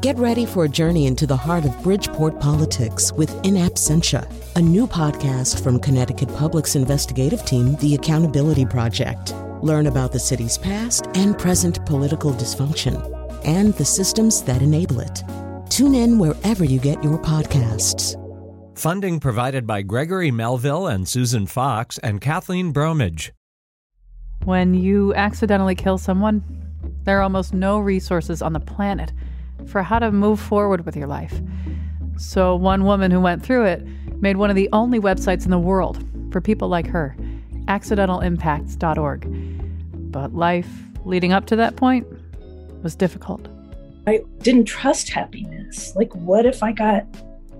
Get 0.00 0.16
ready 0.16 0.46
for 0.46 0.64
a 0.64 0.68
journey 0.68 1.06
into 1.06 1.26
the 1.26 1.36
heart 1.36 1.66
of 1.66 1.82
Bridgeport 1.82 2.40
politics 2.40 3.12
with 3.12 3.30
In 3.44 3.56
Absentia, 3.56 4.26
a 4.56 4.60
new 4.62 4.86
podcast 4.86 5.62
from 5.62 5.78
Connecticut 5.78 6.34
Public's 6.36 6.74
investigative 6.74 7.44
team, 7.44 7.76
The 7.76 7.96
Accountability 7.96 8.64
Project. 8.64 9.34
Learn 9.60 9.88
about 9.88 10.10
the 10.10 10.18
city's 10.18 10.56
past 10.56 11.08
and 11.12 11.38
present 11.38 11.84
political 11.84 12.32
dysfunction 12.32 12.96
and 13.44 13.74
the 13.74 13.84
systems 13.84 14.40
that 14.44 14.62
enable 14.62 15.00
it. 15.00 15.22
Tune 15.68 15.94
in 15.94 16.18
wherever 16.18 16.64
you 16.64 16.80
get 16.80 17.04
your 17.04 17.18
podcasts. 17.18 18.16
Funding 18.78 19.20
provided 19.20 19.66
by 19.66 19.82
Gregory 19.82 20.30
Melville 20.30 20.86
and 20.86 21.06
Susan 21.06 21.44
Fox 21.44 21.98
and 21.98 22.22
Kathleen 22.22 22.72
Bromage. 22.72 23.34
When 24.46 24.72
you 24.72 25.12
accidentally 25.12 25.74
kill 25.74 25.98
someone, 25.98 26.42
there 27.04 27.18
are 27.18 27.22
almost 27.22 27.52
no 27.52 27.78
resources 27.78 28.40
on 28.40 28.54
the 28.54 28.60
planet 28.60 29.12
for 29.66 29.82
how 29.82 29.98
to 29.98 30.10
move 30.10 30.40
forward 30.40 30.86
with 30.86 30.96
your 30.96 31.06
life. 31.06 31.40
So, 32.16 32.54
one 32.54 32.84
woman 32.84 33.10
who 33.10 33.20
went 33.20 33.42
through 33.42 33.64
it 33.64 33.86
made 34.20 34.36
one 34.36 34.50
of 34.50 34.56
the 34.56 34.68
only 34.72 35.00
websites 35.00 35.44
in 35.44 35.50
the 35.50 35.58
world 35.58 36.04
for 36.30 36.40
people 36.40 36.68
like 36.68 36.86
her 36.86 37.16
accidentalimpacts.org. 37.66 40.12
But 40.12 40.34
life 40.34 40.68
leading 41.04 41.32
up 41.32 41.46
to 41.46 41.56
that 41.56 41.76
point 41.76 42.06
was 42.82 42.94
difficult. 42.94 43.48
I 44.06 44.20
didn't 44.38 44.64
trust 44.64 45.10
happiness. 45.10 45.94
Like, 45.94 46.14
what 46.14 46.46
if 46.46 46.62
I 46.62 46.72
got 46.72 47.06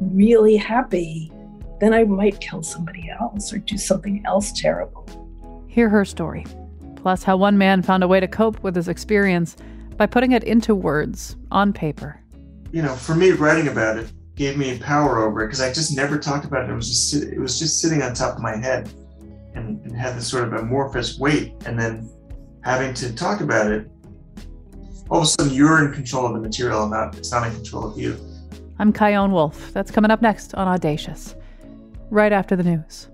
really 0.00 0.56
happy? 0.56 1.30
Then 1.80 1.94
I 1.94 2.05
might 2.05 2.41
kill 2.41 2.62
somebody 2.62 3.10
else 3.10 3.52
or 3.52 3.58
do 3.58 3.78
something 3.78 4.22
else 4.27 4.52
terrible. 4.52 5.06
Hear 5.69 5.88
her 5.88 6.05
story, 6.05 6.44
plus 6.96 7.22
how 7.22 7.36
one 7.36 7.56
man 7.56 7.82
found 7.82 8.02
a 8.02 8.08
way 8.08 8.20
to 8.20 8.28
cope 8.28 8.62
with 8.62 8.74
his 8.74 8.88
experience 8.88 9.56
by 10.00 10.06
putting 10.06 10.32
it 10.32 10.45
into 10.45 10.74
words 10.74 11.36
on 11.50 11.74
paper. 11.74 12.18
You 12.72 12.80
know, 12.80 12.95
for 12.95 13.14
me, 13.14 13.32
writing 13.32 13.68
about 13.68 13.98
it 13.98 14.10
gave 14.34 14.56
me 14.56 14.78
power 14.78 15.19
over 15.19 15.42
it 15.42 15.48
because 15.48 15.61
I 15.61 15.70
just 15.70 15.94
never 15.94 16.19
talked 16.19 16.47
about 16.47 16.64
it. 16.64 16.70
It 16.70 16.75
was 16.75 16.88
just 16.88 17.22
it 17.22 17.38
was 17.38 17.58
just 17.58 17.83
sitting 17.83 18.00
on 18.00 18.14
top 18.14 18.36
of 18.36 18.41
my 18.41 18.56
head 18.56 18.91
and, 19.55 19.78
and 19.84 19.94
had 19.94 20.16
this 20.16 20.27
sort 20.27 20.44
of 20.44 20.55
amorphous 20.55 21.19
weight. 21.19 21.52
And 21.66 21.78
then 21.78 22.10
having 22.64 22.94
to 22.94 23.14
talk 23.14 23.42
about 23.42 23.70
it, 23.70 23.91
all 25.10 25.19
of 25.19 25.25
a 25.25 25.27
sudden 25.27 25.52
you're 25.52 25.84
in 25.84 25.92
control 25.92 26.25
of 26.25 26.32
the 26.32 26.41
material 26.41 26.80
and 26.84 26.92
not 26.92 27.19
it's 27.19 27.30
not 27.30 27.47
in 27.47 27.53
control 27.53 27.84
of 27.92 27.98
you. 27.98 28.16
I'm 28.78 28.94
Chion 28.94 29.32
Wolf. 29.32 29.70
That's 29.75 29.91
coming 29.91 30.10
up 30.10 30.22
next 30.22 30.55
on 30.55 30.66
Audacious, 30.66 31.34
right 32.08 32.32
after 32.32 32.56
the 32.56 32.64
news. 32.64 33.09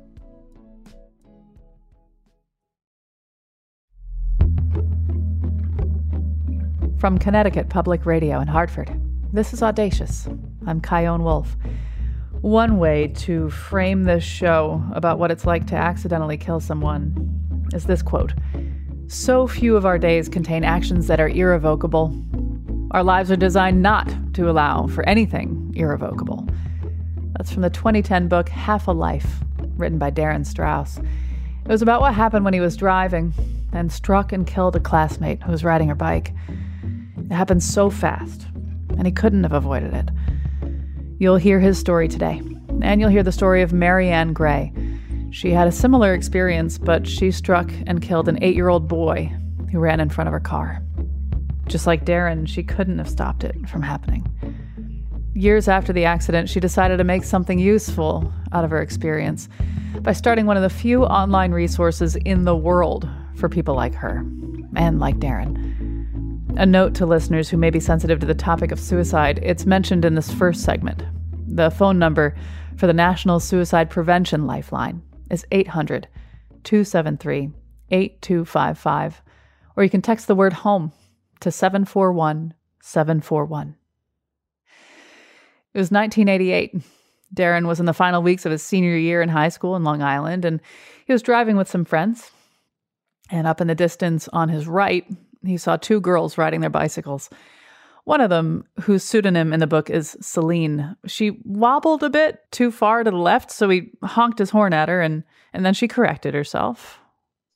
From 6.99 7.19
Connecticut 7.19 7.69
Public 7.69 8.07
Radio 8.07 8.41
in 8.41 8.49
Hartford, 8.49 8.91
this 9.31 9.53
is 9.53 9.63
Audacious. 9.63 10.27
I'm 10.67 10.81
Chion 10.81 11.23
Wolf. 11.25 11.55
One 12.41 12.79
way 12.79 13.09
to 13.09 13.51
frame 13.51 14.05
this 14.05 14.25
show 14.25 14.83
about 14.93 15.19
what 15.19 15.31
it's 15.31 15.45
like 15.45 15.67
to 15.67 15.77
accidentally 15.77 16.39
kill 16.39 16.59
someone 16.59 17.69
is 17.75 17.85
this 17.85 18.01
quote 18.01 18.33
So 19.09 19.47
few 19.47 19.77
of 19.77 19.85
our 19.85 19.99
days 19.99 20.31
contain 20.31 20.65
actions 20.65 21.07
that 21.09 21.21
are 21.21 21.29
irrevocable. 21.29 22.17
Our 22.93 23.05
lives 23.05 23.31
are 23.31 23.37
designed 23.37 23.83
not 23.83 24.11
to 24.33 24.49
allow 24.49 24.87
for 24.87 25.07
anything 25.07 25.75
irrevocable. 25.77 26.49
That's 27.37 27.53
from 27.53 27.61
the 27.61 27.69
2010 27.69 28.27
book 28.29 28.49
Half 28.49 28.89
a 28.89 28.93
Life, 28.93 29.41
written 29.77 29.99
by 29.99 30.09
Darin 30.09 30.47
Strauss. 30.47 30.97
It 30.97 31.69
was 31.69 31.83
about 31.83 32.01
what 32.01 32.15
happened 32.15 32.47
when 32.47 32.55
he 32.55 32.61
was 32.61 32.75
driving 32.75 33.35
and 33.75 33.93
struck 33.93 34.33
and 34.33 34.47
killed 34.47 34.77
a 34.77 34.81
classmate 34.81 35.43
who 35.43 35.53
was 35.53 35.63
riding 35.63 35.89
her 35.89 35.95
bike. 35.95 36.33
It 37.31 37.35
happened 37.35 37.63
so 37.63 37.91
fast, 37.91 38.47
and 38.91 39.05
he 39.05 39.13
couldn't 39.13 39.43
have 39.43 39.53
avoided 39.53 39.93
it. 39.93 40.11
You'll 41.19 41.37
hear 41.37 41.59
his 41.59 41.79
story 41.79 42.07
today, 42.07 42.41
and 42.83 43.01
you'll 43.01 43.11
hear 43.11 43.25
the 43.25 43.33
story 43.33 43.63
of 43.63 43.73
Maryann 43.73 44.33
Gray. 44.33 44.73
She 45.31 45.51
had 45.51 45.67
a 45.67 45.73
similar 45.73 46.15
experience, 46.15 46.79
but 46.79 47.07
she 47.07 47.31
struck 47.31 47.71
and 47.87 48.01
killed 48.01 48.29
an 48.29 48.39
eight 48.43 48.55
year 48.55 48.69
old 48.69 48.87
boy 48.87 49.33
who 49.73 49.81
ran 49.81 49.99
in 49.99 50.09
front 50.09 50.29
of 50.29 50.33
her 50.33 50.41
car. 50.41 50.83
Just 51.67 51.87
like 51.87 52.05
Darin, 52.05 52.47
she 52.47 52.63
couldn't 52.63 52.99
have 52.99 53.09
stopped 53.09 53.43
it 53.43 53.69
from 53.69 53.83
happening. 53.83 54.25
Years 55.35 55.69
after 55.69 55.93
the 55.93 56.05
accident, 56.05 56.49
she 56.49 56.61
decided 56.61 56.97
to 56.99 57.05
make 57.05 57.25
something 57.25 57.59
useful 57.59 58.33
out 58.53 58.65
of 58.65 58.71
her 58.71 58.81
experience 58.81 59.49
by 60.01 60.13
starting 60.13 60.47
one 60.47 60.57
of 60.57 60.63
the 60.63 60.71
few 60.71 61.05
online 61.05 61.51
resources 61.51 62.15
in 62.17 62.45
the 62.45 62.57
world 62.57 63.09
for 63.35 63.49
people 63.49 63.75
like 63.75 63.95
her 63.95 64.25
and 64.77 65.01
like 65.01 65.19
Darin. 65.19 65.86
A 66.59 66.65
note 66.65 66.95
to 66.95 67.05
listeners 67.05 67.51
who 67.51 67.59
may 67.59 67.69
be 67.69 67.81
sensitive 67.81 68.19
to 68.21 68.27
the 68.27 68.35
topic 68.35 68.73
of 68.73 68.81
suicide 68.81 69.41
it's 69.43 69.67
mentioned 69.67 70.07
in 70.07 70.15
this 70.15 70.33
first 70.33 70.63
segment. 70.63 71.03
The 71.47 71.71
phone 71.71 71.99
number 71.99 72.35
for 72.79 72.87
the 72.87 72.95
National 72.95 73.41
Suicide 73.41 73.91
Prevention 73.91 74.47
Lifeline 74.47 75.03
is 75.31 75.45
800 75.53 76.09
273 76.65 77.51
8255, 77.91 79.23
or 79.77 79.85
you 79.85 79.91
can 79.91 80.01
text 80.01 80.29
the 80.29 80.35
word 80.35 80.55
home 80.55 80.93
to 81.41 81.51
741 81.51 82.55
741. 82.81 83.77
It 85.75 85.79
was 85.79 85.91
1988. 85.91 86.75
Darin 87.35 87.67
was 87.67 87.81
in 87.81 87.87
the 87.87 87.93
final 87.93 88.23
weeks 88.23 88.47
of 88.47 88.53
his 88.53 88.63
senior 88.63 88.97
year 88.97 89.21
in 89.21 89.29
high 89.29 89.51
school 89.51 89.77
in 89.77 89.85
Long 89.85 90.01
Island, 90.01 90.47
and 90.47 90.63
he 91.05 91.13
was 91.13 91.21
driving 91.21 91.59
with 91.59 91.69
some 91.69 91.85
friends. 91.85 92.31
And 93.29 93.47
up 93.47 93.61
in 93.61 93.67
the 93.67 93.75
distance 93.75 94.29
on 94.33 94.49
his 94.49 94.67
right, 94.67 95.05
he 95.45 95.57
saw 95.57 95.77
two 95.77 96.01
girls 96.01 96.39
riding 96.39 96.61
their 96.61 96.71
bicycles. 96.71 97.31
One 98.05 98.21
of 98.21 98.31
them, 98.31 98.65
whose 98.83 99.03
pseudonym 99.03 99.53
in 99.53 99.59
the 99.59 99.67
book 99.67 99.91
is 99.91 100.17
Celine, 100.21 100.97
she 101.07 101.41
wobbled 101.43 102.05
a 102.05 102.11
bit 102.11 102.41
too 102.53 102.71
far 102.71 103.03
to 103.03 103.11
the 103.11 103.17
left, 103.17 103.51
so 103.51 103.69
he 103.69 103.91
honked 104.05 104.39
his 104.39 104.51
horn 104.51 104.73
at 104.73 104.89
her, 104.89 105.01
and 105.01 105.25
and 105.53 105.67
then 105.67 105.75
she 105.75 105.89
corrected 105.89 106.33
herself. 106.33 107.01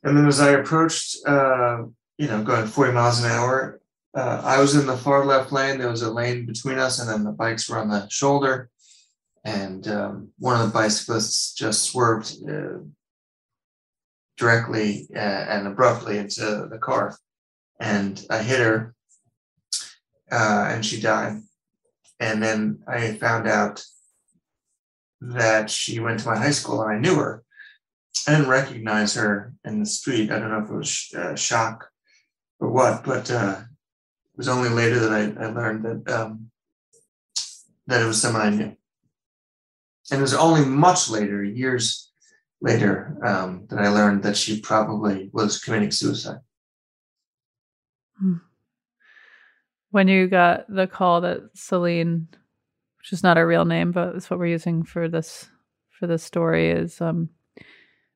And 0.03 0.17
then 0.17 0.27
as 0.27 0.41
I 0.41 0.51
approached, 0.51 1.19
uh, 1.25 1.85
you 2.19 2.27
know, 2.27 2.43
going 2.43 2.67
40 2.67 2.93
miles 2.93 3.23
an 3.23 3.31
hour, 3.31 3.81
uh, 4.15 4.43
I 4.45 4.61
was 4.61 4.75
in 4.75 4.87
the 4.87 4.97
far 4.97 5.25
left 5.25 5.53
lane. 5.53 5.79
There 5.79 5.89
was 5.91 6.03
a 6.03 6.11
lane 6.11 6.47
between 6.47 6.79
us, 6.79 6.99
and 6.99 7.09
then 7.09 7.23
the 7.23 7.31
bikes 7.31 7.69
were 7.69 7.79
on 7.79 7.89
the 7.89 8.09
shoulder. 8.09 8.71
And 9.45 9.87
um, 9.87 10.31
one 10.39 10.61
of 10.61 10.67
the 10.67 10.73
bicyclists 10.73 11.55
just 11.55 11.85
swerved 11.85 12.35
uh, 12.49 12.79
directly 14.37 15.07
uh, 15.15 15.19
and 15.19 15.69
abruptly 15.69 16.19
into 16.19 16.67
the 16.69 16.79
car 16.79 17.17
and 17.81 18.25
I 18.29 18.43
hit 18.43 18.61
her, 18.61 18.95
uh, 20.31 20.69
and 20.71 20.85
she 20.85 21.01
died. 21.01 21.41
And 22.21 22.43
then 22.43 22.81
I 22.87 23.15
found 23.15 23.49
out 23.49 23.83
that 25.23 25.71
she 25.71 25.99
went 25.99 26.21
to 26.21 26.29
my 26.29 26.37
high 26.37 26.51
school, 26.51 26.83
and 26.83 26.93
I 26.93 26.99
knew 26.99 27.17
her. 27.17 27.43
I 28.29 28.33
didn't 28.33 28.51
recognize 28.51 29.15
her 29.15 29.55
in 29.65 29.81
the 29.81 29.87
street. 29.87 30.31
I 30.31 30.39
don't 30.39 30.51
know 30.51 30.63
if 30.63 30.71
it 30.71 30.75
was 30.75 31.15
uh, 31.17 31.35
shock 31.35 31.89
or 32.59 32.71
what, 32.71 33.03
but 33.03 33.31
uh, 33.31 33.57
it 33.61 34.37
was 34.37 34.49
only 34.49 34.69
later 34.69 34.99
that 34.99 35.13
I, 35.13 35.45
I 35.45 35.51
learned 35.51 35.85
that 35.85 36.13
um, 36.13 36.51
that 37.87 38.03
it 38.03 38.07
was 38.07 38.21
someone 38.21 38.43
I 38.43 38.51
knew. 38.51 38.77
And 40.11 40.19
it 40.19 40.21
was 40.21 40.35
only 40.35 40.65
much 40.65 41.09
later, 41.09 41.43
years 41.43 42.13
later, 42.61 43.17
um, 43.25 43.67
that 43.71 43.79
I 43.79 43.89
learned 43.89 44.23
that 44.25 44.37
she 44.37 44.61
probably 44.61 45.31
was 45.33 45.61
committing 45.61 45.91
suicide. 45.91 46.41
Hmm. 48.21 48.35
When 49.91 50.09
you 50.09 50.29
got 50.29 50.67
the 50.69 50.87
call 50.87 51.23
that 51.23 51.51
Celine, 51.55 52.29
which 52.99 53.13
is 53.13 53.23
not 53.23 53.37
her 53.37 53.47
real 53.47 53.65
name, 53.65 53.93
but 53.93 54.15
it's 54.15 54.31
what 54.31 54.39
we're 54.39 54.47
using 54.47 54.85
for 54.85 55.09
this 55.09 55.49
for 55.89 56.07
this 56.07 56.23
story, 56.23 56.71
is 56.71 57.01
um, 57.01 57.31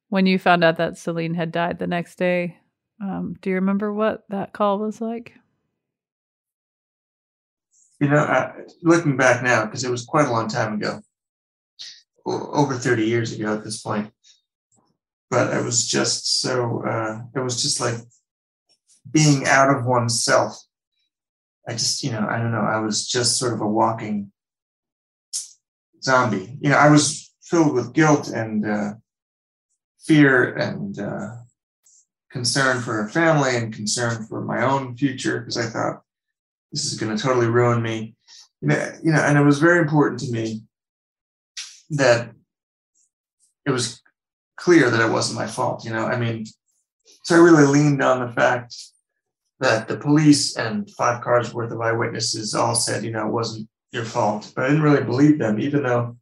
when 0.09 0.27
you 0.27 0.39
found 0.39 0.63
out 0.63 0.77
that 0.77 0.99
Celine 0.99 1.35
had 1.35 1.51
died 1.51 1.79
the 1.79 1.87
next 1.87 2.17
day. 2.17 2.59
Um, 3.03 3.35
do 3.41 3.51
you 3.51 3.57
remember 3.57 3.93
what 3.93 4.25
that 4.29 4.53
call 4.53 4.79
was 4.79 5.01
like? 5.01 5.35
You 8.01 8.09
know, 8.09 8.19
uh, 8.19 8.53
looking 8.83 9.17
back 9.17 9.43
now, 9.43 9.65
because 9.65 9.83
it 9.83 9.91
was 9.91 10.05
quite 10.05 10.27
a 10.27 10.31
long 10.31 10.49
time 10.49 10.75
ago, 10.75 11.00
over 12.27 12.75
30 12.75 13.05
years 13.05 13.33
ago 13.33 13.55
at 13.55 13.65
this 13.65 13.83
point. 13.83 14.12
But 15.31 15.53
I 15.53 15.61
was 15.61 15.87
just 15.87 16.41
so, 16.41 16.85
uh, 16.87 17.23
it 17.35 17.41
was 17.41 17.61
just 17.61 17.81
like 17.81 17.97
being 19.11 19.47
out 19.47 19.75
of 19.75 19.85
oneself. 19.85 20.56
I 21.69 21.73
just, 21.73 22.03
you 22.03 22.11
know, 22.11 22.27
I 22.29 22.39
don't 22.39 22.53
know. 22.53 22.61
I 22.61 22.79
was 22.79 23.06
just 23.06 23.39
sort 23.39 23.55
of 23.55 23.61
a 23.61 23.69
walking 23.69 24.33
zombie. 26.03 26.59
You 26.61 26.71
know, 26.71 26.77
I 26.77 26.91
was 26.91 27.33
filled 27.43 27.75
with 27.75 27.95
guilt 27.95 28.29
and 28.29 28.67
uh, 28.67 28.95
fear 30.05 30.55
and 30.55 30.99
uh, 30.99 31.31
concern 32.31 32.81
for 32.81 32.95
her 32.95 33.09
family 33.09 33.56
and 33.56 33.73
concern 33.73 34.27
for 34.27 34.45
my 34.45 34.65
own 34.65 34.97
future 34.97 35.41
because 35.41 35.57
I 35.57 35.67
thought 35.67 36.03
this 36.73 36.85
is 36.85 36.99
going 36.99 37.17
to 37.17 37.23
totally 37.23 37.47
ruin 37.47 37.81
me. 37.81 38.17
You 38.61 38.69
know, 38.69 38.93
you 39.03 39.12
know, 39.12 39.21
and 39.21 39.39
it 39.39 39.43
was 39.43 39.59
very 39.59 39.79
important 39.79 40.21
to 40.21 40.31
me 40.31 40.62
that 41.91 42.31
it 43.67 43.71
was 43.71 44.03
clear 44.57 44.91
that 44.91 45.00
it 45.00 45.12
wasn't 45.12 45.39
my 45.39 45.47
fault. 45.47 45.85
You 45.85 45.93
know, 45.93 46.07
I 46.07 46.19
mean, 46.19 46.45
so 47.23 47.37
I 47.37 47.39
really 47.39 47.65
leaned 47.67 48.03
on 48.03 48.27
the 48.27 48.33
fact 48.33 48.75
that 49.61 49.89
the 49.89 49.97
police 49.97 50.56
and 50.56 50.91
five 50.91 51.23
cars 51.23 51.55
worth 51.55 51.73
of 51.73 51.81
eyewitnesses 51.81 52.55
all 52.55 52.75
said, 52.75 53.05
you 53.05 53.12
know, 53.12 53.27
it 53.29 53.33
wasn't 53.33 53.69
your 53.93 54.05
fault. 54.05 54.53
But 54.55 54.65
I 54.65 54.69
didn't 54.69 54.83
really 54.83 55.05
believe 55.05 55.39
them, 55.39 55.61
even 55.61 55.83
though 55.83 56.17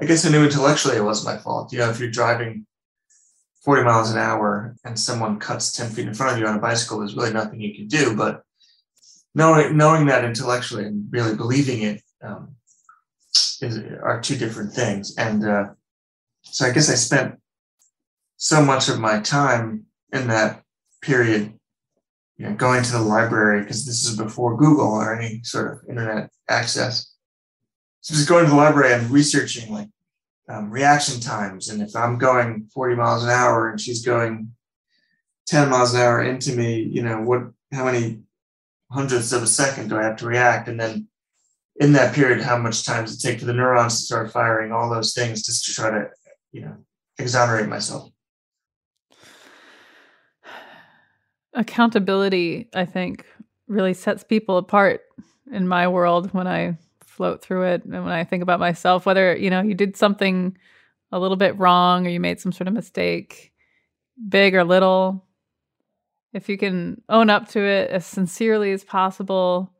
I 0.00 0.06
guess 0.06 0.26
I 0.26 0.30
knew 0.30 0.44
intellectually 0.44 0.96
it 0.96 1.04
wasn't 1.04 1.36
my 1.36 1.42
fault. 1.42 1.72
You 1.72 1.78
know, 1.78 1.90
if 1.90 2.00
you're 2.00 2.10
driving 2.10 2.66
40 3.64 3.84
miles 3.84 4.10
an 4.10 4.18
hour 4.18 4.76
and 4.84 4.98
someone 4.98 5.38
cuts 5.38 5.72
10 5.72 5.90
feet 5.90 6.08
in 6.08 6.14
front 6.14 6.34
of 6.34 6.38
you 6.38 6.46
on 6.46 6.56
a 6.56 6.60
bicycle, 6.60 6.98
there's 6.98 7.16
really 7.16 7.32
nothing 7.32 7.60
you 7.60 7.74
can 7.74 7.86
do. 7.86 8.16
But 8.16 8.42
knowing 9.34 9.76
knowing 9.76 10.06
that 10.06 10.24
intellectually 10.24 10.84
and 10.84 11.06
really 11.10 11.36
believing 11.36 11.82
it 11.82 12.02
um, 12.22 12.56
is, 13.60 13.78
are 14.02 14.20
two 14.20 14.36
different 14.36 14.72
things. 14.72 15.14
And 15.16 15.46
uh, 15.46 15.68
so 16.42 16.66
I 16.66 16.72
guess 16.72 16.90
I 16.90 16.94
spent 16.94 17.36
so 18.36 18.62
much 18.62 18.88
of 18.88 18.98
my 18.98 19.20
time 19.20 19.86
in 20.12 20.28
that 20.28 20.62
period 21.00 21.54
you 22.36 22.46
know, 22.46 22.54
going 22.54 22.82
to 22.82 22.92
the 22.92 23.00
library 23.00 23.60
because 23.60 23.86
this 23.86 24.04
is 24.04 24.16
before 24.16 24.56
Google 24.56 24.88
or 24.88 25.14
any 25.14 25.42
sort 25.44 25.72
of 25.72 25.88
internet 25.88 26.30
access. 26.48 27.12
So 28.00 28.14
just 28.14 28.28
going 28.28 28.44
to 28.44 28.50
the 28.50 28.56
library 28.56 28.92
and 28.92 29.10
researching 29.10 29.72
like 29.72 29.88
um, 30.48 30.70
reaction 30.70 31.20
times, 31.20 31.68
and 31.70 31.80
if 31.80 31.96
I'm 31.96 32.18
going 32.18 32.68
40 32.74 32.96
miles 32.96 33.24
an 33.24 33.30
hour 33.30 33.70
and 33.70 33.80
she's 33.80 34.04
going 34.04 34.52
10 35.46 35.70
miles 35.70 35.94
an 35.94 36.00
hour 36.00 36.22
into 36.22 36.54
me, 36.54 36.82
you 36.82 37.02
know 37.02 37.20
what? 37.22 37.42
How 37.72 37.84
many 37.84 38.20
hundredths 38.90 39.32
of 39.32 39.42
a 39.42 39.46
second 39.46 39.88
do 39.88 39.96
I 39.96 40.04
have 40.04 40.16
to 40.16 40.26
react? 40.26 40.68
And 40.68 40.78
then 40.78 41.08
in 41.76 41.92
that 41.94 42.14
period, 42.14 42.42
how 42.42 42.58
much 42.58 42.84
time 42.84 43.04
does 43.04 43.16
it 43.16 43.26
take 43.26 43.40
for 43.40 43.46
the 43.46 43.52
neurons 43.52 43.98
to 43.98 44.04
start 44.04 44.32
firing? 44.32 44.70
All 44.70 44.90
those 44.90 45.14
things 45.14 45.42
just 45.42 45.64
to 45.64 45.74
try 45.74 45.90
to, 45.90 46.10
you 46.52 46.62
know, 46.62 46.76
exonerate 47.18 47.68
myself. 47.68 48.10
Accountability, 51.54 52.68
I 52.74 52.84
think, 52.84 53.24
really 53.68 53.94
sets 53.94 54.24
people 54.24 54.58
apart 54.58 55.02
in 55.50 55.66
my 55.68 55.88
world 55.88 56.32
when 56.32 56.46
I 56.46 56.76
float 57.00 57.42
through 57.42 57.64
it 57.64 57.84
and 57.84 57.92
when 57.92 58.12
I 58.12 58.24
think 58.24 58.42
about 58.42 58.60
myself, 58.60 59.06
whether, 59.06 59.36
you 59.36 59.50
know, 59.50 59.62
you 59.62 59.74
did 59.74 59.96
something 59.96 60.56
a 61.12 61.18
little 61.18 61.36
bit 61.36 61.58
wrong 61.58 62.06
or 62.06 62.10
you 62.10 62.20
made 62.20 62.40
some 62.40 62.52
sort 62.52 62.68
of 62.68 62.74
mistake, 62.74 63.52
big 64.28 64.54
or 64.54 64.64
little, 64.64 65.24
if 66.32 66.48
you 66.48 66.58
can 66.58 67.00
own 67.08 67.30
up 67.30 67.48
to 67.50 67.60
it 67.60 67.90
as 67.90 68.04
sincerely 68.04 68.72
as 68.72 68.82
possible, 68.82 69.72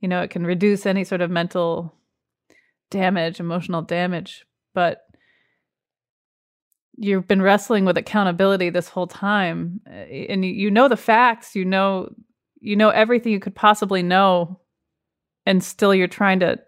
you 0.00 0.08
know, 0.08 0.20
it 0.20 0.30
can 0.30 0.46
reduce 0.46 0.84
any 0.84 1.04
sort 1.04 1.22
of 1.22 1.30
mental 1.30 1.94
damage, 2.90 3.40
emotional 3.40 3.80
damage. 3.80 4.44
But 4.74 5.02
you've 7.02 7.26
been 7.26 7.42
wrestling 7.42 7.84
with 7.84 7.96
accountability 7.96 8.70
this 8.70 8.88
whole 8.88 9.06
time 9.06 9.80
eh, 9.90 10.26
and 10.28 10.44
you, 10.44 10.70
know 10.70 10.88
the 10.88 10.96
facts 10.96 11.54
you 11.54 11.64
know 11.64 12.08
you 12.60 12.76
know 12.76 12.90
everything 12.90 13.32
you 13.32 13.40
could 13.40 13.54
possibly 13.54 14.02
know 14.02 14.60
and 15.44 15.62
still 15.62 15.94
you're 15.94 16.06
trying 16.06 16.40
to 16.40 16.58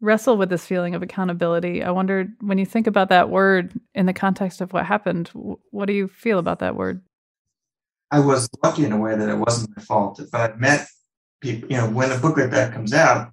wrestle 0.00 0.36
with 0.36 0.48
this 0.48 0.64
feeling 0.64 0.94
of 0.94 1.02
accountability. 1.02 1.82
I 1.82 1.90
wondered 1.90 2.32
when 2.40 2.58
you 2.58 2.66
think 2.66 2.86
about 2.86 3.08
that 3.08 3.30
word 3.30 3.78
in 3.94 4.06
the 4.06 4.12
context 4.12 4.60
of 4.60 4.72
what 4.72 4.86
happened 4.86 5.28
what 5.34 5.86
do 5.86 5.92
you 5.92 6.08
feel 6.08 6.38
about 6.38 6.60
that 6.60 6.76
word? 6.76 7.02
I 8.10 8.20
was 8.20 8.48
lucky 8.62 8.84
in 8.84 8.92
a 8.92 8.98
way 8.98 9.16
that 9.16 9.28
it 9.28 9.36
wasn't 9.36 9.76
my 9.76 9.82
fault. 9.82 10.20
If 10.20 10.34
i 10.34 10.52
met 10.56 10.86
people 11.40 11.70
you 11.70 11.76
know 11.76 11.88
when 11.88 12.10
a 12.10 12.18
book 12.18 12.36
like 12.36 12.50
that 12.50 12.72
comes 12.72 12.92
out 12.92 13.30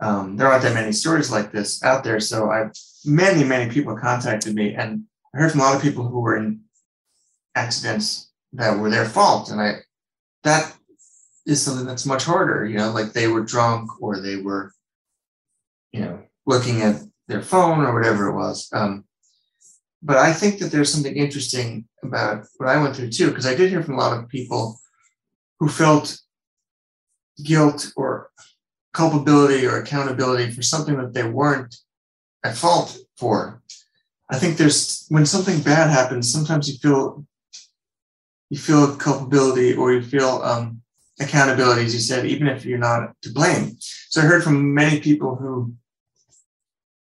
um, 0.00 0.36
there 0.36 0.48
aren't 0.48 0.62
that 0.62 0.74
many 0.74 0.92
stories 0.92 1.30
like 1.30 1.52
this 1.52 1.82
out 1.82 2.04
there. 2.04 2.20
So 2.20 2.50
I've 2.50 2.72
many, 3.04 3.44
many 3.44 3.70
people 3.72 3.96
contacted 3.96 4.54
me, 4.54 4.74
and 4.74 5.04
I 5.34 5.38
heard 5.38 5.52
from 5.52 5.60
a 5.60 5.64
lot 5.64 5.76
of 5.76 5.82
people 5.82 6.06
who 6.06 6.20
were 6.20 6.36
in 6.36 6.60
accidents 7.54 8.30
that 8.52 8.78
were 8.78 8.90
their 8.90 9.06
fault, 9.06 9.50
and 9.50 9.60
I 9.60 9.76
that 10.44 10.74
is 11.46 11.62
something 11.62 11.86
that's 11.86 12.06
much 12.06 12.24
harder. 12.24 12.66
You 12.66 12.78
know, 12.78 12.90
like 12.90 13.12
they 13.12 13.28
were 13.28 13.42
drunk 13.42 14.02
or 14.02 14.20
they 14.20 14.36
were, 14.36 14.72
you 15.92 16.00
know, 16.00 16.22
looking 16.44 16.82
at 16.82 17.00
their 17.28 17.42
phone 17.42 17.84
or 17.84 17.94
whatever 17.94 18.28
it 18.28 18.36
was. 18.36 18.68
Um, 18.72 19.04
but 20.02 20.16
I 20.18 20.32
think 20.32 20.58
that 20.58 20.70
there's 20.70 20.92
something 20.92 21.16
interesting 21.16 21.88
about 22.04 22.46
what 22.58 22.68
I 22.68 22.80
went 22.80 22.94
through 22.94 23.10
too, 23.10 23.28
because 23.28 23.46
I 23.46 23.54
did 23.54 23.70
hear 23.70 23.82
from 23.82 23.94
a 23.94 24.00
lot 24.00 24.16
of 24.16 24.28
people 24.28 24.78
who 25.58 25.68
felt 25.68 26.18
guilt 27.42 27.92
or 27.96 28.30
culpability 28.96 29.66
or 29.66 29.76
accountability 29.76 30.50
for 30.50 30.62
something 30.62 30.96
that 30.96 31.12
they 31.12 31.22
weren't 31.22 31.76
at 32.42 32.56
fault 32.56 32.96
for. 33.18 33.60
I 34.30 34.38
think 34.38 34.56
there's 34.56 35.04
when 35.10 35.26
something 35.26 35.60
bad 35.60 35.90
happens, 35.90 36.32
sometimes 36.32 36.66
you 36.68 36.78
feel 36.78 37.26
you 38.48 38.58
feel 38.58 38.96
culpability 38.96 39.74
or 39.74 39.92
you 39.92 40.02
feel 40.02 40.40
um, 40.42 40.80
accountability, 41.20 41.84
as 41.84 41.92
you 41.92 42.00
said, 42.00 42.24
even 42.24 42.48
if 42.48 42.64
you're 42.64 42.78
not 42.78 43.12
to 43.22 43.30
blame. 43.32 43.76
So 44.08 44.22
I 44.22 44.24
heard 44.24 44.42
from 44.42 44.72
many 44.72 45.00
people 45.00 45.36
who 45.36 45.74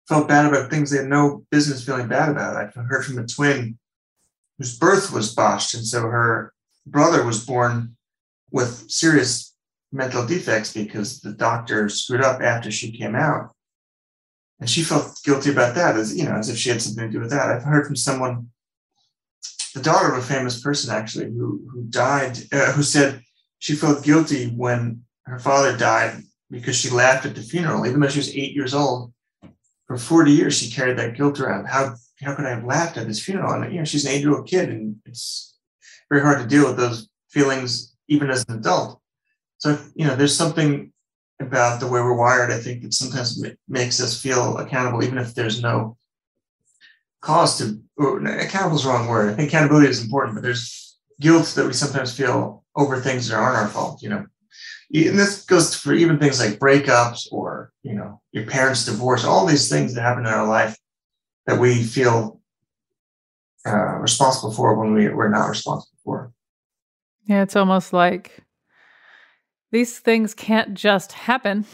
felt 0.08 0.30
bad 0.30 0.46
about 0.46 0.70
things 0.70 0.92
they 0.92 1.00
had 1.00 1.08
no 1.08 1.46
business 1.52 1.86
feeling 1.86 2.08
bad 2.08 2.30
about. 2.30 2.56
I 2.56 2.82
heard 2.84 3.04
from 3.04 3.20
a 3.20 3.28
twin 3.28 3.78
whose 4.58 4.78
birth 4.78 5.12
was 5.12 5.36
botched, 5.36 5.74
and 5.74 5.86
so 5.86 6.02
her 6.04 6.54
brother 6.86 7.26
was 7.26 7.46
born 7.46 7.98
with 8.50 8.90
serious 8.90 9.51
mental 9.92 10.26
defects 10.26 10.74
because 10.74 11.20
the 11.22 11.34
doctor 11.34 11.90
screwed 11.90 12.22
up 12.22 12.42
after 12.42 12.72
she 12.72 12.98
came 12.98 13.16
out. 13.16 13.52
And 14.60 14.70
she 14.70 14.84
felt 14.84 15.20
guilty 15.24 15.52
about 15.52 15.76
that, 15.76 15.96
as 15.98 16.16
you 16.16 16.26
know, 16.26 16.36
as 16.36 16.50
if 16.50 16.58
she 16.58 16.70
had 16.70 16.82
something 16.82 17.06
to 17.06 17.12
do 17.12 17.20
with 17.20 17.32
that. 17.32 17.50
I've 17.50 17.64
heard 17.64 17.88
from 17.88 17.96
someone, 17.96 18.50
the 19.74 19.82
daughter 19.82 20.12
of 20.12 20.20
a 20.20 20.22
famous 20.22 20.62
person 20.62 20.94
actually, 20.94 21.26
who 21.26 21.68
who 21.72 21.84
died, 21.86 22.38
uh, 22.54 22.72
who 22.74 22.84
said 22.84 23.22
she 23.58 23.76
felt 23.76 24.04
guilty 24.04 24.50
when 24.50 25.04
her 25.26 25.40
father 25.40 25.76
died 25.76 26.22
because 26.52 26.76
she 26.76 26.90
laughed 26.90 27.26
at 27.26 27.34
the 27.34 27.42
funeral, 27.42 27.88
even 27.88 28.00
though 28.00 28.10
she 28.10 28.20
was 28.20 28.36
eight 28.36 28.54
years 28.54 28.74
old. 28.76 29.14
For 29.88 29.98
40 29.98 30.32
years, 30.32 30.58
she 30.58 30.72
carried 30.72 30.98
that 31.00 31.18
guilt 31.18 31.40
around. 31.40 31.66
How 31.66 31.96
how 32.22 32.36
could 32.36 32.46
I 32.46 32.52
have 32.52 32.64
laughed 32.64 32.98
at 32.98 33.08
this 33.08 33.24
funeral? 33.24 33.54
And 33.54 33.74
you 33.74 33.80
know, 33.80 33.86
she's 33.86 34.06
an 34.06 34.12
eight-year-old 34.12 34.48
kid, 34.48 34.70
and 34.70 34.98
it's 35.06 35.58
very 36.10 36.22
hard 36.22 36.40
to 36.40 36.48
deal 36.48 36.68
with 36.68 36.78
those 36.78 37.10
feelings 37.30 37.96
even 38.08 38.30
as 38.30 38.46
an 38.48 38.60
adult. 38.60 39.01
So, 39.62 39.78
you 39.94 40.08
know, 40.08 40.16
there's 40.16 40.36
something 40.36 40.92
about 41.40 41.80
the 41.80 41.86
way 41.86 42.02
we're 42.02 42.18
wired, 42.18 42.50
I 42.50 42.58
think, 42.58 42.82
that 42.82 42.96
sometimes 42.96 43.40
makes 43.68 44.02
us 44.02 44.20
feel 44.20 44.58
accountable, 44.58 45.04
even 45.04 45.20
if 45.20 45.36
there's 45.36 45.62
no 45.62 45.98
cause 47.22 47.60
to, 47.60 47.80
accountable 48.00 48.76
is 48.76 48.84
the 48.84 48.90
wrong 48.90 49.08
word. 49.08 49.30
I 49.30 49.36
think 49.36 49.50
accountability 49.50 49.88
is 49.88 50.04
important, 50.04 50.34
but 50.34 50.42
there's 50.42 50.98
guilt 51.20 51.46
that 51.56 51.68
we 51.68 51.74
sometimes 51.74 52.18
feel 52.18 52.64
over 52.76 53.00
things 53.00 53.28
that 53.28 53.36
aren't 53.36 53.58
our 53.58 53.68
fault, 53.68 54.02
you 54.02 54.10
know. 54.10 54.26
And 54.96 55.20
this 55.20 55.46
goes 55.46 55.76
for 55.76 55.94
even 55.94 56.18
things 56.18 56.40
like 56.40 56.58
breakups 56.58 57.28
or, 57.32 57.72
you 57.84 57.94
know, 57.94 58.20
your 58.32 58.48
parents' 58.48 58.86
divorce, 58.86 59.24
all 59.24 59.46
these 59.46 59.70
things 59.70 59.94
that 59.94 60.02
happen 60.02 60.26
in 60.26 60.34
our 60.34 60.48
life 60.48 60.76
that 61.46 61.60
we 61.60 61.84
feel 61.84 62.42
uh, 63.68 64.00
responsible 64.00 64.52
for 64.52 64.74
when 64.74 64.96
we, 64.96 65.08
we're 65.10 65.30
not 65.30 65.50
responsible 65.50 65.98
for. 66.04 66.34
Yeah, 67.26 67.44
it's 67.44 67.56
almost 67.56 67.94
like 67.94 68.44
these 69.72 70.00
things 70.00 70.34
can't 70.34 70.74
just 70.74 71.14
happen. 71.14 71.66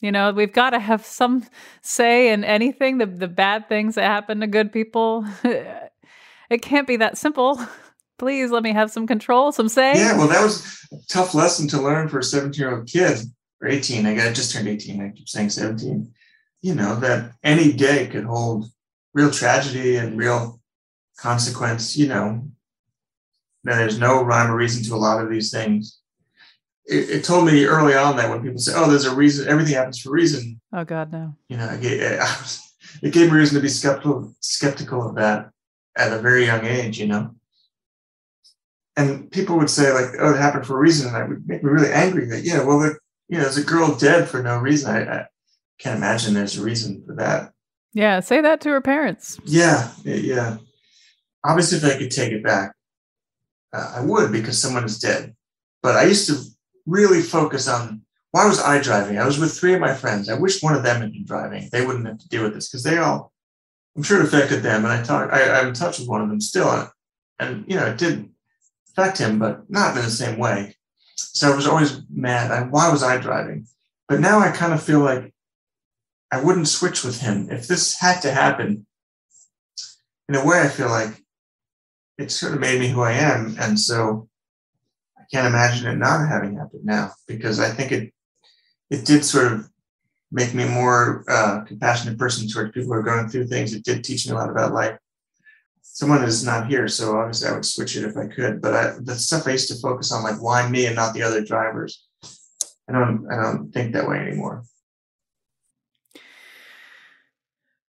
You 0.00 0.12
know, 0.12 0.32
we've 0.32 0.52
got 0.52 0.70
to 0.70 0.78
have 0.78 1.04
some 1.04 1.44
say 1.82 2.32
in 2.32 2.44
anything, 2.44 2.98
the, 2.98 3.06
the 3.06 3.28
bad 3.28 3.68
things 3.68 3.94
that 3.94 4.04
happen 4.04 4.40
to 4.40 4.46
good 4.46 4.72
people. 4.72 5.26
it 5.44 6.62
can't 6.62 6.86
be 6.86 6.96
that 6.96 7.18
simple. 7.18 7.60
Please 8.18 8.50
let 8.50 8.62
me 8.62 8.72
have 8.72 8.90
some 8.90 9.06
control, 9.06 9.52
some 9.52 9.68
say. 9.68 9.94
Yeah, 9.94 10.16
well, 10.16 10.28
that 10.28 10.42
was 10.42 10.86
a 10.92 10.96
tough 11.08 11.34
lesson 11.34 11.68
to 11.68 11.82
learn 11.82 12.08
for 12.08 12.20
a 12.20 12.24
17 12.24 12.58
year 12.58 12.76
old 12.76 12.86
kid 12.86 13.18
or 13.60 13.68
18. 13.68 14.06
I 14.06 14.14
got 14.14 14.34
just 14.34 14.52
turned 14.52 14.68
18. 14.68 15.02
I 15.02 15.10
keep 15.10 15.28
saying 15.28 15.50
17. 15.50 16.10
You 16.62 16.74
know, 16.74 16.96
that 16.96 17.32
any 17.42 17.72
day 17.72 18.06
could 18.06 18.24
hold 18.24 18.70
real 19.12 19.30
tragedy 19.30 19.96
and 19.96 20.18
real 20.18 20.60
consequence. 21.18 21.96
You 21.96 22.08
know, 22.08 22.48
there's 23.64 23.98
no 23.98 24.22
rhyme 24.22 24.50
or 24.50 24.56
reason 24.56 24.82
to 24.84 24.94
a 24.94 24.96
lot 24.96 25.22
of 25.22 25.30
these 25.30 25.50
things 25.50 26.00
it, 26.88 27.10
it, 27.10 27.24
told 27.24 27.46
me 27.46 27.64
early 27.64 27.94
on 27.94 28.16
that 28.16 28.30
when 28.30 28.42
people 28.42 28.58
say, 28.58 28.72
"Oh, 28.74 28.88
there's 28.88 29.04
a 29.04 29.14
reason. 29.14 29.48
Everything 29.48 29.74
happens 29.74 30.00
for 30.00 30.10
a 30.10 30.12
reason." 30.12 30.60
Oh 30.72 30.84
God, 30.84 31.12
no. 31.12 31.34
You 31.48 31.56
know, 31.56 31.68
it 31.68 31.80
gave, 31.80 32.00
it 33.02 33.12
gave 33.12 33.30
me 33.30 33.38
reason 33.38 33.56
to 33.56 33.62
be 33.62 33.68
skeptical 33.68 34.34
skeptical 34.40 35.08
of 35.08 35.16
that 35.16 35.50
at 35.96 36.12
a 36.12 36.18
very 36.18 36.46
young 36.46 36.64
age. 36.64 36.98
You 36.98 37.08
know, 37.08 37.34
and 38.96 39.30
people 39.30 39.58
would 39.58 39.70
say 39.70 39.92
like, 39.92 40.14
"Oh, 40.18 40.34
it 40.34 40.38
happened 40.38 40.66
for 40.66 40.76
a 40.76 40.80
reason," 40.80 41.08
and 41.08 41.16
that 41.16 41.28
would 41.28 41.46
make 41.46 41.62
me 41.62 41.70
really 41.70 41.92
angry. 41.92 42.26
That 42.26 42.44
yeah, 42.44 42.62
well, 42.62 42.78
the, 42.78 42.98
you 43.28 43.38
know, 43.38 43.44
there's 43.44 43.58
a 43.58 43.64
girl 43.64 43.96
dead 43.96 44.28
for 44.28 44.42
no 44.42 44.58
reason. 44.58 44.90
I, 44.90 45.20
I 45.20 45.26
can't 45.78 45.98
imagine 45.98 46.34
there's 46.34 46.58
a 46.58 46.62
reason 46.62 47.02
for 47.06 47.14
that. 47.16 47.52
Yeah, 47.92 48.20
say 48.20 48.40
that 48.40 48.60
to 48.60 48.68
her 48.70 48.80
parents. 48.80 49.40
Yeah, 49.44 49.90
yeah. 50.04 50.58
Obviously, 51.44 51.78
if 51.78 51.84
I 51.84 51.98
could 51.98 52.10
take 52.10 52.32
it 52.32 52.44
back, 52.44 52.72
uh, 53.72 53.94
I 53.96 54.00
would 54.02 54.30
because 54.32 54.60
someone 54.60 54.84
is 54.84 54.98
dead. 54.98 55.34
But 55.82 55.96
I 55.96 56.04
used 56.04 56.26
to 56.28 56.55
really 56.86 57.22
focus 57.22 57.68
on 57.68 58.02
why 58.30 58.46
was 58.46 58.60
I 58.60 58.80
driving? 58.80 59.18
I 59.18 59.26
was 59.26 59.38
with 59.38 59.56
three 59.56 59.74
of 59.74 59.80
my 59.80 59.94
friends. 59.94 60.28
I 60.28 60.38
wish 60.38 60.62
one 60.62 60.74
of 60.74 60.82
them 60.82 61.00
had 61.00 61.12
been 61.12 61.24
driving. 61.24 61.68
They 61.72 61.86
wouldn't 61.86 62.06
have 62.06 62.18
to 62.18 62.28
deal 62.28 62.42
with 62.42 62.54
this 62.54 62.68
because 62.68 62.82
they 62.82 62.98
all, 62.98 63.32
I'm 63.96 64.02
sure 64.02 64.20
it 64.20 64.26
affected 64.26 64.62
them. 64.62 64.84
And 64.84 64.92
I 64.92 65.02
talk, 65.02 65.32
I, 65.32 65.58
I'm 65.58 65.68
in 65.68 65.74
touch 65.74 65.98
with 65.98 66.08
one 66.08 66.20
of 66.20 66.28
them 66.28 66.40
still. 66.40 66.90
And, 67.38 67.64
you 67.66 67.76
know, 67.76 67.86
it 67.86 67.98
did 67.98 68.28
affect 68.90 69.18
him, 69.18 69.38
but 69.38 69.70
not 69.70 69.96
in 69.96 70.04
the 70.04 70.10
same 70.10 70.38
way. 70.38 70.76
So 71.16 71.50
I 71.50 71.56
was 71.56 71.66
always 71.66 72.02
mad. 72.10 72.50
I, 72.50 72.62
why 72.64 72.90
was 72.90 73.02
I 73.02 73.16
driving? 73.16 73.66
But 74.08 74.20
now 74.20 74.38
I 74.38 74.50
kind 74.50 74.74
of 74.74 74.82
feel 74.82 75.00
like 75.00 75.32
I 76.30 76.42
wouldn't 76.42 76.68
switch 76.68 77.04
with 77.04 77.20
him. 77.20 77.48
If 77.50 77.66
this 77.68 77.98
had 77.98 78.20
to 78.22 78.32
happen, 78.32 78.86
in 80.28 80.34
a 80.34 80.44
way, 80.44 80.60
I 80.60 80.68
feel 80.68 80.88
like 80.88 81.24
it 82.18 82.30
sort 82.30 82.52
of 82.52 82.60
made 82.60 82.80
me 82.80 82.88
who 82.88 83.00
I 83.00 83.12
am. 83.12 83.56
And 83.58 83.78
so 83.78 84.28
can't 85.30 85.46
imagine 85.46 85.88
it 85.88 85.96
not 85.96 86.28
having 86.28 86.56
happened 86.56 86.84
now 86.84 87.12
because 87.26 87.60
I 87.60 87.70
think 87.70 87.92
it 87.92 88.12
it 88.90 89.04
did 89.04 89.24
sort 89.24 89.52
of 89.52 89.68
make 90.30 90.54
me 90.54 90.64
a 90.64 90.68
more 90.68 91.24
uh, 91.28 91.62
compassionate 91.62 92.18
person 92.18 92.48
towards 92.48 92.72
people 92.72 92.88
who 92.88 92.94
are 92.94 93.02
going 93.02 93.28
through 93.28 93.46
things. 93.46 93.74
It 93.74 93.84
did 93.84 94.04
teach 94.04 94.26
me 94.26 94.32
a 94.32 94.36
lot 94.36 94.50
about 94.50 94.72
life. 94.72 94.98
Someone 95.82 96.22
is 96.24 96.44
not 96.44 96.66
here, 96.68 96.88
so 96.88 97.16
obviously 97.16 97.48
I 97.48 97.52
would 97.52 97.64
switch 97.64 97.96
it 97.96 98.04
if 98.04 98.16
I 98.16 98.26
could. 98.26 98.60
But 98.60 98.74
I, 98.74 98.94
the 99.00 99.14
stuff 99.14 99.46
I 99.46 99.52
used 99.52 99.68
to 99.68 99.80
focus 99.80 100.12
on, 100.12 100.22
like 100.22 100.42
why 100.42 100.68
me 100.68 100.86
and 100.86 100.96
not 100.96 101.14
the 101.14 101.22
other 101.22 101.42
drivers, 101.42 102.04
I 102.88 102.92
don't 102.92 103.26
I 103.30 103.42
don't 103.42 103.72
think 103.72 103.92
that 103.92 104.08
way 104.08 104.18
anymore. 104.18 104.64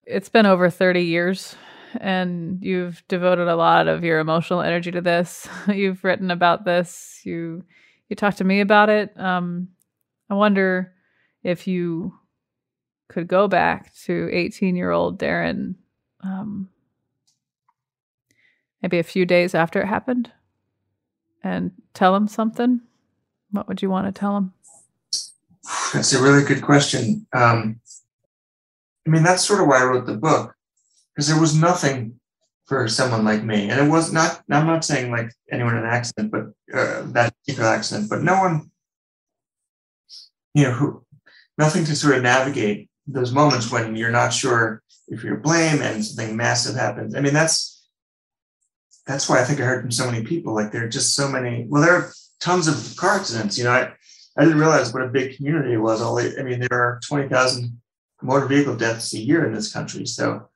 It's 0.05 0.29
been 0.29 0.45
over 0.45 0.69
30 0.69 1.01
years 1.01 1.55
and 1.99 2.63
you've 2.63 3.03
devoted 3.07 3.47
a 3.47 3.55
lot 3.55 3.87
of 3.87 4.03
your 4.03 4.19
emotional 4.19 4.61
energy 4.61 4.91
to 4.91 5.01
this. 5.01 5.47
you've 5.67 6.03
written 6.03 6.31
about 6.31 6.65
this. 6.65 7.16
You 7.27 7.63
you 8.09 8.15
talked 8.15 8.37
to 8.37 8.43
me 8.43 8.61
about 8.61 8.89
it. 8.89 9.17
Um, 9.19 9.69
I 10.29 10.33
wonder 10.33 10.93
if 11.43 11.67
you 11.67 12.13
could 13.09 13.27
go 13.27 13.47
back 13.47 13.93
to 14.05 14.29
18 14.31 14.75
year 14.75 14.91
old 14.91 15.19
Darin, 15.19 15.75
um, 16.21 16.69
maybe 18.81 18.99
a 18.99 19.03
few 19.03 19.25
days 19.25 19.53
after 19.53 19.81
it 19.81 19.87
happened, 19.87 20.31
and 21.43 21.71
tell 21.93 22.15
him 22.15 22.27
something. 22.27 22.81
What 23.51 23.67
would 23.67 23.81
you 23.81 23.89
want 23.89 24.07
to 24.07 24.17
tell 24.17 24.35
him? 24.35 24.53
That's 25.93 26.13
a 26.13 26.21
really 26.21 26.43
good 26.43 26.61
question. 26.61 27.25
Um, 27.33 27.79
I 29.05 29.09
mean, 29.09 29.23
that's 29.23 29.43
sort 29.43 29.61
of 29.61 29.67
why 29.67 29.81
I 29.81 29.85
wrote 29.85 30.05
the 30.05 30.17
book 30.17 30.53
because 31.13 31.27
there 31.27 31.39
was 31.39 31.55
nothing 31.55 32.19
for 32.67 32.87
someone 32.87 33.23
like 33.23 33.43
me, 33.43 33.69
and 33.69 33.79
it 33.79 33.89
was 33.89 34.11
not. 34.11 34.41
I'm 34.51 34.67
not 34.67 34.83
saying 34.83 35.11
like 35.11 35.31
anyone 35.51 35.77
in 35.77 35.83
an 35.83 35.89
accident, 35.89 36.31
but 36.31 36.47
uh, 36.77 37.03
that 37.13 37.33
particular 37.39 37.69
accident, 37.69 38.09
but 38.09 38.21
no 38.21 38.35
one, 38.35 38.71
you 40.53 40.63
know, 40.63 40.71
who, 40.71 41.05
nothing 41.57 41.85
to 41.85 41.95
sort 41.95 42.15
of 42.15 42.23
navigate 42.23 42.89
those 43.07 43.31
moments 43.31 43.71
when 43.71 43.95
you're 43.95 44.11
not 44.11 44.33
sure 44.33 44.83
if 45.07 45.23
you're 45.23 45.37
blamed 45.37 45.81
and 45.81 46.03
something 46.03 46.35
massive 46.35 46.75
happens. 46.75 47.15
I 47.15 47.21
mean, 47.21 47.33
that's 47.33 47.87
that's 49.05 49.29
why 49.29 49.39
I 49.39 49.45
think 49.45 49.61
I 49.61 49.63
heard 49.63 49.81
from 49.81 49.91
so 49.91 50.09
many 50.11 50.25
people. 50.25 50.53
Like 50.53 50.71
there 50.71 50.83
are 50.83 50.89
just 50.89 51.15
so 51.15 51.29
many. 51.29 51.65
Well, 51.69 51.81
there 51.81 51.95
are 51.95 52.11
tons 52.41 52.67
of 52.67 52.95
car 52.97 53.17
accidents. 53.17 53.57
You 53.57 53.63
know, 53.63 53.71
I 53.71 53.93
I 54.37 54.43
didn't 54.43 54.59
realize 54.59 54.93
what 54.93 55.03
a 55.03 55.07
big 55.07 55.37
community 55.37 55.73
it 55.73 55.77
was. 55.77 56.01
All 56.01 56.19
I 56.19 56.43
mean, 56.43 56.59
there 56.59 56.73
are 56.73 56.99
twenty 57.07 57.29
thousand 57.29 57.79
motor 58.21 58.47
vehicle 58.47 58.75
deaths 58.75 59.13
a 59.13 59.19
year 59.19 59.45
in 59.45 59.53
this 59.53 59.71
country. 59.71 60.05
So 60.05 60.49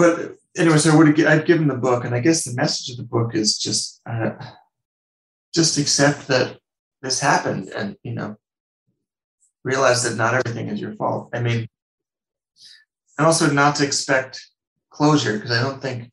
but 0.00 0.36
anyway, 0.56 0.78
so 0.78 0.92
I 0.92 0.96
would 0.96 1.24
I'd 1.24 1.46
given 1.46 1.68
the 1.68 1.74
book, 1.76 2.04
and 2.04 2.14
I 2.14 2.20
guess 2.20 2.44
the 2.44 2.54
message 2.54 2.90
of 2.90 2.96
the 2.96 3.04
book 3.04 3.34
is 3.34 3.58
just 3.58 4.00
uh, 4.08 4.32
just 5.54 5.78
accept 5.78 6.28
that 6.28 6.58
this 7.02 7.20
happened, 7.20 7.68
and 7.68 7.96
you 8.02 8.12
know, 8.12 8.36
realize 9.64 10.02
that 10.04 10.16
not 10.16 10.34
everything 10.34 10.68
is 10.68 10.80
your 10.80 10.94
fault. 10.94 11.30
I 11.34 11.40
mean, 11.40 11.68
and 13.18 13.26
also 13.26 13.50
not 13.50 13.76
to 13.76 13.84
expect 13.84 14.40
closure 14.90 15.34
because 15.34 15.52
I 15.52 15.62
don't 15.62 15.80
think 15.80 16.10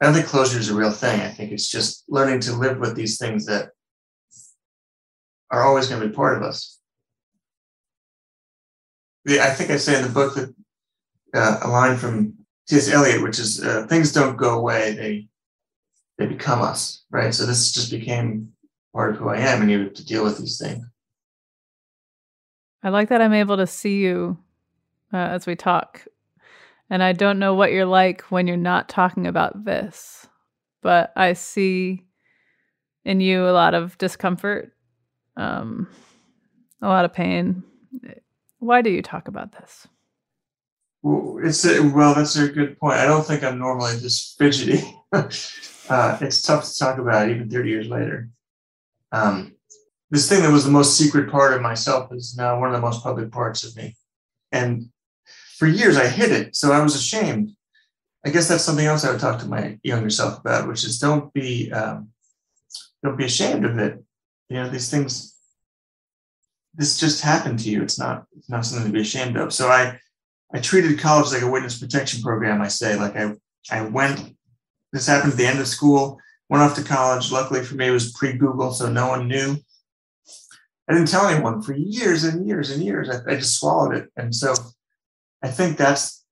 I 0.00 0.06
don't 0.06 0.14
think 0.14 0.26
closure 0.26 0.58
is 0.58 0.70
a 0.70 0.74
real 0.74 0.92
thing. 0.92 1.20
I 1.20 1.28
think 1.28 1.52
it's 1.52 1.68
just 1.68 2.04
learning 2.08 2.40
to 2.40 2.52
live 2.54 2.78
with 2.78 2.94
these 2.94 3.18
things 3.18 3.46
that 3.46 3.70
are 5.50 5.64
always 5.64 5.88
going 5.88 6.00
to 6.00 6.08
be 6.08 6.14
part 6.14 6.36
of 6.36 6.42
us. 6.42 6.78
I 9.28 9.50
think 9.50 9.70
I 9.70 9.76
say 9.76 9.96
in 9.96 10.02
the 10.02 10.08
book 10.08 10.34
that 10.36 10.54
uh, 11.34 11.58
a 11.62 11.68
line 11.68 11.96
from 11.96 12.37
T.S. 12.68 12.90
Eliot, 12.90 13.22
which 13.22 13.38
is 13.38 13.62
uh, 13.62 13.86
things 13.88 14.12
don't 14.12 14.36
go 14.36 14.58
away; 14.58 14.94
they 14.94 15.28
they 16.18 16.26
become 16.26 16.60
us, 16.60 17.04
right? 17.10 17.34
So 17.34 17.46
this 17.46 17.72
just 17.72 17.90
became 17.90 18.52
part 18.92 19.10
of 19.12 19.16
who 19.16 19.28
I 19.28 19.38
am, 19.38 19.62
and 19.62 19.70
you 19.70 19.84
have 19.84 19.94
to 19.94 20.04
deal 20.04 20.24
with 20.24 20.38
these 20.38 20.58
things. 20.58 20.84
I 22.82 22.90
like 22.90 23.08
that 23.08 23.22
I'm 23.22 23.32
able 23.32 23.56
to 23.56 23.66
see 23.66 24.00
you 24.00 24.38
uh, 25.12 25.16
as 25.16 25.46
we 25.46 25.56
talk, 25.56 26.06
and 26.90 27.02
I 27.02 27.12
don't 27.12 27.38
know 27.38 27.54
what 27.54 27.72
you're 27.72 27.86
like 27.86 28.22
when 28.30 28.46
you're 28.46 28.56
not 28.56 28.88
talking 28.88 29.26
about 29.26 29.64
this, 29.64 30.26
but 30.82 31.12
I 31.16 31.32
see 31.32 32.04
in 33.04 33.20
you 33.20 33.48
a 33.48 33.52
lot 33.52 33.74
of 33.74 33.96
discomfort, 33.98 34.72
um, 35.36 35.88
a 36.82 36.88
lot 36.88 37.06
of 37.06 37.12
pain. 37.12 37.62
Why 38.58 38.82
do 38.82 38.90
you 38.90 39.00
talk 39.00 39.28
about 39.28 39.52
this? 39.52 39.88
It's 41.42 41.64
a, 41.64 41.80
well, 41.80 42.14
that's 42.14 42.36
a 42.36 42.48
good 42.48 42.78
point. 42.78 42.98
I 42.98 43.06
don't 43.06 43.24
think 43.24 43.42
I'm 43.42 43.58
normally 43.58 43.96
this 43.96 44.34
fidgety. 44.38 44.82
uh, 45.12 46.18
it's 46.20 46.42
tough 46.42 46.64
to 46.64 46.78
talk 46.78 46.98
about 46.98 47.30
even 47.30 47.48
30 47.48 47.68
years 47.68 47.88
later. 47.88 48.28
Um, 49.12 49.54
this 50.10 50.28
thing 50.28 50.42
that 50.42 50.52
was 50.52 50.64
the 50.64 50.70
most 50.70 50.96
secret 50.96 51.30
part 51.30 51.54
of 51.54 51.62
myself 51.62 52.12
is 52.12 52.36
now 52.36 52.58
one 52.58 52.68
of 52.68 52.74
the 52.74 52.86
most 52.86 53.02
public 53.02 53.30
parts 53.30 53.64
of 53.64 53.76
me. 53.76 53.96
And 54.52 54.90
for 55.56 55.66
years 55.66 55.96
I 55.96 56.06
hid 56.06 56.32
it, 56.32 56.56
so 56.56 56.72
I 56.72 56.80
was 56.80 56.94
ashamed. 56.94 57.52
I 58.24 58.30
guess 58.30 58.48
that's 58.48 58.64
something 58.64 58.86
else 58.86 59.04
I 59.04 59.10
would 59.10 59.20
talk 59.20 59.40
to 59.40 59.46
my 59.46 59.78
younger 59.82 60.10
self 60.10 60.40
about, 60.40 60.68
which 60.68 60.84
is 60.84 60.98
don't 60.98 61.32
be 61.32 61.70
um, 61.72 62.08
don't 63.02 63.16
be 63.16 63.24
ashamed 63.24 63.64
of 63.64 63.78
it. 63.78 64.02
You 64.48 64.56
know, 64.56 64.68
these 64.68 64.90
things. 64.90 65.34
This 66.74 66.98
just 66.98 67.22
happened 67.22 67.58
to 67.60 67.70
you. 67.70 67.82
It's 67.82 67.98
not 67.98 68.26
it's 68.36 68.48
not 68.48 68.64
something 68.64 68.86
to 68.86 68.92
be 68.92 69.00
ashamed 69.00 69.36
of. 69.36 69.52
So 69.52 69.68
I 69.68 69.98
I 70.52 70.60
treated 70.60 70.98
college 70.98 71.32
like 71.32 71.42
a 71.42 71.50
witness 71.50 71.78
protection 71.78 72.22
program. 72.22 72.62
I 72.62 72.68
say, 72.68 72.96
like 72.96 73.16
I, 73.16 73.34
I 73.70 73.82
went. 73.82 74.36
This 74.92 75.06
happened 75.06 75.32
at 75.32 75.38
the 75.38 75.46
end 75.46 75.60
of 75.60 75.68
school. 75.68 76.18
Went 76.48 76.62
off 76.62 76.74
to 76.76 76.82
college. 76.82 77.30
Luckily 77.30 77.62
for 77.62 77.74
me, 77.74 77.88
it 77.88 77.92
was 77.92 78.12
pre-Google, 78.12 78.72
so 78.72 78.90
no 78.90 79.08
one 79.08 79.28
knew. 79.28 79.56
I 80.88 80.94
didn't 80.94 81.08
tell 81.08 81.26
anyone 81.26 81.60
for 81.60 81.74
years 81.74 82.24
and 82.24 82.46
years 82.48 82.70
and 82.70 82.82
years. 82.82 83.10
I, 83.10 83.32
I 83.32 83.36
just 83.36 83.58
swallowed 83.58 83.94
it, 83.94 84.10
and 84.16 84.34
so 84.34 84.54
I 85.42 85.48
think 85.48 85.76
that's 85.76 86.24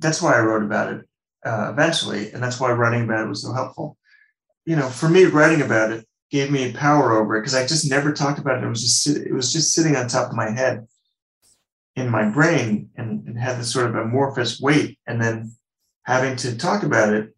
that's 0.00 0.20
why 0.20 0.34
I 0.34 0.40
wrote 0.40 0.64
about 0.64 0.92
it 0.92 1.08
uh, 1.44 1.70
eventually, 1.72 2.32
and 2.32 2.42
that's 2.42 2.58
why 2.58 2.72
writing 2.72 3.04
about 3.04 3.24
it 3.24 3.28
was 3.28 3.42
so 3.42 3.52
helpful. 3.52 3.96
You 4.64 4.74
know, 4.74 4.88
for 4.88 5.08
me, 5.08 5.24
writing 5.26 5.62
about 5.62 5.92
it 5.92 6.04
gave 6.32 6.50
me 6.50 6.72
power 6.72 7.12
over 7.12 7.36
it 7.36 7.42
because 7.42 7.54
I 7.54 7.64
just 7.64 7.88
never 7.88 8.12
talked 8.12 8.40
about 8.40 8.58
it. 8.58 8.64
It 8.64 8.68
was 8.68 8.82
just 8.82 9.06
it 9.16 9.32
was 9.32 9.52
just 9.52 9.72
sitting 9.72 9.94
on 9.94 10.08
top 10.08 10.30
of 10.30 10.36
my 10.36 10.50
head 10.50 10.86
in 11.96 12.10
my 12.10 12.28
brain 12.28 12.90
and, 12.96 13.26
and 13.26 13.38
had 13.38 13.58
this 13.58 13.72
sort 13.72 13.86
of 13.86 13.96
amorphous 13.96 14.60
weight. 14.60 14.98
And 15.06 15.20
then 15.20 15.52
having 16.04 16.36
to 16.36 16.56
talk 16.56 16.82
about 16.82 17.12
it 17.12 17.32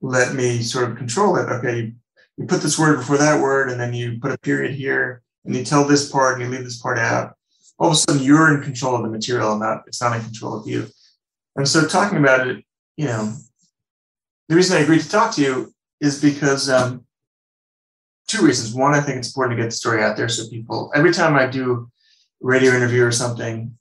let 0.00 0.34
me 0.34 0.60
sort 0.60 0.90
of 0.90 0.98
control 0.98 1.36
it. 1.36 1.48
Okay 1.48 1.94
you, 2.36 2.46
put 2.46 2.60
this 2.60 2.78
word 2.78 2.98
before 2.98 3.16
that 3.16 3.40
word 3.40 3.70
and 3.70 3.80
then 3.80 3.94
you 3.94 4.18
put 4.20 4.32
a 4.32 4.38
period 4.38 4.74
here 4.74 5.22
and 5.44 5.54
you 5.54 5.64
tell 5.64 5.84
this 5.84 6.10
part 6.10 6.34
and 6.34 6.42
you 6.42 6.48
leave 6.50 6.64
this 6.64 6.80
part 6.80 6.98
out. 6.98 7.34
All 7.78 7.88
of 7.88 7.94
a 7.94 7.96
sudden 7.96 8.22
you're 8.22 8.54
in 8.54 8.62
control 8.62 8.96
of 8.96 9.02
the 9.02 9.08
material 9.08 9.52
and 9.52 9.60
not 9.60 9.84
it's 9.86 10.00
not 10.00 10.16
in 10.16 10.22
control 10.22 10.60
of 10.60 10.66
you. 10.66 10.88
And 11.56 11.66
so 11.68 11.86
talking 11.86 12.18
about 12.18 12.46
it 12.46 12.64
you 12.96 13.06
know 13.06 13.32
the 14.48 14.54
reason 14.54 14.76
i 14.76 14.80
agreed 14.80 15.00
to 15.00 15.08
talk 15.08 15.34
to 15.34 15.42
you 15.42 15.72
is 16.00 16.20
because 16.20 16.68
um, 16.68 17.04
two 18.28 18.44
reasons. 18.44 18.74
One 18.74 18.94
i 18.94 19.00
think 19.00 19.18
it's 19.18 19.28
important 19.28 19.56
to 19.56 19.62
get 19.62 19.70
the 19.70 19.76
story 19.76 20.02
out 20.02 20.16
there 20.16 20.28
so 20.28 20.48
people 20.48 20.92
every 20.94 21.12
time 21.12 21.34
i 21.36 21.46
do 21.46 21.90
radio 22.40 22.72
interview 22.72 23.04
or 23.04 23.12
something, 23.12 23.76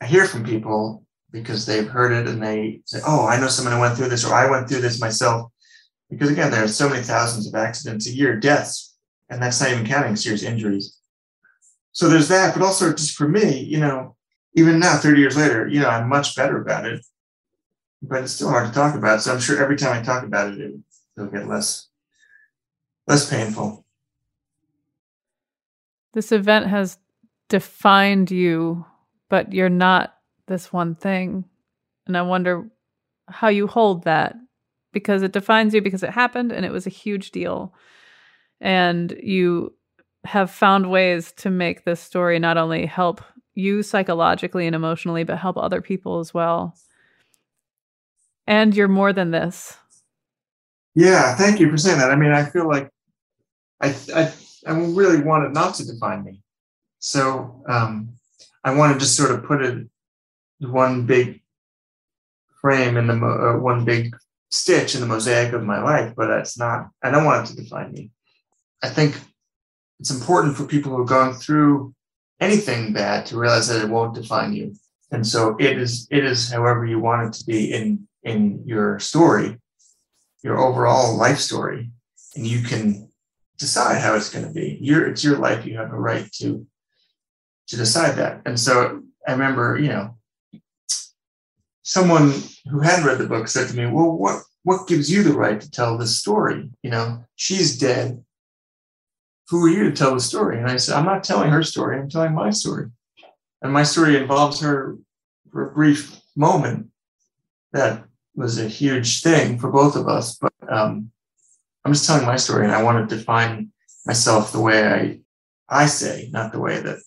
I 0.00 0.06
hear 0.06 0.26
from 0.26 0.44
people 0.44 1.04
because 1.30 1.66
they've 1.66 1.88
heard 1.88 2.12
it 2.12 2.26
and 2.26 2.42
they 2.42 2.80
say, 2.84 3.00
Oh, 3.06 3.26
I 3.26 3.38
know 3.38 3.48
someone 3.48 3.74
who 3.74 3.80
went 3.80 3.96
through 3.96 4.08
this, 4.08 4.24
or 4.24 4.34
I 4.34 4.50
went 4.50 4.68
through 4.68 4.80
this 4.80 5.00
myself. 5.00 5.52
Because 6.08 6.30
again, 6.30 6.50
there 6.50 6.64
are 6.64 6.68
so 6.68 6.88
many 6.88 7.02
thousands 7.02 7.46
of 7.46 7.54
accidents 7.54 8.08
a 8.08 8.10
year, 8.10 8.36
deaths, 8.36 8.96
and 9.28 9.40
that's 9.40 9.60
not 9.60 9.70
even 9.70 9.86
counting 9.86 10.16
serious 10.16 10.42
injuries. 10.42 10.96
So 11.92 12.08
there's 12.08 12.28
that, 12.28 12.54
but 12.54 12.64
also 12.64 12.92
just 12.92 13.16
for 13.16 13.28
me, 13.28 13.60
you 13.60 13.78
know, 13.78 14.16
even 14.54 14.80
now, 14.80 14.96
30 14.96 15.20
years 15.20 15.36
later, 15.36 15.68
you 15.68 15.80
know, 15.80 15.88
I'm 15.88 16.08
much 16.08 16.34
better 16.34 16.60
about 16.60 16.84
it, 16.84 17.04
but 18.02 18.24
it's 18.24 18.32
still 18.32 18.48
hard 18.48 18.66
to 18.66 18.74
talk 18.74 18.96
about. 18.96 19.22
So 19.22 19.32
I'm 19.32 19.40
sure 19.40 19.62
every 19.62 19.76
time 19.76 19.96
I 19.96 20.02
talk 20.02 20.24
about 20.24 20.52
it, 20.52 20.60
it 20.60 20.74
will 21.16 21.26
get 21.26 21.46
less, 21.46 21.88
less 23.06 23.30
painful. 23.30 23.84
This 26.12 26.32
event 26.32 26.66
has 26.66 26.98
defined 27.50 28.30
you, 28.30 28.86
but 29.28 29.52
you're 29.52 29.68
not 29.68 30.14
this 30.46 30.72
one 30.72 30.94
thing. 30.94 31.44
And 32.06 32.16
I 32.16 32.22
wonder 32.22 32.70
how 33.28 33.48
you 33.48 33.66
hold 33.66 34.04
that 34.04 34.34
because 34.92 35.22
it 35.22 35.32
defines 35.32 35.74
you 35.74 35.82
because 35.82 36.02
it 36.02 36.10
happened 36.10 36.50
and 36.50 36.64
it 36.64 36.72
was 36.72 36.86
a 36.86 36.90
huge 36.90 37.30
deal. 37.30 37.74
And 38.60 39.14
you 39.22 39.74
have 40.24 40.50
found 40.50 40.90
ways 40.90 41.32
to 41.32 41.50
make 41.50 41.84
this 41.84 42.00
story 42.00 42.38
not 42.38 42.56
only 42.56 42.86
help 42.86 43.22
you 43.54 43.82
psychologically 43.82 44.66
and 44.66 44.74
emotionally, 44.74 45.24
but 45.24 45.38
help 45.38 45.56
other 45.56 45.80
people 45.80 46.18
as 46.18 46.32
well. 46.32 46.74
And 48.46 48.74
you're 48.74 48.88
more 48.88 49.12
than 49.12 49.30
this. 49.30 49.76
Yeah, 50.94 51.36
thank 51.36 51.60
you 51.60 51.70
for 51.70 51.76
saying 51.76 51.98
that. 51.98 52.10
I 52.10 52.16
mean, 52.16 52.32
I 52.32 52.44
feel 52.44 52.66
like 52.68 52.90
I 53.80 53.94
I, 54.14 54.32
I 54.66 54.72
really 54.72 55.22
wanted 55.22 55.52
not 55.52 55.74
to 55.76 55.86
define 55.86 56.24
me, 56.24 56.42
so 57.00 57.62
um, 57.66 58.10
I 58.62 58.74
want 58.74 58.92
to 58.92 59.00
just 59.00 59.16
sort 59.16 59.30
of 59.32 59.44
put 59.44 59.62
it 59.62 59.88
one 60.60 61.06
big 61.06 61.42
frame 62.60 62.96
in 62.96 63.06
the 63.06 63.14
uh, 63.14 63.58
one 63.58 63.84
big 63.84 64.14
stitch 64.50 64.94
in 64.94 65.00
the 65.00 65.06
mosaic 65.06 65.52
of 65.54 65.64
my 65.64 65.82
life, 65.82 66.12
but 66.14 66.30
it's 66.30 66.58
not. 66.58 66.90
I 67.02 67.10
don't 67.10 67.24
want 67.24 67.48
it 67.48 67.54
to 67.54 67.62
define 67.62 67.90
me. 67.92 68.10
I 68.82 68.90
think 68.90 69.18
it's 69.98 70.10
important 70.10 70.56
for 70.56 70.66
people 70.66 70.92
who 70.92 71.02
are 71.02 71.06
going 71.06 71.34
through 71.34 71.94
anything 72.38 72.92
bad 72.92 73.26
to 73.26 73.38
realize 73.38 73.68
that 73.68 73.82
it 73.82 73.90
won't 73.90 74.14
define 74.14 74.52
you. 74.52 74.74
And 75.10 75.26
so 75.26 75.56
it 75.58 75.78
is. 75.78 76.06
It 76.10 76.24
is 76.24 76.52
however 76.52 76.84
you 76.84 77.00
want 77.00 77.28
it 77.28 77.38
to 77.38 77.46
be 77.46 77.72
in 77.72 78.06
in 78.22 78.62
your 78.66 78.98
story, 78.98 79.58
your 80.42 80.58
overall 80.58 81.16
life 81.16 81.38
story, 81.38 81.90
and 82.36 82.46
you 82.46 82.62
can 82.62 83.10
decide 83.58 84.00
how 84.00 84.14
it's 84.14 84.30
going 84.30 84.46
to 84.46 84.52
be. 84.52 84.78
Your 84.82 85.08
it's 85.08 85.24
your 85.24 85.38
life. 85.38 85.64
You 85.64 85.78
have 85.78 85.92
a 85.92 85.98
right 85.98 86.30
to 86.34 86.66
to 87.70 87.76
decide 87.76 88.16
that. 88.16 88.42
And 88.44 88.58
so 88.58 89.02
I 89.26 89.32
remember, 89.32 89.78
you 89.78 89.88
know, 89.88 90.16
someone 91.82 92.32
who 92.70 92.80
hadn't 92.80 93.06
read 93.06 93.18
the 93.18 93.26
book 93.26 93.48
said 93.48 93.68
to 93.68 93.76
me, 93.76 93.86
"Well, 93.86 94.12
what 94.12 94.42
what 94.62 94.88
gives 94.88 95.10
you 95.10 95.22
the 95.22 95.32
right 95.32 95.60
to 95.60 95.70
tell 95.70 95.96
this 95.96 96.18
story? 96.18 96.70
You 96.82 96.90
know, 96.90 97.24
she's 97.36 97.78
dead. 97.78 98.24
Who 99.48 99.64
are 99.64 99.70
you 99.70 99.84
to 99.84 99.96
tell 99.96 100.14
the 100.14 100.20
story?" 100.20 100.58
And 100.58 100.68
I 100.68 100.76
said, 100.76 100.96
"I'm 100.96 101.06
not 101.06 101.24
telling 101.24 101.50
her 101.50 101.62
story. 101.62 101.98
I'm 101.98 102.08
telling 102.08 102.34
my 102.34 102.50
story, 102.50 102.90
and 103.62 103.72
my 103.72 103.84
story 103.84 104.16
involves 104.16 104.60
her 104.60 104.98
for 105.52 105.68
a 105.70 105.74
brief 105.74 106.20
moment 106.36 106.88
that 107.72 108.04
was 108.34 108.58
a 108.58 108.68
huge 108.68 109.22
thing 109.22 109.58
for 109.58 109.70
both 109.70 109.96
of 109.96 110.08
us. 110.08 110.36
But 110.36 110.52
um, 110.68 111.10
I'm 111.84 111.92
just 111.92 112.06
telling 112.06 112.26
my 112.26 112.36
story, 112.36 112.64
and 112.64 112.74
I 112.74 112.82
want 112.82 113.08
to 113.08 113.16
define 113.16 113.70
myself 114.06 114.50
the 114.50 114.60
way 114.60 114.86
I 114.86 115.20
I 115.68 115.86
say, 115.86 116.28
not 116.32 116.50
the 116.50 116.58
way 116.58 116.80
that 116.80 116.98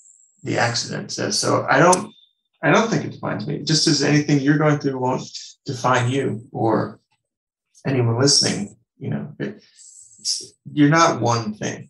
the 0.43 0.57
accident 0.57 1.11
says. 1.11 1.39
So 1.39 1.65
I 1.69 1.79
don't 1.79 2.13
I 2.61 2.71
don't 2.71 2.89
think 2.89 3.03
it 3.05 3.11
defines 3.11 3.45
me. 3.45 3.59
Just 3.59 3.87
as 3.87 4.01
anything 4.01 4.39
you're 4.39 4.57
going 4.57 4.79
through 4.79 4.97
won't 4.97 5.29
define 5.65 6.09
you 6.09 6.47
or 6.51 6.99
anyone 7.85 8.19
listening. 8.19 8.77
You 8.97 9.09
know, 9.09 9.35
it, 9.39 9.61
you're 10.71 10.89
not 10.89 11.19
one 11.19 11.55
thing. 11.55 11.89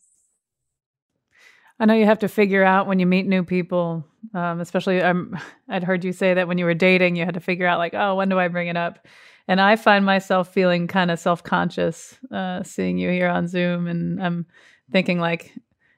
I 1.80 1.86
know 1.86 1.94
you 1.94 2.06
have 2.06 2.20
to 2.20 2.28
figure 2.28 2.64
out 2.64 2.88
when 2.88 3.00
you 3.00 3.06
meet 3.06 3.28
new 3.28 3.44
people, 3.44 4.06
um, 4.34 4.62
especially 4.62 5.02
um, 5.02 5.38
I'd 5.70 5.84
heard 5.84 6.04
you 6.04 6.12
say 6.12 6.34
that 6.34 6.48
when 6.48 6.58
you 6.58 6.66
were 6.66 6.74
dating, 6.74 7.16
you 7.16 7.26
had 7.26 7.34
to 7.34 7.40
figure 7.40 7.68
out 7.68 7.80
like, 7.80 7.94
oh, 7.94 8.16
when 8.16 8.30
do 8.30 8.40
I 8.40 8.48
bring 8.48 8.68
it 8.68 8.78
up? 8.78 9.06
And 9.48 9.60
I 9.60 9.76
find 9.76 10.06
myself 10.06 10.54
feeling 10.54 10.88
kind 10.88 11.12
of 11.12 11.20
self 11.20 11.44
conscious 11.44 12.18
uh, 12.32 12.64
seeing 12.64 12.98
you 12.98 13.10
here 13.10 13.28
on 13.28 13.48
Zoom, 13.48 13.88
and 13.88 14.24
I'm 14.24 14.46
thinking 14.92 15.20
like, 15.20 15.54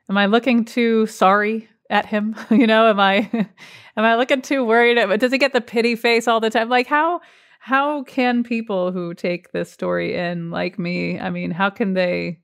am 0.10 0.18
I 0.18 0.26
looking 0.26 0.66
too 0.66 1.06
sorry 1.06 1.70
at 1.90 2.06
him? 2.06 2.36
you 2.50 2.68
know, 2.68 2.90
am 2.90 3.00
I 3.00 3.30
am 3.34 4.04
I 4.04 4.16
looking 4.16 4.42
too 4.42 4.66
worried? 4.66 5.20
Does 5.20 5.32
he 5.32 5.38
get 5.38 5.54
the 5.54 5.62
pity 5.62 5.96
face 5.96 6.28
all 6.28 6.40
the 6.40 6.50
time? 6.50 6.70
Like 6.70 6.88
how 6.88 7.22
how 7.60 8.04
can 8.04 8.44
people 8.44 8.92
who 8.92 9.14
take 9.14 9.52
this 9.52 9.72
story 9.72 10.16
in 10.16 10.52
like 10.52 10.78
me, 10.78 11.20
I 11.20 11.32
mean, 11.32 11.52
how 11.52 11.70
can 11.70 11.94
they 11.94 12.40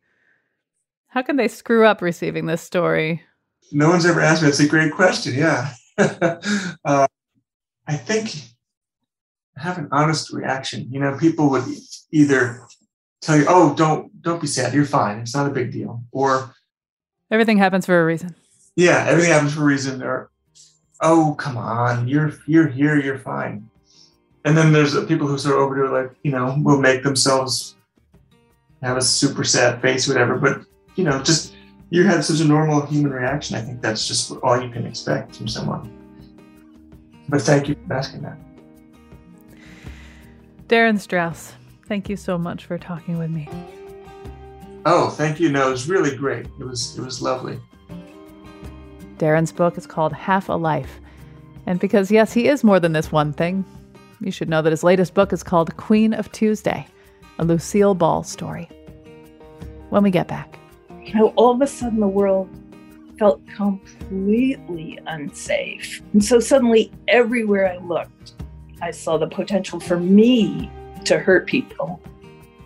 how 1.08 1.22
can 1.22 1.36
they 1.36 1.48
screw 1.48 1.86
up 1.86 2.02
receiving 2.02 2.46
this 2.46 2.62
story? 2.62 3.22
No 3.72 3.90
one's 3.90 4.06
ever 4.06 4.22
asked 4.22 4.42
me. 4.42 4.48
That's 4.48 4.60
a 4.60 4.68
great 4.68 4.94
question. 4.94 5.34
Yeah. 5.36 5.74
uh, 5.98 7.08
I 7.88 7.98
think 7.98 8.34
have 9.58 9.78
an 9.78 9.90
honest 9.92 10.32
reaction. 10.34 10.88
You 10.90 11.00
know, 11.00 11.18
people 11.18 11.50
would 11.52 11.66
either 12.12 12.66
tell 13.22 13.38
you, 13.38 13.46
"Oh, 13.48 13.76
don't 13.76 14.22
don't 14.22 14.42
be 14.42 14.48
sad. 14.48 14.74
You're 14.74 14.86
fine. 14.86 15.20
It's 15.20 15.36
not 15.36 15.48
a 15.48 15.54
big 15.54 15.72
deal," 15.72 16.04
or 16.12 16.54
everything 17.30 17.58
happens 17.58 17.86
for 17.86 18.02
a 18.02 18.06
reason. 18.06 18.36
Yeah, 18.82 19.06
everything 19.08 19.32
happens 19.32 19.54
for 19.54 19.62
a 19.62 19.66
reason. 19.66 20.02
Or, 20.02 20.32
"Oh, 21.02 21.36
come 21.38 21.56
on. 21.56 22.08
You're 22.08 22.34
you're 22.48 22.68
here. 22.68 23.00
You're 23.00 23.20
fine." 23.20 23.70
And 24.44 24.58
then 24.58 24.74
there's 24.74 24.98
people 25.06 25.28
who 25.28 25.38
sort 25.38 25.54
of 25.54 25.62
overdo 25.62 25.86
it, 25.86 25.92
like 25.92 26.12
you 26.24 26.32
know, 26.32 26.58
will 26.64 26.82
make 26.82 27.04
themselves 27.04 27.76
have 28.82 28.98
a 28.98 29.02
super 29.02 29.44
sad 29.44 29.84
face, 29.84 30.08
whatever. 30.08 30.36
But 30.36 30.66
you 30.96 31.04
know, 31.04 31.22
just 31.22 31.54
you 31.92 32.04
had 32.06 32.26
such 32.26 32.40
a 32.40 32.44
normal 32.44 32.82
human 32.88 33.12
reaction. 33.12 33.56
I 33.56 33.62
think 33.62 33.84
that's 33.84 34.08
just 34.08 34.32
all 34.42 34.60
you 34.60 34.72
can 34.72 34.88
expect 34.88 35.36
from 35.36 35.48
someone. 35.48 35.86
But 37.30 37.44
thank 37.44 37.70
you 37.70 37.76
for 37.88 37.94
asking 37.94 38.24
that. 38.24 38.38
Darin 40.68 40.98
Strauss, 40.98 41.54
thank 41.86 42.10
you 42.10 42.16
so 42.18 42.36
much 42.36 42.66
for 42.66 42.80
talking 42.80 43.20
with 43.20 43.30
me. 43.30 43.48
Oh, 44.88 45.12
thank 45.12 45.40
you. 45.40 45.52
No, 45.52 45.68
it 45.68 45.72
was 45.72 45.88
really 45.88 46.16
great. 46.16 46.48
It 46.60 46.64
was 46.64 46.98
it 46.98 47.02
was 47.02 47.22
lovely. 47.22 47.60
Darin's 49.22 49.52
book 49.52 49.78
is 49.78 49.86
called 49.86 50.14
Half 50.14 50.50
a 50.50 50.54
Life. 50.54 51.00
And 51.68 51.80
because 51.80 52.10
yes, 52.10 52.34
he 52.34 52.48
is 52.48 52.64
more 52.64 52.80
than 52.80 52.94
this 52.94 53.12
one 53.12 53.34
thing, 53.34 53.64
you 54.20 54.32
should 54.32 54.50
know 54.50 54.64
that 54.64 54.72
his 54.72 54.84
latest 54.84 55.14
book 55.14 55.32
is 55.32 55.44
called 55.44 55.78
Queen 55.78 56.12
of 56.12 56.32
Tuesday, 56.32 56.88
a 57.38 57.46
Lucille 57.46 57.94
Ball 57.94 58.24
story. 58.24 58.68
When 59.92 60.02
we 60.02 60.10
get 60.10 60.28
back. 60.28 60.58
You 61.04 61.14
know, 61.14 61.28
all 61.36 61.52
of 61.52 61.62
a 61.62 61.68
sudden 61.68 62.00
the 62.00 62.08
world 62.08 62.50
felt 63.20 63.46
completely 63.46 64.98
unsafe. 65.06 66.02
And 66.14 66.26
so 66.26 66.40
suddenly 66.40 66.92
everywhere 67.08 67.72
I 67.72 67.78
looked, 67.78 68.34
I 68.82 68.90
saw 68.90 69.20
the 69.20 69.28
potential 69.28 69.80
for 69.80 70.00
me 70.00 70.72
to 71.06 71.20
hurt 71.20 71.46
people. 71.46 72.02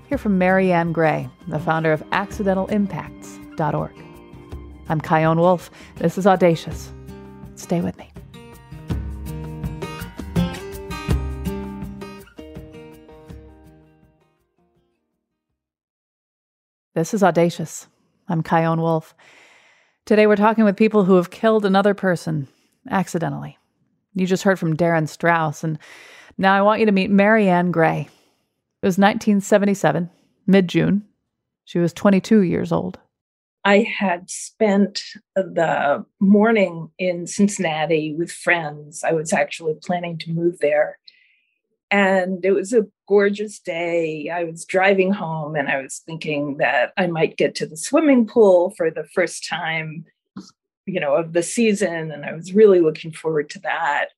Hear 0.07 0.17
from 0.17 0.39
Maryann 0.39 0.93
Gray, 0.93 1.27
the 1.49 1.59
founder 1.59 1.91
of 1.91 2.01
accidentalimpacts.org. 2.11 4.04
I'm 4.87 5.01
Chion 5.01 5.39
Wolf. 5.39 5.71
This 5.95 6.17
is 6.17 6.27
Audacious. 6.27 6.91
Stay 7.55 7.81
with 7.81 7.97
me. 7.97 8.11
This 16.93 17.13
is 17.13 17.23
Audacious. 17.23 17.87
I'm 18.27 18.43
Chion 18.43 18.79
Wolf. 18.79 19.15
Today 20.05 20.27
we're 20.27 20.35
talking 20.35 20.65
with 20.65 20.77
people 20.77 21.03
who 21.05 21.15
have 21.15 21.31
killed 21.31 21.65
another 21.65 21.95
person 21.95 22.47
accidentally. 22.89 23.57
You 24.13 24.27
just 24.27 24.43
heard 24.43 24.59
from 24.59 24.75
Darin 24.75 25.07
Strauss, 25.07 25.63
and 25.63 25.79
now 26.37 26.55
I 26.55 26.61
want 26.61 26.79
you 26.79 26.85
to 26.85 26.91
meet 26.91 27.11
Maryann 27.11 27.71
Gray. 27.71 28.01
It 28.01 28.85
was 28.85 28.99
1977, 28.99 30.11
mid 30.45 30.67
June. 30.67 31.03
She 31.65 31.79
was 31.79 31.91
22 31.91 32.41
years 32.41 32.71
old. 32.71 32.99
I 33.65 33.80
had 33.80 34.30
spent 34.30 35.01
the 35.36 36.06
morning 36.19 36.89
in 36.99 37.25
Cincinnati 37.25 38.15
with 38.15 38.32
friends. 38.32 39.04
I 39.04 39.12
was 39.12 39.34
actually 39.34 39.75
planning 39.84 40.19
to 40.19 40.32
move 40.32 40.60
there. 40.60 40.99
And 41.89 42.45
it 42.45 42.51
was 42.51 42.73
a 42.73 42.86
gorgeous 43.08 43.60
day. 43.60 44.30
I 44.30 44.43
was 44.43 44.65
driving 44.65 45.12
home 45.12 45.56
and 45.56 45.67
I 45.67 45.82
was 45.82 46.01
thinking 46.06 46.58
that 46.58 46.93
I 46.97 47.08
might 47.08 47.38
get 47.38 47.56
to 47.56 47.65
the 47.65 47.78
swimming 47.78 48.28
pool 48.28 48.73
for 48.78 48.91
the 48.91 49.06
first 49.13 49.47
time 49.47 50.06
you 50.86 50.99
know, 50.99 51.15
of 51.15 51.34
the 51.34 51.43
season. 51.43 52.12
And 52.12 52.25
I 52.25 52.34
was 52.34 52.54
really 52.54 52.80
looking 52.80 53.12
forward 53.12 53.49
to 53.51 53.60
that. 53.60 54.10